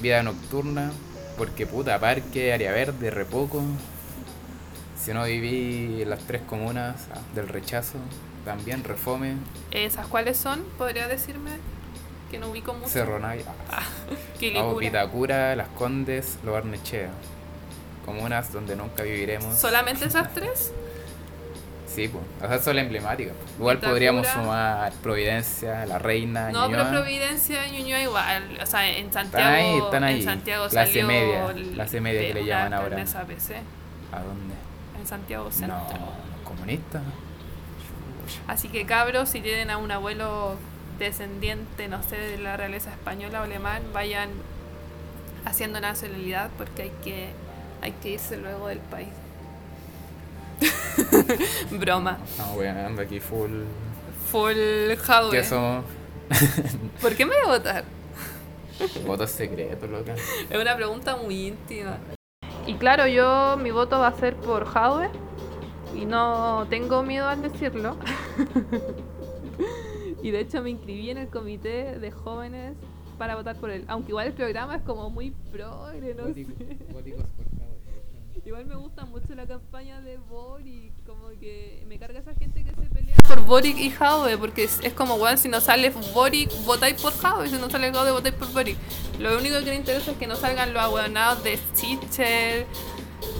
Vida 0.01 0.23
nocturna, 0.23 0.93
porque 1.37 1.67
puta, 1.67 1.99
parque, 1.99 2.53
área 2.53 2.73
verde, 2.73 3.11
repoco. 3.11 3.63
Si 4.97 5.13
no 5.13 5.25
viví 5.25 6.03
en 6.03 6.11
las 6.11 6.21
tres 6.21 6.43
comunas 6.43 7.07
ah, 7.15 7.21
del 7.35 7.49
rechazo, 7.49 7.99
también 8.45 8.85
Refome, 8.85 9.35
¿esas 9.71 10.07
cuáles 10.07 10.37
son? 10.37 10.63
¿Podría 10.77 11.09
decirme? 11.09 11.51
Que 12.31 12.39
no 12.39 12.49
ubico 12.51 12.75
mucho. 12.75 12.89
Cerro 12.91 13.19
Navia, 13.19 13.45
Quilicura. 14.39 14.65
Vamos, 14.65 14.81
Vitacura, 14.81 15.57
Las 15.57 15.69
Condes, 15.69 16.39
Lo 16.45 16.53
Barnechea. 16.53 17.11
Comunas 18.05 18.53
donde 18.53 18.75
nunca 18.77 19.03
viviremos. 19.03 19.57
¿Solamente 19.59 20.07
esas 20.07 20.33
tres? 20.35 20.73
Sí, 21.89 22.09
pues. 22.09 22.23
O 22.43 22.49
sea, 22.49 22.59
son 22.61 22.77
las 22.77 22.85
emblemáticas. 22.85 23.35
Igual 23.59 23.77
Vitacura. 23.77 23.93
podríamos 23.93 24.27
sumar 24.29 24.93
Providencia, 25.03 25.87
La 25.87 25.99
Reina, 25.99 26.51
No, 26.53 26.69
Ñuñoa. 26.69 26.85
pero 26.91 27.01
Providencia 27.01 27.67
y 27.67 27.73
Ñuñoa 27.83 28.03
igual. 28.03 28.59
O 28.63 28.67
sea, 28.67 28.89
en 28.89 29.13
Santiago. 29.13 29.47
Están 29.47 29.55
ahí, 29.55 29.79
están 29.79 30.05
ahí. 30.05 30.17
En 30.21 30.25
Santiago 30.25 30.69
Clase 30.69 30.91
salió 30.93 31.07
media, 31.07 31.51
el- 31.51 31.71
clase 31.73 32.01
media 32.01 32.21
que 32.21 32.35
le 32.35 32.45
llaman 32.45 32.75
ahora. 32.75 32.97
PC, 32.97 33.57
¿A 34.13 34.21
dónde? 34.23 34.55
en 35.01 35.07
Santiago 35.07 35.51
Centro. 35.51 35.77
No, 35.77 35.87
los 35.89 36.43
comunistas. 36.45 37.03
Así 38.47 38.69
que 38.69 38.85
cabros, 38.85 39.29
si 39.31 39.41
tienen 39.41 39.71
a 39.71 39.79
un 39.79 39.91
abuelo 39.91 40.57
descendiente, 40.99 41.89
no 41.89 42.03
sé, 42.03 42.17
de 42.17 42.39
la 42.39 42.57
realeza 42.57 42.91
española 42.91 43.41
o 43.41 43.45
alemán, 43.45 43.83
vayan 43.95 44.29
haciendo 45.45 45.81
nacionalidad 45.81 46.51
porque 46.59 46.83
hay 46.83 46.93
que, 47.03 47.29
hay 47.81 47.93
que 47.93 48.11
irse 48.11 48.37
luego 48.37 48.69
del 48.69 48.81
país. 48.81 49.09
Broma. 51.71 52.19
Estamos 52.25 52.57
weando 52.57 53.03
aquí 53.03 53.21
full. 53.21 53.63
Full 54.31 54.97
hardware. 54.97 55.41
¿Qué 55.41 55.45
somos? 55.47 55.85
¿Por 57.01 57.15
qué 57.15 57.25
me 57.25 57.35
voy 57.37 57.45
a 57.45 57.59
votar? 57.59 57.85
Votos 59.07 59.31
secretos, 59.31 59.89
loca. 59.89 60.15
Es 60.51 60.61
una 60.61 60.77
pregunta 60.77 61.17
muy 61.17 61.49
íntima. 61.49 61.99
Y 62.67 62.75
claro, 62.75 63.07
yo 63.07 63.57
mi 63.57 63.71
voto 63.71 63.99
va 63.99 64.09
a 64.09 64.17
ser 64.17 64.37
por 64.37 64.67
Jadwe 64.67 65.09
y 65.95 66.05
no 66.05 66.67
tengo 66.69 67.03
miedo 67.03 67.27
al 67.27 67.43
decirlo. 67.43 67.97
y 70.23 70.31
de 70.31 70.41
hecho 70.41 70.63
me 70.63 70.71
inscribí 70.71 71.11
en 71.11 71.19
el 71.19 71.29
comité 71.29 71.99
de 71.99 72.11
jóvenes 72.11 72.77
para 73.17 73.35
votar 73.35 73.57
por 73.57 73.71
él. 73.71 73.85
Aunque 73.89 74.11
igual 74.11 74.29
el 74.29 74.33
programa 74.35 74.77
es 74.77 74.83
como 74.83 75.11
muy 75.11 75.31
progre, 75.51 76.15
no 76.15 76.33
sé. 76.35 76.47
Igual 78.49 78.65
me 78.65 78.77
gusta 78.77 79.05
mucho 79.05 79.35
la 79.35 79.47
campaña 79.47 80.01
de 80.01 80.17
Boric, 80.17 80.91
como 81.07 81.29
que 81.39 81.85
me 81.87 81.99
carga 81.99 82.21
esa 82.21 82.33
gente 82.33 82.65
que 82.65 82.71
se 82.71 82.89
pelea 82.89 83.15
por 83.29 83.45
Boric 83.45 83.77
y 83.77 83.91
Jaude, 83.91 84.39
porque 84.39 84.65
es, 84.65 84.81
es 84.83 84.95
como, 84.95 85.19
bueno, 85.19 85.37
si 85.37 85.51
no 85.51 85.61
sale 85.61 85.91
Boric, 86.15 86.51
votáis 86.65 86.99
por 86.99 87.13
Jaude, 87.13 87.51
si 87.51 87.57
no 87.57 87.69
sale 87.69 87.93
Jaude, 87.93 88.11
votáis 88.11 88.35
por 88.35 88.51
Boric. 88.55 88.79
Lo 89.19 89.37
único 89.37 89.59
que 89.59 89.67
me 89.67 89.75
interesa 89.75 90.13
es 90.13 90.17
que 90.17 90.27
no 90.27 90.35
salgan 90.35 90.73
los 90.73 90.83
ahueonados 90.83 91.45
de 91.45 91.59
Sicher, 91.75 92.67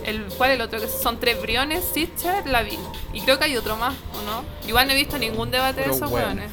el, 0.05 0.25
¿cuál 0.37 0.51
es 0.51 0.57
el 0.57 0.61
otro? 0.61 0.79
Que 0.79 0.89
son 0.89 1.19
tres 1.19 1.41
briones, 1.41 1.87
Sicher, 1.87 2.47
Lavín. 2.47 2.81
Y 3.15 3.23
creo 3.23 3.39
que 3.39 3.47
hay 3.47 3.57
otro 3.57 3.79
más, 3.79 3.95
¿o 4.13 4.23
no? 4.27 4.45
Igual 4.69 4.89
no 4.89 4.93
he 4.93 4.97
visto 4.97 5.17
ningún 5.17 5.51
debate 5.51 5.81
de 5.81 5.87
esos 5.91 6.11
hueones. 6.11 6.51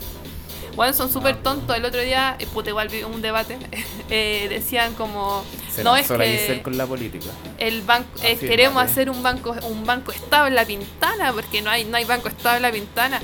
Bueno, 0.77 0.93
son 0.93 1.11
súper 1.11 1.35
No. 1.35 1.41
tontos. 1.41 1.75
El 1.75 1.83
otro 1.83 1.99
día, 1.99 2.37
eh, 2.39 2.47
puta, 2.47 2.69
igual 2.69 2.87
vi 2.87 3.03
un 3.03 3.21
debate, 3.21 3.57
eh, 4.09 4.47
decían 4.49 4.93
como, 4.93 5.43
Se 5.75 5.83
no 5.83 5.95
es 5.95 6.07
que 6.07 6.61
con 6.63 6.77
la 6.77 6.85
política. 6.85 7.29
el 7.57 7.81
banco 7.81 8.07
eh, 8.23 8.37
queremos 8.37 8.81
hacer 8.81 9.09
un 9.09 9.21
banco 9.21 9.55
un 9.63 9.85
banco 9.85 10.11
estado 10.11 10.47
en 10.47 10.55
la 10.55 10.65
Pintana 10.65 11.33
porque 11.33 11.61
no 11.61 11.69
hay 11.69 11.83
no 11.83 11.97
hay 11.97 12.05
banco 12.05 12.29
estado 12.29 12.55
en 12.55 12.61
la 12.61 12.71
Pintana 12.71 13.21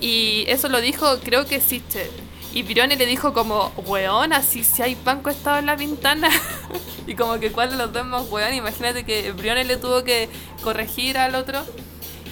y 0.00 0.44
eso 0.48 0.68
lo 0.68 0.80
dijo 0.80 1.18
creo 1.20 1.46
que 1.46 1.60
Sister 1.60 2.10
y 2.54 2.62
Pirone 2.62 2.96
le 2.96 3.06
dijo 3.06 3.32
como 3.34 3.72
weón 3.86 4.32
así 4.32 4.64
si 4.64 4.80
hay 4.80 4.96
banco 5.04 5.28
estado 5.28 5.58
en 5.58 5.66
la 5.66 5.76
Pintana 5.76 6.30
y 7.06 7.14
como 7.14 7.38
que 7.38 7.52
cuál 7.52 7.70
de 7.70 7.76
los 7.76 7.92
dos 7.92 8.02
es 8.02 8.08
más 8.08 8.30
weón. 8.30 8.54
Imagínate 8.54 9.04
que 9.04 9.32
Briones 9.32 9.66
le 9.66 9.76
tuvo 9.76 10.04
que 10.04 10.28
corregir 10.62 11.18
al 11.18 11.34
otro. 11.34 11.64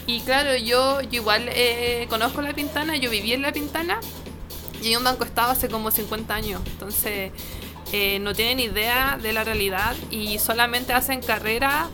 Y 0.06 0.20
claro, 0.20 0.56
yo, 0.56 1.00
yo 1.02 1.20
igual 1.20 1.48
eh, 1.48 2.06
conozco 2.08 2.42
La 2.42 2.52
Pintana, 2.52 2.96
yo 2.96 3.10
viví 3.10 3.32
en 3.32 3.42
La 3.42 3.52
Pintana 3.52 4.00
y 4.82 4.92
en 4.92 4.98
un 4.98 5.04
banco 5.04 5.24
estaba 5.24 5.52
hace 5.52 5.68
como 5.68 5.90
50 5.90 6.34
años. 6.34 6.60
Entonces 6.66 7.30
eh, 7.92 8.18
no 8.20 8.34
tienen 8.34 8.60
idea 8.60 9.18
de 9.20 9.32
la 9.32 9.44
realidad 9.44 9.94
y 10.10 10.38
solamente 10.38 10.92
hacen 10.92 11.20
carrera 11.20 11.88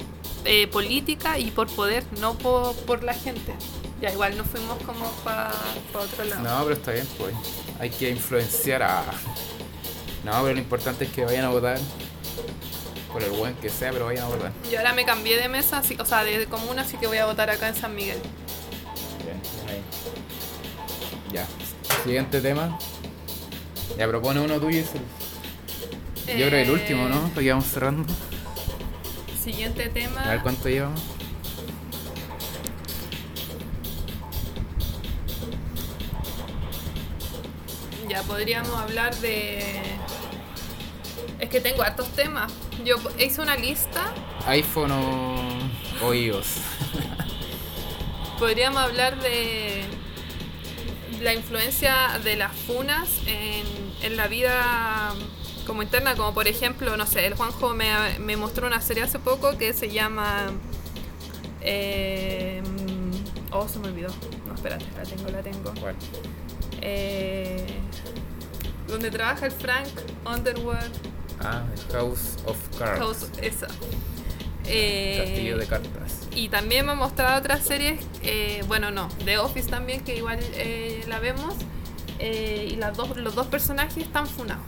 eh, 0.45 0.66
política 0.68 1.39
y 1.39 1.51
por 1.51 1.68
poder, 1.68 2.05
no 2.20 2.34
por, 2.34 2.74
por 2.76 3.03
la 3.03 3.14
gente. 3.14 3.55
Ya 4.01 4.12
igual 4.12 4.36
nos 4.36 4.47
fuimos 4.47 4.78
como 4.84 5.11
para 5.24 5.51
otro 5.95 6.24
lado. 6.24 6.43
No, 6.43 6.62
pero 6.64 6.74
está 6.76 6.93
bien, 6.93 7.09
pues. 7.18 7.34
Hay 7.80 7.91
que 7.91 8.11
influenciar 8.11 8.82
a. 8.84 9.03
No, 10.24 10.32
pero 10.43 10.53
lo 10.55 10.59
importante 10.61 11.05
es 11.05 11.11
que 11.11 11.24
vayan 11.24 11.45
a 11.45 11.49
votar. 11.49 11.78
Por 13.12 13.22
el 13.24 13.30
buen 13.30 13.55
que 13.55 13.70
sea, 13.70 13.91
pero 13.91 14.05
vayan 14.07 14.24
a 14.24 14.28
votar. 14.28 14.53
Yo 14.70 14.78
ahora 14.78 14.93
me 14.93 15.05
cambié 15.05 15.36
de 15.41 15.49
mesa, 15.49 15.78
así- 15.78 15.97
o 15.99 16.05
sea, 16.05 16.22
de 16.24 16.47
comuna, 16.47 16.82
así 16.82 16.97
que 16.99 17.07
voy 17.07 17.16
a 17.18 17.26
votar 17.26 17.49
acá 17.51 17.68
en 17.68 17.74
San 17.74 17.95
Miguel. 17.97 18.18
Bien, 19.24 19.41
bien 19.66 19.68
ahí. 19.76 19.82
Ya. 21.32 21.47
Siguiente 22.05 22.41
tema. 22.41 22.78
Ya 23.99 24.07
propone 24.07 24.39
uno 24.41 24.61
tuyo. 24.61 24.78
Isel. 24.78 25.01
Yo 26.29 26.47
creo 26.47 26.51
que 26.51 26.62
el 26.62 26.70
último, 26.70 27.09
¿no? 27.09 27.31
Porque 27.33 27.51
vamos 27.51 27.66
cerrando. 27.66 28.05
Siguiente 29.43 29.89
tema. 29.89 30.22
A 30.22 30.31
ver 30.31 30.41
cuánto 30.43 30.68
llevamos. 30.68 31.01
Ya 38.09 38.22
podríamos 38.22 38.74
hablar 38.74 39.14
de. 39.16 39.81
Es 41.39 41.49
que 41.49 41.61
tengo 41.61 41.83
hartos 41.83 42.09
temas. 42.11 42.53
Yo 42.85 42.97
hice 43.18 43.41
una 43.41 43.57
lista. 43.57 44.12
iPhone 44.47 44.93
o, 44.93 46.07
o 46.07 46.14
iOS. 46.14 46.57
Podríamos 48.39 48.83
hablar 48.83 49.20
de 49.20 49.83
la 51.20 51.35
influencia 51.35 52.18
de 52.22 52.37
las 52.37 52.53
funas 52.55 53.09
en, 53.26 53.64
en 54.03 54.16
la 54.16 54.29
vida 54.29 55.12
como 55.69 55.83
interna, 55.85 56.16
como 56.16 56.35
por 56.35 56.49
ejemplo, 56.49 56.97
no 56.97 57.07
sé, 57.07 57.27
el 57.27 57.35
Juanjo 57.35 57.75
me, 57.75 58.19
me 58.19 58.37
mostró 58.37 58.66
una 58.66 58.81
serie 58.81 59.05
hace 59.05 59.21
poco 59.21 59.57
que 59.57 59.73
se 59.73 59.89
llama... 59.91 60.47
eh, 61.61 62.62
oh, 63.53 63.69
se 63.69 63.79
me 63.79 63.89
olvidó. 63.89 64.09
No, 64.47 64.55
espérate, 64.55 64.85
la 64.97 65.03
tengo, 65.05 65.31
la 65.31 65.43
tengo. 65.43 65.73
Eh, 66.81 67.66
donde 68.89 69.11
trabaja 69.11 69.47
el 69.47 69.53
Frank 69.53 69.89
Underwood 70.25 70.77
Ah, 71.41 71.62
House 71.93 72.37
of 72.47 72.57
Cards. 72.79 72.99
House, 72.99 73.31
esa. 73.43 73.69
Eh, 74.66 75.23
Castillo 75.25 75.57
de 75.59 75.66
cartas. 75.66 76.29
y 76.35 76.49
también 76.49 76.85
me 76.85 76.93
ha 76.93 76.95
mostrado 76.95 77.39
otras 77.39 77.64
series, 77.64 78.05
eh, 78.23 78.62
bueno, 78.66 78.91
no, 78.91 79.09
The 79.25 79.39
Office 79.39 79.69
también, 79.71 80.01
que 80.05 80.16
igual 80.16 80.41
eh, 80.55 81.05
la 81.09 81.21
vemos. 81.21 81.55
eh, 82.19 82.69
y 82.73 82.77
las 82.77 82.97
dos, 82.97 83.16
los 83.16 83.35
dos 83.37 83.47
personajes 83.47 83.99
están 83.99 84.27
funados. 84.27 84.64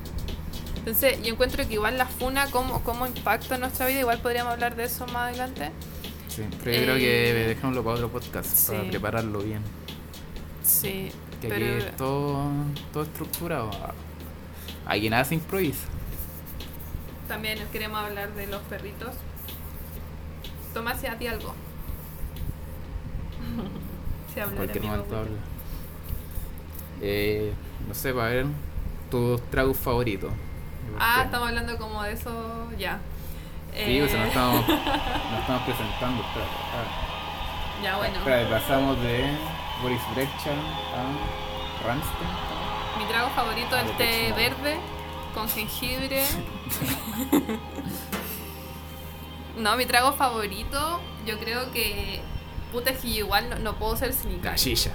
Entonces, 0.81 1.23
yo 1.23 1.33
encuentro 1.35 1.67
que 1.67 1.75
igual 1.75 1.97
la 1.99 2.07
funa, 2.07 2.47
cómo, 2.51 2.83
cómo 2.83 3.07
impacta 3.07 3.55
en 3.55 3.61
nuestra 3.63 3.87
vida, 3.87 4.01
igual 4.01 4.21
podríamos 4.21 4.53
hablar 4.53 4.75
de 4.77 4.85
eso 4.85 5.07
más 5.07 5.29
adelante. 5.29 5.71
Sí, 6.29 6.43
pero 6.65 6.77
yo 6.77 6.83
creo 6.85 6.97
que 6.97 7.31
Eh, 7.43 7.49
dejémoslo 7.49 7.85
para 7.85 7.97
otro 7.97 8.09
podcast, 8.09 8.69
para 8.71 8.89
prepararlo 8.89 9.41
bien. 9.41 9.63
Sí, 10.65 11.11
Que 11.41 11.49
pero 11.49 11.67
aquí 11.67 11.87
es 11.87 11.97
todo, 11.97 12.47
todo 12.93 13.03
estructurado. 13.03 13.71
Aquí 14.87 15.11
nada 15.11 15.25
se 15.25 15.35
improvisa. 15.35 15.87
también 17.29 17.59
queremos 17.73 17.99
hablar 18.01 18.33
de 18.35 18.47
los 18.49 18.61
perritos. 18.63 19.15
Tomás, 20.75 21.03
a 21.05 21.17
ti 21.19 21.27
algo. 21.27 21.55
Se 24.35 24.41
habla 24.41 24.57
cualquier 24.57 24.85
momento 24.85 25.17
habla. 25.17 25.39
Eh, 27.01 27.53
no 27.89 27.95
sé, 27.95 28.13
para 28.13 28.29
ver 28.31 28.47
tus 29.11 29.41
tragos 29.51 29.77
favoritos. 29.77 30.31
Ah, 30.99 31.23
estamos 31.25 31.49
hablando 31.49 31.77
como 31.79 32.03
de 32.03 32.13
eso 32.13 32.31
ya. 32.79 32.99
Sí, 33.73 33.99
pues, 34.01 34.13
Eh, 34.13 34.19
nos 34.19 34.29
estamos, 34.29 34.69
nos 34.69 35.41
estamos 35.41 35.63
presentando. 35.63 36.23
Ah. 36.25 37.83
Ya, 37.83 37.97
bueno. 37.97 38.15
Pasamos 38.51 39.01
de 39.01 39.31
Boris 39.83 40.01
Brecha 40.15 40.51
a 40.51 41.87
Ramstein. 41.87 42.31
Mi 42.99 43.05
trago 43.07 43.31
favorito 43.31 43.77
es 43.77 43.83
Ah, 43.83 43.87
el 43.89 43.97
té 43.97 44.05
de 44.05 44.33
verde 44.33 44.77
con 45.35 45.49
jengibre. 45.49 46.23
no, 49.57 49.77
mi 49.77 49.87
trago 49.87 50.13
favorito, 50.13 51.01
yo 51.27 51.39
creo 51.39 51.71
que. 51.73 52.21
Puta, 52.73 52.91
es 52.91 52.99
que 52.99 53.09
igual 53.09 53.49
no, 53.51 53.57
no 53.59 53.75
puedo 53.77 53.97
ser 53.97 54.13
cínica. 54.13 54.51
Gallilla. 54.51 54.93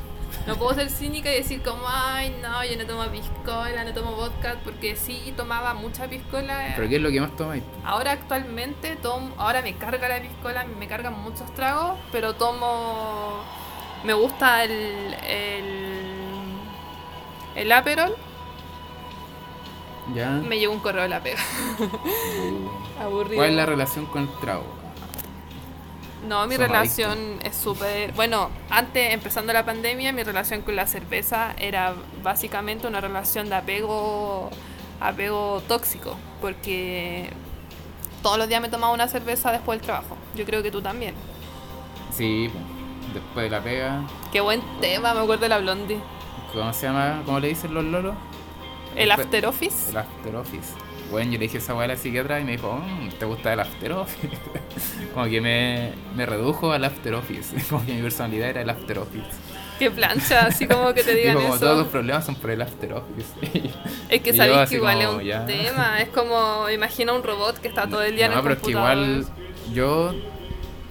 No 0.48 0.56
puedo 0.58 0.76
ser 0.76 0.92
cínica 0.92 1.32
y 1.32 1.38
decir 1.38 1.64
como, 1.64 1.82
ay, 1.88 2.36
no, 2.42 2.64
yo 2.64 2.78
no 2.78 2.86
tomo 2.86 3.04
piscola, 3.12 3.84
no 3.84 3.94
tomo 3.94 4.12
vodka, 4.12 4.58
porque 4.64 4.96
sí 4.96 5.34
tomaba 5.36 5.74
mucha 5.74 6.08
piscola. 6.08 6.74
¿Pero 6.76 6.88
qué 6.88 6.98
es 6.98 7.02
lo 7.02 7.10
que 7.10 7.20
más 7.20 7.36
tomáis? 7.36 7.64
Ahora 7.84 8.12
actualmente 8.12 8.96
tomo, 8.96 9.34
ahora 9.38 9.64
me 9.64 9.76
carga 9.76 10.08
la 10.08 10.22
piscola, 10.22 10.66
me 10.66 10.88
cargan 10.88 11.20
muchos 11.20 11.52
tragos, 11.56 11.98
pero 12.12 12.36
tomo, 12.36 13.44
me 14.04 14.14
gusta 14.14 14.64
el, 14.64 15.16
el, 15.28 16.20
el 17.56 17.72
Aperol, 17.72 18.16
¿Ya? 20.14 20.30
me 20.30 20.60
llegó 20.60 20.74
un 20.74 20.80
correo 20.80 21.02
de 21.04 21.10
la 21.10 21.22
pega. 21.22 21.40
Aburrido. 23.02 23.38
¿Cuál 23.38 23.50
es 23.50 23.56
la 23.56 23.66
relación 23.66 24.06
con 24.06 24.22
el 24.22 24.30
trago? 24.40 24.85
No, 26.28 26.48
mi 26.48 26.58
relación 26.58 27.18
es 27.44 27.56
súper... 27.56 28.12
Bueno, 28.14 28.50
antes, 28.70 29.14
empezando 29.14 29.54
la 29.54 29.64
pandemia, 29.66 30.12
mi 30.12 30.24
relación 30.24 30.62
con 30.62 30.76
la 30.76 30.88
cerveza 30.88 31.54
era 31.60 31.94
básicamente 32.24 32.88
una 32.88 33.00
relación 33.00 33.48
de 33.50 33.56
apego, 33.56 34.50
apego 35.00 35.62
tóxico, 35.68 36.18
porque 36.42 37.30
todos 38.24 38.38
los 38.40 38.48
días 38.48 38.62
me 38.62 38.70
tomaba 38.70 38.92
una 38.94 39.08
cerveza 39.08 39.52
después 39.52 39.80
del 39.80 39.86
trabajo. 39.86 40.18
Yo 40.36 40.46
creo 40.46 40.64
que 40.64 40.72
tú 40.72 40.82
también. 40.82 41.14
Sí, 42.12 42.50
después 43.14 43.44
de 43.44 43.50
la 43.50 43.62
pega. 43.62 44.02
Qué 44.32 44.42
buen 44.42 44.62
tema, 44.82 45.14
me 45.14 45.20
acuerdo 45.22 45.44
de 45.44 45.50
la 45.50 45.60
blondie. 45.60 46.00
¿Cómo 46.54 46.74
se 46.74 46.88
llama? 46.88 47.22
¿Cómo 47.26 47.40
le 47.40 47.50
dicen 47.50 47.74
los 47.74 47.84
lolos? 47.84 48.16
El 48.96 49.10
Después- 49.10 49.26
after 49.26 49.46
office. 49.46 49.90
El 49.92 49.98
after 49.98 50.36
office. 50.38 50.74
Bueno, 51.12 51.32
yo 51.32 51.38
le 51.40 51.46
dije 51.46 51.60
esa 51.60 51.74
weá 51.76 51.86
a 51.86 51.88
la 51.90 51.98
psiquiatra 51.98 52.40
y 52.40 52.44
me 52.44 52.54
dijo, 52.54 52.74
"Mm, 52.74 53.10
¿te 53.20 53.26
gusta 53.26 53.54
el 53.54 53.60
after 53.60 53.92
office? 53.94 54.30
Como 55.14 55.26
que 55.28 55.40
me, 55.42 55.92
me 56.16 56.26
redujo 56.26 56.72
al 56.72 56.84
after 56.84 57.14
office. 57.16 57.56
Como 57.70 57.86
que 57.86 57.94
mi 57.94 58.02
personalidad 58.02 58.50
era 58.50 58.62
el 58.62 58.70
after 58.70 59.00
office. 59.00 59.26
Qué 59.78 59.92
plancha, 59.92 60.46
así 60.46 60.68
como 60.68 60.94
que 60.94 61.04
te 61.04 61.14
digan 61.16 61.36
como 61.36 61.58
todos 61.60 61.78
los 61.78 61.82
eso. 61.82 61.92
problemas 61.92 62.26
son 62.26 62.36
por 62.36 62.50
el 62.50 62.62
after 62.62 62.94
office. 62.94 63.28
Es 64.08 64.22
que 64.22 64.34
sabéis 64.34 64.70
que 64.70 64.76
igual 64.76 65.02
es 65.02 65.08
un 65.10 65.22
ya. 65.22 65.46
tema. 65.46 66.00
Es 66.02 66.08
como, 66.10 66.70
imagina 66.70 67.12
un 67.12 67.22
robot 67.24 67.58
que 67.60 67.68
está 67.68 67.86
todo 67.86 68.02
el 68.02 68.16
día 68.16 68.28
en 68.28 68.32
no, 68.32 68.38
el 68.38 68.44
pero 68.44 68.56
es 68.56 68.62
que 68.62 68.72
igual 68.72 69.26
yo, 69.74 70.16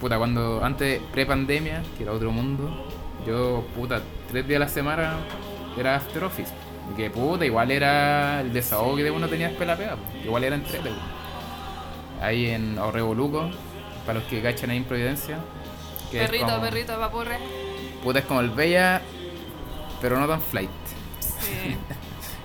puta, 0.01 0.19
cuando 0.19 0.63
antes, 0.63 1.01
pre-pandemia, 1.13 1.83
que 1.97 2.03
era 2.03 2.13
otro 2.13 2.31
mundo, 2.31 2.87
yo, 3.27 3.65
puta, 3.75 4.03
tres 4.31 4.47
días 4.47 4.59
a 4.59 4.65
la 4.67 4.69
semana 4.69 5.15
era 5.79 5.97
after 5.97 6.23
office. 6.25 6.53
Que 6.97 7.11
puta, 7.11 7.45
igual 7.45 7.71
era 7.71 8.41
el 8.41 8.53
desahogo 8.53 8.97
que 8.97 9.11
uno 9.11 9.29
tenía 9.29 9.49
después 9.49 9.67
de 9.69 9.75
la 9.75 9.77
pega. 9.79 9.97
Igual 10.25 10.45
era 10.45 10.55
entre 10.57 10.81
Ahí 12.23 12.51
en 12.51 12.79
Revoluco, 12.93 13.51
para 14.07 14.21
los 14.21 14.29
que 14.29 14.41
cachan 14.43 14.71
ahí 14.71 14.77
en 14.79 14.85
Providencia. 14.85 15.39
que 16.11 16.19
Perrito, 16.21 16.47
como- 16.47 16.61
perrito, 16.61 16.99
vaporre. 16.99 17.39
Puta, 18.03 18.21
es 18.21 18.25
como 18.27 18.41
el 18.41 18.51
Bella, 18.51 19.03
pero 20.01 20.19
no 20.21 20.29
tan 20.29 20.41
flight. 20.41 20.71
Sí. 21.21 21.77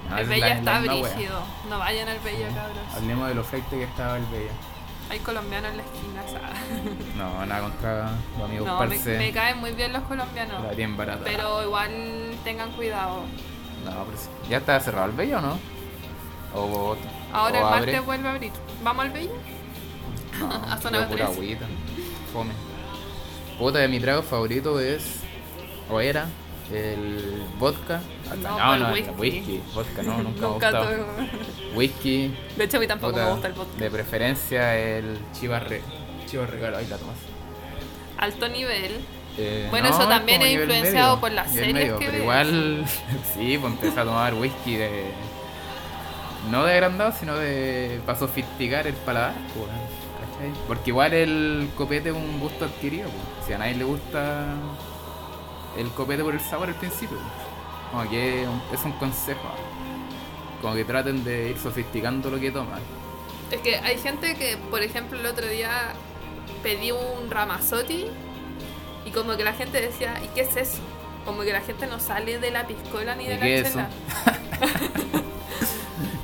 No, 0.10 0.16
el 0.18 0.24
es 0.24 0.30
Bella 0.30 0.48
la- 0.50 0.56
está 0.56 0.80
la 0.80 0.80
brígido. 0.80 1.44
No 1.70 1.78
vayan 1.78 2.10
al 2.10 2.18
Bella, 2.20 2.48
cabros. 2.48 2.96
Hablemos 2.96 3.28
de 3.28 3.36
lo 3.36 3.44
flight 3.44 3.70
que 3.70 3.84
estaba 3.84 4.18
el 4.18 4.26
Bella. 4.26 4.50
Hay 5.12 5.20
colombianos 5.20 5.70
en 5.72 5.78
la 5.78 5.84
esquina, 5.84 6.22
¿sabes? 6.26 7.16
No, 7.16 7.46
nada 7.46 7.62
contra 7.62 8.12
los 8.38 8.46
amigos 8.50 8.68
No, 8.68 8.88
me 9.20 9.32
caen 9.32 9.58
muy 9.60 9.72
bien 9.74 9.94
los 9.94 10.02
colombianos. 10.04 10.64
La 10.64 10.72
bien 10.72 10.98
barata. 10.98 11.22
Pero 11.24 11.62
igual 11.64 11.92
tengan 12.44 12.72
cuidado. 12.72 13.22
No, 13.86 14.06
pero 14.06 14.18
sí. 14.18 14.30
¿Ya 14.50 14.58
está 14.58 14.80
cerrado 14.80 15.08
el 15.08 15.14
Bello 15.14 15.38
o 15.38 15.42
no? 15.42 15.60
O, 16.54 16.96
Ahora 17.32 17.58
o 17.58 17.62
el 17.62 17.74
abre? 17.74 17.80
martes 17.94 18.06
vuelve 18.06 18.28
a 18.28 18.32
abrir. 18.32 18.52
¿Vamos 18.84 19.06
al 19.06 19.12
Bella? 19.12 19.32
No, 20.40 20.52
a 20.74 20.78
zona 20.78 21.08
pura 21.08 21.26
3. 21.26 21.38
agüita. 21.38 21.66
Fome. 22.34 22.52
Puta, 23.58 23.80
de 23.80 23.88
mi 23.88 24.00
trago 24.00 24.22
favorito 24.24 24.80
es. 24.80 25.20
O 25.90 26.00
era. 26.00 26.28
El 26.72 27.44
vodka. 27.58 28.00
No, 28.44 28.58
no, 28.60 28.74
el 28.76 28.84
no, 28.84 28.90
whisky. 28.94 29.10
el 29.10 29.16
whisky. 29.20 29.62
Vodka, 29.74 30.04
no, 30.04 30.22
nunca, 30.24 30.40
me 30.40 30.46
ha 30.46 30.50
gustado. 30.50 31.06
Whisky. 31.76 32.36
De 32.58 32.64
hecho, 32.64 32.78
a 32.78 32.80
mí 32.80 32.88
tampoco 32.88 33.14
puta, 33.14 33.26
me 33.26 33.32
gusta 33.32 33.48
el 33.48 33.54
vodka. 33.54 33.78
De 33.80 33.90
preferencia 33.90 34.78
el 34.78 35.18
Chivas 35.34 35.68
Re. 35.68 35.82
Chivas 36.28 36.48
Regalo, 36.50 36.78
ahí 36.78 36.86
la 36.88 36.98
tomas. 36.98 37.16
Alto 38.20 38.48
nivel. 38.50 39.00
Eh, 39.42 39.68
Bueno, 39.70 39.88
eso 39.90 40.02
es 40.02 40.10
también 40.10 40.42
es 40.42 40.54
influenciado 40.54 41.10
medio, 41.16 41.20
por 41.22 41.32
las 41.32 41.52
series 41.52 41.74
medio, 41.74 41.98
que 41.98 42.06
Pero 42.06 42.12
ves. 42.14 42.22
igual, 42.22 42.86
sí, 43.34 43.58
pues 43.58 43.74
empecé 43.74 44.00
a 44.00 44.04
tomar 44.06 44.34
whisky 44.34 44.76
de. 44.76 45.12
No 46.50 46.64
de 46.66 46.74
agrandado, 46.74 47.12
sino 47.18 47.36
de. 47.38 48.02
para 48.06 48.18
sofisticar 48.18 48.88
el 48.88 48.94
paladar, 48.96 49.34
pues, 49.54 49.70
¿cachai? 50.32 50.52
Porque 50.68 50.90
igual 50.90 51.14
el 51.14 51.70
copete 51.78 52.10
es 52.10 52.16
un 52.16 52.40
gusto 52.40 52.66
adquirido, 52.66 53.10
pues. 53.10 53.48
Si 53.48 53.54
a 53.54 53.58
nadie 53.58 53.76
le 53.76 53.84
gusta 53.84 54.46
el 55.78 55.90
copete 55.92 56.24
por 56.24 56.34
el 56.34 56.40
sabor 56.42 56.70
al 56.70 56.76
principio, 56.76 57.18
pues. 57.18 57.92
Como 57.92 58.10
que 58.10 58.44
es 58.44 58.48
un, 58.48 58.62
es 58.74 58.84
un 58.86 58.92
consejo. 58.94 59.50
Como 60.62 60.76
que 60.76 60.84
traten 60.86 61.24
de 61.24 61.50
ir 61.52 61.58
sofisticando 61.58 62.30
lo 62.30 62.40
que 62.40 62.52
toman. 62.52 62.80
Es 63.52 63.62
que 63.62 63.78
hay 63.78 63.98
gente 63.98 64.36
que, 64.36 64.58
por 64.70 64.82
ejemplo, 64.84 65.20
el 65.20 65.26
otro 65.26 65.48
día 65.48 65.94
pedí 66.62 66.92
un 66.92 67.32
ramazotti 67.32 68.06
y 69.10 69.12
como 69.12 69.36
que 69.36 69.43
la 69.43 69.53
gente 69.53 69.82
decía, 69.82 70.22
¿y 70.24 70.28
qué 70.36 70.41
es 70.41 70.55
eso? 70.55 70.78
Como 71.26 71.41
que 71.41 71.51
la 71.51 71.62
gente 71.62 71.88
no 71.88 71.99
sale 71.99 72.38
de 72.38 72.51
la 72.51 72.68
piscola 72.68 73.16
ni 73.16 73.24
¿Y 73.24 73.28
de 73.28 73.36
la 73.36 73.41
qué 73.41 73.60
es 73.60 73.72
chela. 73.72 73.89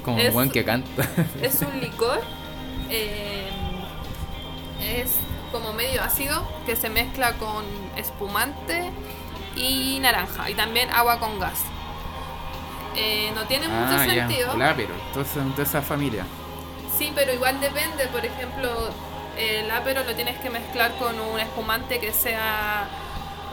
Como 0.04 0.20
Es- 0.20 0.28
un 0.28 0.34
buen 0.36 0.52
que 0.52 0.64
canta. 0.64 1.04
Es 1.42 1.62
un 1.62 1.82
licor, 1.82 2.22
eh, 2.92 3.50
es 4.80 5.16
como 5.52 5.74
medio 5.74 6.04
ácido 6.04 6.48
que 6.68 6.76
se 6.76 6.90
mezcla 6.90 7.34
con 7.34 7.66
espumante 7.96 8.92
y 9.56 9.98
naranja 10.00 10.50
y 10.50 10.54
también 10.54 10.92
agua 10.92 11.20
con 11.20 11.40
gas. 11.40 11.60
Eh, 12.96 13.32
no 13.34 13.46
tiene 13.46 13.68
mucho 13.68 13.96
ah, 13.98 14.06
ya. 14.06 14.28
sentido. 14.28 14.54
El 14.54 14.62
ápero. 14.62 14.94
Entonces, 15.08 15.58
de 15.58 15.64
esa 15.64 15.82
familia. 15.82 16.26
Sí, 16.96 17.12
pero 17.16 17.34
igual 17.34 17.60
depende. 17.60 18.06
Por 18.08 18.24
ejemplo, 18.24 18.90
el 19.38 19.70
apero 19.72 20.04
lo 20.04 20.16
tienes 20.16 20.38
que 20.40 20.50
mezclar 20.50 20.98
con 20.98 21.20
un 21.20 21.40
espumante 21.40 22.00
que 22.00 22.12
sea 22.14 22.88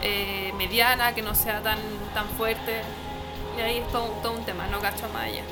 eh, 0.01 0.53
mediana, 0.57 1.13
que 1.13 1.21
no 1.21 1.35
sea 1.35 1.61
tan, 1.61 1.79
tan 2.13 2.25
fuerte. 2.37 2.81
Y 3.57 3.61
ahí 3.61 3.77
es 3.77 3.87
todo, 3.91 4.07
todo 4.21 4.33
un 4.33 4.43
tema, 4.43 4.67
no 4.67 4.79
cacho 4.79 5.07
más 5.13 5.23
allá. 5.23 5.43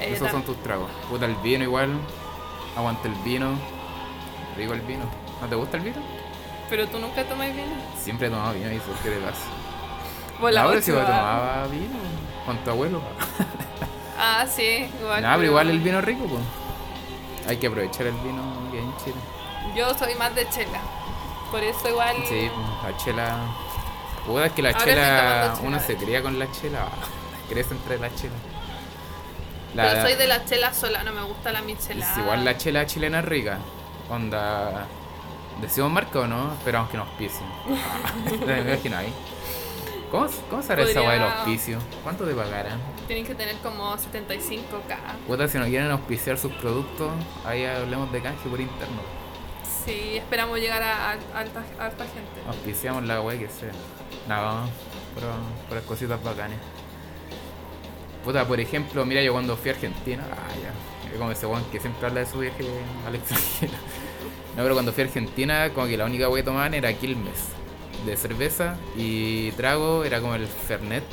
Eh, 0.00 0.12
Esos 0.14 0.30
son 0.30 0.42
tus 0.42 0.56
tragos. 0.62 0.90
Puta, 1.08 1.26
el 1.26 1.36
vino 1.36 1.64
igual. 1.64 1.90
Aguanta 2.76 3.08
el 3.08 3.14
vino. 3.16 3.58
Rico 4.56 4.74
el 4.74 4.80
vino. 4.80 5.04
¿No 5.40 5.46
te 5.46 5.54
gusta 5.54 5.76
el 5.76 5.84
vino? 5.84 5.96
Pero 6.68 6.88
tú 6.88 6.98
nunca 6.98 7.24
tomas 7.24 7.48
vino. 7.54 7.74
Siempre 7.98 8.28
he 8.28 8.30
tomado 8.30 8.54
vino 8.54 8.72
y 8.72 8.76
eso, 8.76 8.86
¿qué 9.02 9.10
te 9.10 9.18
pasa? 9.18 9.42
Pero 10.40 10.68
ocho, 10.68 11.00
ah. 11.00 11.06
tomaba 11.06 11.66
vino 11.68 11.98
con 12.44 12.58
tu 12.58 12.70
abuelo. 12.70 13.02
Ah, 14.18 14.46
sí, 14.46 14.88
igual. 15.00 15.22
No, 15.22 15.30
pero 15.34 15.44
igual 15.44 15.70
el 15.70 15.80
vino 15.80 16.00
rico, 16.00 16.24
pues. 16.26 16.42
Hay 17.46 17.56
que 17.56 17.66
aprovechar 17.66 18.06
el 18.06 18.14
vino 18.16 18.42
que 18.70 18.78
hay 18.78 18.84
en 18.84 18.96
Chile. 18.98 19.16
Yo 19.76 19.94
soy 19.98 20.14
más 20.14 20.34
de 20.34 20.48
chela. 20.48 20.80
Por 21.50 21.62
eso 21.62 21.88
igual. 21.88 22.16
Sí, 22.28 22.50
la 22.82 22.96
chela. 22.96 23.36
Puta, 24.26 24.46
es 24.46 24.52
que 24.52 24.62
la 24.62 24.70
Ahora 24.70 24.84
chela. 24.84 25.54
Uno 25.62 25.80
se 25.80 25.96
cría 25.96 26.22
con 26.22 26.38
la 26.38 26.50
chela. 26.52 26.88
Crece 27.48 27.74
entre 27.74 27.98
la 27.98 28.14
chela. 28.14 28.34
Pero 29.74 30.02
soy 30.02 30.14
de 30.14 30.26
la 30.26 30.44
chela 30.44 30.72
sola, 30.72 31.02
no 31.02 31.12
me 31.12 31.22
gusta 31.22 31.50
la 31.52 31.62
michelada. 31.62 32.12
Es 32.12 32.18
igual 32.18 32.44
la 32.44 32.56
chela 32.56 32.86
chilena 32.86 33.20
es 33.20 33.24
rica. 33.24 33.58
Onda. 34.10 34.86
¿Decimos 35.60 35.90
marca 35.90 36.20
o 36.20 36.26
no? 36.26 36.52
Esperamos 36.54 36.90
que 36.90 36.96
nos 36.96 37.08
auspicien. 37.08 37.48
¿Te 38.46 38.60
imaginas 38.60 39.00
ahí? 39.00 39.12
¿Cómo, 40.12 40.26
¿Cómo 40.50 40.62
será 40.62 40.82
esa 40.82 41.00
del 41.00 41.22
auspicio? 41.22 41.78
¿Cuánto 42.02 42.26
te 42.26 42.34
pagarán? 42.34 42.78
Tienen 43.06 43.24
que 43.24 43.34
tener 43.34 43.56
como 43.62 43.96
75k. 43.96 44.98
Puta, 45.26 45.48
si 45.48 45.56
nos 45.56 45.68
quieren 45.68 45.90
auspiciar 45.90 46.36
sus 46.36 46.52
productos, 46.52 47.10
ahí 47.46 47.64
hablemos 47.64 48.12
de 48.12 48.20
canje 48.20 48.46
por 48.46 48.60
interno. 48.60 49.00
Sí, 49.86 50.18
esperamos 50.18 50.58
llegar 50.58 50.82
a, 50.82 51.12
a 51.12 51.12
alta, 51.12 51.64
a 51.78 51.86
alta 51.86 52.04
gente. 52.04 52.46
Auspiciamos 52.46 53.04
la 53.04 53.20
guay 53.20 53.38
que 53.38 53.48
sea. 53.48 53.72
Nada, 54.28 54.66
por, 55.14 55.22
por 55.66 55.78
las 55.78 55.84
cositas 55.86 56.22
bacanas. 56.22 56.58
Puta, 58.22 58.46
por 58.46 58.60
ejemplo, 58.60 59.06
mira, 59.06 59.22
yo 59.22 59.32
cuando 59.32 59.56
fui 59.56 59.70
a 59.70 59.72
Argentina, 59.72 60.24
ah, 60.30 60.52
ya, 60.62 61.10
es 61.10 61.18
como 61.18 61.30
ese 61.30 61.46
weón 61.46 61.64
que 61.72 61.80
siempre 61.80 62.06
habla 62.06 62.20
de 62.20 62.26
su 62.26 62.38
viaje 62.38 62.66
al 63.06 63.14
extranjero. 63.16 63.72
No, 64.58 64.62
pero 64.62 64.74
cuando 64.74 64.92
fui 64.92 65.04
a 65.04 65.06
Argentina, 65.06 65.70
como 65.72 65.86
que 65.86 65.96
la 65.96 66.04
única 66.04 66.28
wey 66.28 66.42
que 66.42 66.44
tomaban 66.44 66.74
era 66.74 66.92
Quilmes, 66.92 67.48
de 68.06 68.16
cerveza, 68.16 68.76
y 68.96 69.50
trago 69.52 70.04
era 70.04 70.20
como 70.20 70.34
el 70.34 70.46
Fernet, 70.46 71.04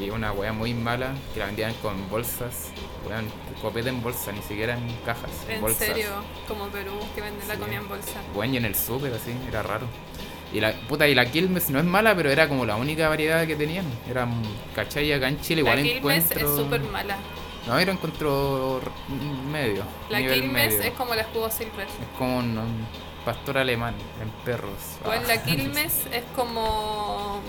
y 0.00 0.10
una 0.10 0.32
wea 0.32 0.52
muy 0.52 0.74
mala, 0.74 1.14
que 1.34 1.40
la 1.40 1.46
vendían 1.46 1.74
con 1.82 2.08
bolsas, 2.08 2.68
weón, 3.08 3.26
copete 3.62 3.88
en 3.88 4.02
bolsa, 4.02 4.32
ni 4.32 4.42
siquiera 4.42 4.74
en 4.76 4.86
cajas, 5.04 5.30
En 5.48 5.60
bolsas. 5.60 5.86
serio, 5.86 6.08
como 6.46 6.68
Perú, 6.68 6.92
que 7.14 7.20
venden 7.20 7.46
la 7.48 7.56
comida 7.56 7.78
en 7.78 7.88
bolsa. 7.88 8.20
Bueno, 8.34 8.54
y 8.54 8.56
en 8.58 8.64
el 8.66 8.74
súper 8.74 9.12
así, 9.14 9.32
era 9.48 9.62
raro. 9.62 9.86
Y 10.52 10.60
la 10.60 10.72
puta, 10.88 11.06
y 11.06 11.14
la 11.14 11.26
Quilmes 11.30 11.68
no 11.68 11.78
es 11.78 11.84
mala, 11.84 12.14
pero 12.16 12.30
era 12.30 12.48
como 12.48 12.64
la 12.64 12.76
única 12.76 13.08
variedad 13.08 13.46
que 13.46 13.54
tenían. 13.54 13.84
Era, 14.08 14.26
¿cachai? 14.74 15.12
Acá 15.12 15.28
en 15.28 15.40
Chile 15.42 15.60
igual 15.60 15.76
la 15.76 15.82
Quilmes 15.82 15.96
encuentro. 16.24 16.48
es 16.50 16.56
súper 16.56 16.80
mala. 16.82 17.16
No, 17.66 17.74
lo 17.74 17.92
encuentro 17.92 18.80
medio. 19.52 19.82
La 20.08 20.20
Quilmes 20.20 20.52
medio. 20.72 20.80
es 20.80 20.90
como 20.92 21.14
la 21.14 21.20
escudo 21.22 21.50
silver. 21.50 21.86
Es 21.86 22.18
como 22.18 22.38
un 22.38 22.58
pastor 23.32 23.58
alemán 23.58 23.94
en 24.22 24.30
perros. 24.44 24.72
Bueno, 25.04 25.22
Ah. 25.26 25.28
la 25.34 25.42
Quilmes 25.42 26.06
es 26.12 26.24
como. 26.34 27.40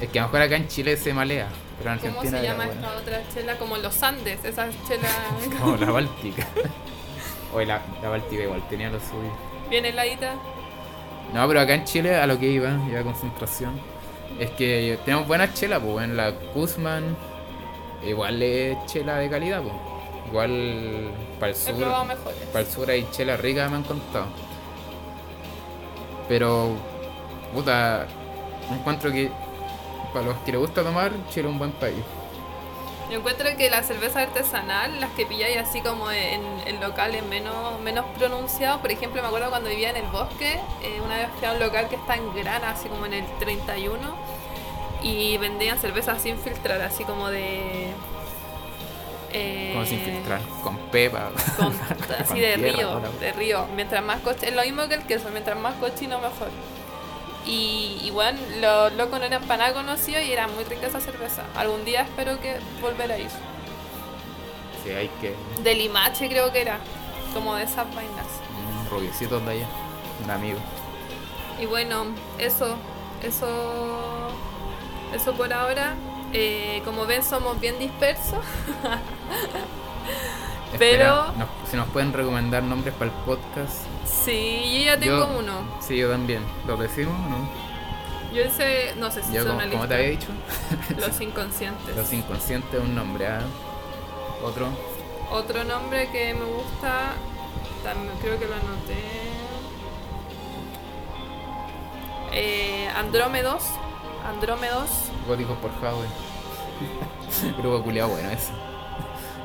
Es 0.00 0.08
que 0.10 0.18
a 0.18 0.22
lo 0.22 0.28
mejor 0.28 0.42
acá 0.42 0.56
en 0.56 0.66
Chile 0.68 0.96
se 0.96 1.12
malea, 1.14 1.48
pero 1.78 1.92
en 1.92 1.98
¿Cómo 2.00 2.22
se 2.22 2.42
llama 2.42 2.66
buena. 2.66 2.72
esta 2.80 2.96
otra 2.96 3.22
chela? 3.32 3.56
Como 3.58 3.76
los 3.76 4.02
Andes, 4.02 4.44
esa 4.44 4.68
chela 4.86 5.08
Como 5.60 5.76
la 5.76 5.90
Báltica. 5.92 6.46
Oye, 7.54 7.66
la, 7.66 7.80
la 8.02 8.08
Báltica 8.08 8.42
igual 8.42 8.62
tenía 8.68 8.90
lo 8.90 8.98
suyo. 9.00 9.32
bien 9.70 9.84
heladita. 9.86 10.34
No, 11.32 11.46
pero 11.46 11.60
acá 11.60 11.74
en 11.74 11.84
Chile 11.84 12.16
a 12.16 12.26
lo 12.26 12.38
que 12.40 12.46
iba, 12.46 12.70
iba 12.88 13.00
a 13.00 13.02
concentración, 13.04 13.78
es 14.40 14.50
que 14.50 14.98
tenemos 15.04 15.26
buenas 15.28 15.52
chelas, 15.54 15.80
pues 15.84 16.04
en 16.04 16.16
la 16.16 16.32
Kuzman 16.54 17.16
igual 18.04 18.42
es 18.42 18.76
chela 18.86 19.16
de 19.18 19.28
calidad, 19.30 19.62
pues. 19.62 19.74
Igual 20.28 21.10
para 21.40 21.52
el 21.52 21.56
He 21.56 21.60
sur, 21.60 21.74
probado 21.76 22.04
mejores. 22.04 22.38
para 22.52 22.60
el 22.64 22.70
sur 22.70 22.90
hay 22.90 23.06
chela 23.12 23.36
rica, 23.36 23.68
me 23.68 23.76
han 23.76 23.82
contado. 23.84 24.26
Pero, 26.28 26.76
puta, 27.54 28.06
encuentro 28.70 29.10
que 29.10 29.30
para 30.12 30.26
los 30.26 30.36
que 30.38 30.52
les 30.52 30.60
gusta 30.60 30.82
tomar, 30.82 31.12
Chile 31.30 31.48
es 31.48 31.52
un 31.52 31.58
buen 31.58 31.72
país. 31.72 32.02
Yo 33.10 33.18
encuentro 33.18 33.48
que 33.56 33.70
la 33.70 33.82
cerveza 33.82 34.20
artesanal, 34.20 35.00
las 35.00 35.10
que 35.12 35.24
pilláis 35.24 35.56
así 35.56 35.80
como 35.80 36.10
en, 36.10 36.42
en 36.66 36.78
locales 36.78 37.24
menos, 37.24 37.80
menos 37.80 38.04
pronunciados, 38.18 38.82
por 38.82 38.92
ejemplo, 38.92 39.22
me 39.22 39.28
acuerdo 39.28 39.48
cuando 39.48 39.70
vivía 39.70 39.88
en 39.90 39.96
el 39.96 40.06
bosque, 40.08 40.60
eh, 40.82 41.00
una 41.02 41.16
vez 41.16 41.28
fui 41.38 41.48
a 41.48 41.52
un 41.52 41.58
local 41.58 41.88
que 41.88 41.96
está 41.96 42.16
en 42.16 42.34
Grana, 42.34 42.70
así 42.70 42.88
como 42.90 43.06
en 43.06 43.14
el 43.14 43.24
31, 43.38 43.98
y 45.02 45.38
vendían 45.38 45.78
cervezas 45.78 46.20
sin 46.20 46.38
filtrar, 46.38 46.82
así 46.82 47.04
como 47.04 47.30
de... 47.30 47.94
eh, 49.32 49.70
Como 49.74 49.84
sin 49.86 50.00
filtrar, 50.00 50.40
con 50.62 50.76
pepa. 50.90 51.30
con- 51.56 51.72
así 52.18 52.24
con 52.28 52.38
de 52.40 52.54
tierra, 52.56 52.76
río, 52.76 53.00
de 53.20 53.32
río. 53.32 53.66
Mientras 53.76 54.02
más 54.02 54.20
cochino, 54.20 54.48
es 54.48 54.54
lo 54.56 54.62
mismo 54.62 54.88
que 54.88 54.94
el 54.94 55.02
queso, 55.04 55.28
mientras 55.30 55.58
más 55.58 55.74
cochino 55.76 56.18
mejor. 56.18 56.48
Y, 57.46 57.98
y 58.02 58.10
bueno, 58.10 58.38
los 58.60 58.92
locos 58.94 59.18
no 59.20 59.24
eran 59.24 59.42
para 59.44 59.68
nada 59.68 59.74
conocidos 59.74 60.22
y 60.24 60.32
era 60.32 60.48
muy 60.48 60.64
rica 60.64 60.86
esa 60.86 61.00
cerveza. 61.00 61.42
Algún 61.56 61.84
día 61.84 62.02
espero 62.02 62.38
que 62.40 62.56
volver 62.82 63.10
a 63.12 63.18
ir. 63.18 63.30
Sí, 64.84 64.90
hay 64.90 65.08
que. 65.20 65.34
De 65.62 65.74
limache 65.74 66.28
creo 66.28 66.52
que 66.52 66.60
era, 66.60 66.78
como 67.34 67.54
de 67.56 67.64
esas 67.64 67.86
vainas. 67.94 68.26
Un 68.82 68.90
rubiecito 68.90 69.40
de 69.40 69.52
allá, 69.52 69.66
un 70.24 70.30
amigo. 70.30 70.58
Y 71.60 71.66
bueno, 71.66 72.06
eso, 72.38 72.76
eso, 73.22 74.28
eso 75.14 75.32
por 75.34 75.52
ahora. 75.52 75.94
Eh, 76.32 76.82
como 76.84 77.06
ven 77.06 77.22
somos 77.22 77.58
bien 77.60 77.78
dispersos. 77.78 78.38
Pero- 80.72 80.72
Espera, 80.72 81.32
nos- 81.38 81.48
si 81.70 81.76
nos 81.76 81.88
pueden 81.88 82.12
recomendar 82.12 82.62
nombres 82.62 82.94
para 82.94 83.10
el 83.10 83.16
podcast. 83.24 83.86
Sí, 84.04 84.80
yo 84.80 84.84
ya 84.92 84.98
tengo 84.98 85.18
Yo- 85.18 85.38
uno. 85.38 85.62
Sí, 85.80 85.96
yo 85.96 86.10
también. 86.10 86.42
¿Lo 86.66 86.76
decimos 86.76 87.14
o 87.14 87.28
no? 87.30 87.48
Yo 88.34 88.42
ese, 88.42 88.94
no 88.96 89.10
sé 89.10 89.22
si 89.22 89.32
Yo, 89.32 89.44
son 89.44 89.58
como, 89.58 89.76
una 89.78 89.88
te 89.88 89.94
había 89.94 90.10
dicho, 90.10 90.28
Los 90.98 91.18
inconscientes. 91.22 91.96
Los 91.96 92.12
Inconscientes, 92.12 92.78
un 92.80 92.94
nombre. 92.94 93.26
¿ah? 93.26 93.40
Otro. 94.44 94.68
Otro 95.30 95.64
nombre 95.64 96.10
que 96.10 96.34
me 96.34 96.44
gusta, 96.44 97.12
también 97.82 98.12
creo 98.20 98.38
que 98.38 98.46
lo 98.46 98.54
anoté. 98.54 99.02
Eh, 102.32 102.88
Andrómedos. 102.96 103.62
Andrómedos. 104.26 104.88
Góticos 105.26 105.56
por 105.58 105.70
Huawei. 105.82 106.08
Grupo 107.58 107.82
culiado 107.82 108.10
bueno 108.10 108.30
ese. 108.30 108.52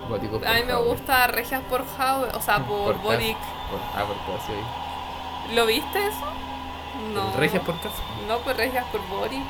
Góticos 0.09 0.39
por 0.39 0.47
A 0.47 0.53
mí 0.53 0.63
me 0.65 0.73
Huawei. 0.73 0.89
gusta 0.89 1.27
Regias 1.27 1.61
por 1.69 1.85
Jao, 1.97 2.27
o 2.33 2.41
sea, 2.41 2.59
por, 2.65 2.93
Cas- 2.95 3.03
Boric. 3.03 3.37
por- 3.37 3.79
ah, 3.95 4.05
por 4.05 4.15
Cas, 4.35 4.45
sí. 4.47 5.53
¿Lo 5.55 5.65
viste 5.65 6.07
eso? 6.07 6.25
No. 7.13 7.33
¿Regias 7.37 7.63
por 7.63 7.79
Cas? 7.81 7.91
No, 8.27 8.39
pues 8.39 8.55
Regias 8.57 8.85
por 8.87 9.01
Boric. 9.07 9.41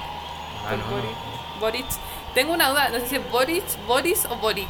Ah, 0.65 0.69
por 0.69 0.78
no. 0.80 0.86
Boric. 0.86 1.59
Boric. 1.59 1.86
Tengo 2.34 2.53
una 2.53 2.69
duda, 2.69 2.89
no 2.89 2.99
sé 2.99 3.07
si 3.07 3.15
es 3.17 3.32
Boric, 3.32 3.63
Boris 3.88 4.26
o 4.26 4.36
Boric. 4.38 4.67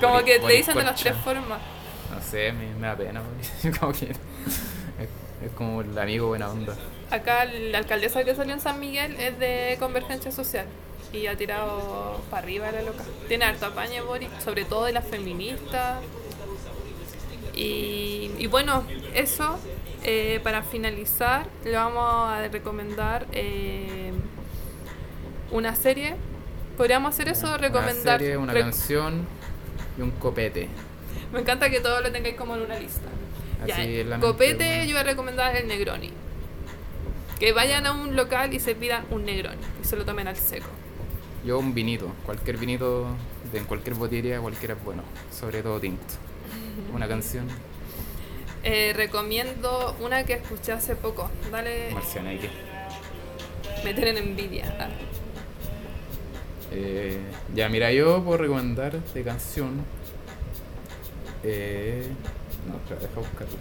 Como 0.00 0.14
Boric- 0.16 0.24
que 0.24 0.32
te 0.34 0.40
Boric 0.40 0.56
dicen 0.58 0.76
de 0.76 0.84
las 0.84 1.00
tres 1.00 1.16
formas. 1.16 1.58
No 2.14 2.20
sé, 2.22 2.52
me, 2.52 2.66
me 2.74 2.86
da 2.86 2.96
pena. 2.96 3.22
como 3.80 3.92
que 3.92 4.10
es, 4.10 4.18
es 5.42 5.50
como 5.56 5.80
el 5.80 5.98
amigo 5.98 6.28
buena 6.28 6.48
onda. 6.50 6.74
Acá 7.10 7.44
la 7.44 7.78
alcaldesa 7.78 8.24
que 8.24 8.34
salió 8.34 8.52
en 8.54 8.60
San 8.60 8.80
Miguel 8.80 9.14
es 9.20 9.38
de 9.38 9.76
Convergencia 9.78 10.32
Social. 10.32 10.66
y 11.12 11.28
ha 11.28 11.36
tirado 11.36 12.20
para 12.30 12.42
arriba 12.42 12.70
la 12.72 12.82
loca. 12.82 13.04
Tiene 13.28 13.44
harto 13.44 13.66
apaño 13.66 14.04
Boric, 14.04 14.28
sobre 14.40 14.64
todo 14.64 14.84
de 14.84 14.92
las 14.92 15.06
feministas. 15.06 15.98
Y, 17.54 18.32
y 18.38 18.46
bueno, 18.48 18.84
eso, 19.14 19.58
eh, 20.04 20.40
para 20.42 20.62
finalizar, 20.62 21.46
le 21.64 21.72
vamos 21.72 22.28
a 22.28 22.46
recomendar 22.48 23.26
eh, 23.32 24.12
una 25.50 25.74
serie. 25.74 26.16
Podríamos 26.76 27.14
hacer 27.14 27.28
eso, 27.28 27.56
recomendar. 27.56 28.16
Una 28.16 28.18
serie, 28.18 28.36
una 28.36 28.52
rec- 28.52 28.60
canción 28.62 29.26
y 29.96 30.02
un 30.02 30.10
copete. 30.10 30.68
Me 31.32 31.40
encanta 31.40 31.70
que 31.70 31.80
todo 31.80 32.00
lo 32.02 32.12
tengáis 32.12 32.34
como 32.36 32.56
en 32.56 32.62
una 32.62 32.78
lista. 32.78 33.08
Así 33.62 34.04
Ya, 34.04 34.20
copete, 34.20 34.86
yo 34.86 34.92
voy 34.92 35.00
a 35.00 35.04
recomendar 35.04 35.56
el 35.56 35.66
Negroni. 35.66 36.10
Que 37.38 37.52
vayan 37.52 37.86
a 37.86 37.92
un 37.92 38.16
local 38.16 38.54
y 38.54 38.60
se 38.60 38.74
pidan 38.74 39.04
un 39.10 39.24
Negroni 39.24 39.60
y 39.82 39.84
se 39.86 39.96
lo 39.96 40.04
tomen 40.04 40.26
al 40.26 40.36
seco. 40.36 40.68
Yo 41.44 41.58
un 41.58 41.74
vinito, 41.74 42.10
cualquier 42.24 42.56
vinito 42.56 43.06
de 43.52 43.60
cualquier 43.60 43.94
botillería, 43.94 44.40
cualquiera 44.40 44.74
es 44.74 44.82
bueno, 44.84 45.02
sobre 45.30 45.62
todo 45.62 45.78
tinto. 45.80 46.02
Una 46.92 47.06
canción, 47.14 47.46
Eh, 48.64 48.92
recomiendo 48.96 49.94
una 50.00 50.24
que 50.24 50.32
escuché 50.34 50.72
hace 50.72 50.96
poco. 50.96 51.30
Dale, 51.52 51.90
Marcianeque. 51.92 52.50
me 53.84 53.94
tienen 53.94 54.16
envidia. 54.16 54.74
Ah. 54.80 54.88
Eh, 56.72 57.20
ya, 57.54 57.68
mira, 57.68 57.92
yo 57.92 58.22
puedo 58.24 58.38
recomendar 58.38 59.00
de 59.00 59.22
canción. 59.22 59.84
Eh, 61.44 62.08
no, 62.68 62.76
espera, 62.78 63.00
deja 63.02 63.20
buscarla. 63.20 63.58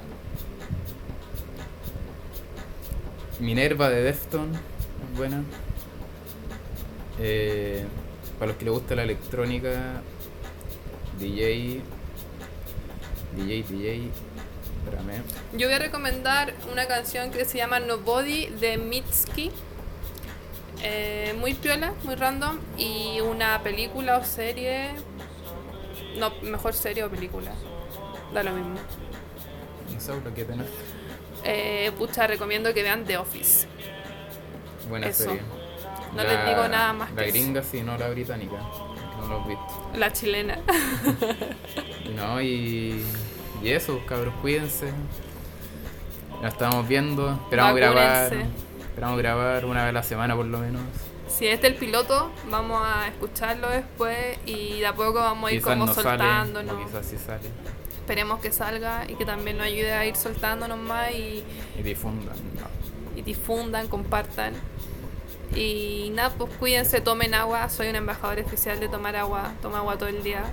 Minerva 3.40 3.90
de 3.90 4.02
Defton, 4.02 4.52
buena. 5.16 5.44
Eh, 7.20 7.86
para 8.40 8.50
los 8.50 8.58
que 8.58 8.66
les 8.66 8.74
gusta 8.74 8.96
la 8.96 9.04
electrónica, 9.04 10.02
DJ. 11.20 11.82
DJ, 13.36 13.64
DJ. 13.64 14.10
Espérame. 14.84 15.24
Yo 15.54 15.68
voy 15.68 15.76
a 15.76 15.80
recomendar 15.80 16.54
una 16.72 16.88
canción 16.88 17.32
que 17.32 17.46
se 17.46 17.58
llama 17.58 17.80
Nobody 17.80 18.48
de 18.48 18.78
Mitski. 18.78 19.52
Eh, 20.84 21.34
muy 21.40 21.54
piola, 21.54 21.94
muy 22.04 22.16
random. 22.16 22.60
Y 22.78 23.20
una 23.22 23.62
película 23.64 24.18
o 24.18 24.24
serie. 24.24 24.92
No, 26.20 26.32
mejor 26.44 26.74
serie 26.74 27.04
o 27.04 27.10
película. 27.10 27.52
Da 28.34 28.44
lo 28.44 28.52
mismo. 28.54 28.76
Lo 30.24 30.34
que 30.34 30.46
tenés. 30.46 30.68
Eh, 31.46 31.92
pucha, 31.98 32.28
recomiendo 32.28 32.74
que 32.74 32.82
vean 32.84 33.06
The 33.06 33.18
Office. 33.18 33.68
Buena 34.90 35.08
Eso. 35.08 35.24
serie. 35.26 35.42
No 36.16 36.24
les 36.24 36.46
digo 36.46 36.68
nada 36.70 36.94
más 36.94 37.12
La 37.14 37.24
que 37.26 37.32
gringa, 37.32 37.62
sí, 37.64 37.82
no 37.84 37.98
la 37.98 38.08
británica. 38.10 38.56
No 39.20 39.28
lo 39.28 39.44
he 39.46 39.50
visto. 39.50 39.92
La 39.96 40.12
chilena. 40.12 40.60
No, 42.16 42.40
y, 42.42 43.04
y 43.62 43.70
eso, 43.72 44.00
cabros, 44.08 44.34
cuídense. 44.42 44.92
La 46.42 46.48
estamos 46.50 46.88
viendo. 46.88 47.32
Esperamos 47.34 47.76
grabar. 47.76 48.24
Vacúnense. 48.30 48.50
Esperamos 48.82 49.18
grabar 49.18 49.66
una 49.66 49.82
vez 49.82 49.90
a 49.90 49.94
la 49.94 50.04
semana 50.04 50.36
por 50.36 50.46
lo 50.46 50.60
menos. 50.60 50.82
Si 51.28 51.48
este 51.48 51.68
es 51.68 51.74
el 51.74 51.80
piloto, 51.80 52.32
vamos 52.50 52.82
a 52.86 53.08
escucharlo 53.08 53.70
después 53.70 54.38
y 54.46 54.80
de 54.80 54.88
a 54.88 54.94
poco 54.94 55.16
vamos 55.16 55.50
a 55.50 55.54
ir 55.54 55.60
Quizás 55.60 55.74
como 55.74 55.86
no 55.88 55.94
sale, 55.94 56.08
soltándonos. 56.10 56.74
o 56.76 56.86
quizás 56.86 57.06
sí 57.06 57.18
sale. 57.18 57.50
Esperemos 58.06 58.40
que 58.40 58.52
salga 58.52 59.04
y 59.10 59.16
que 59.16 59.26
también 59.26 59.58
nos 59.58 59.66
ayude 59.66 59.92
a 59.92 60.06
ir 60.06 60.16
soltándonos 60.16 60.78
más 60.78 61.10
y, 61.12 61.44
Y 61.80 61.82
difundan. 61.82 62.36
no. 62.56 63.18
y 63.20 63.24
difundan, 63.24 63.88
compartan. 63.88 64.54
Y 65.56 66.12
nada, 66.14 66.30
pues 66.38 66.52
cuídense, 66.60 67.02
tomen 67.02 67.34
agua. 67.34 67.68
Soy 67.70 67.88
un 67.90 67.96
embajador 67.96 68.40
oficial 68.42 68.80
de 68.80 68.88
tomar 68.90 69.16
agua. 69.16 69.54
Toma 69.62 69.80
agua 69.80 69.98
todo 69.98 70.10
el 70.10 70.22
día. 70.22 70.44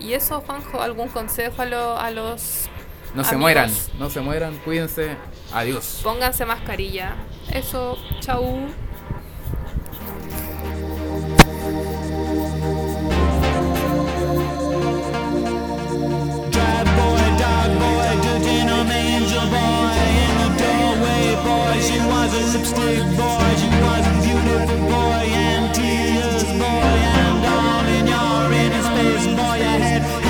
Y 0.00 0.12
eso, 0.12 0.40
Juanjo, 0.42 0.80
¿algún 0.80 1.08
consejo 1.08 1.62
a, 1.62 1.64
lo- 1.66 1.98
a 1.98 2.12
los... 2.12 2.68
No 3.16 3.24
se 3.24 3.36
mueran, 3.36 3.72
no 3.98 4.08
se 4.08 4.20
mueran, 4.20 4.56
cuídense. 4.58 5.16
Adiós. 5.52 6.00
Pónganse 6.04 6.44
mascarilla. 6.46 7.16
Eso, 7.52 7.98
chau. 8.20 8.68
boy 19.54 19.96
in 20.24 20.32
the 20.42 20.50
doorway, 20.62 21.24
boy. 21.46 21.74
She 21.80 21.98
was 22.10 22.30
a 22.34 22.42
lipstick 22.52 23.06
boy. 23.16 23.48
She 23.60 23.68
was 23.84 24.04
a 24.06 24.14
beautiful 24.24 24.80
boy 24.90 25.24
and 25.46 25.74
tears, 25.74 26.44
boy. 26.60 26.96
And 27.22 27.44
all 27.54 27.86
in 27.96 28.04
your 28.14 28.52
inner 28.62 28.84
space, 28.90 29.26
boy, 29.38 29.58
I 29.72 29.76
had. 29.86 30.25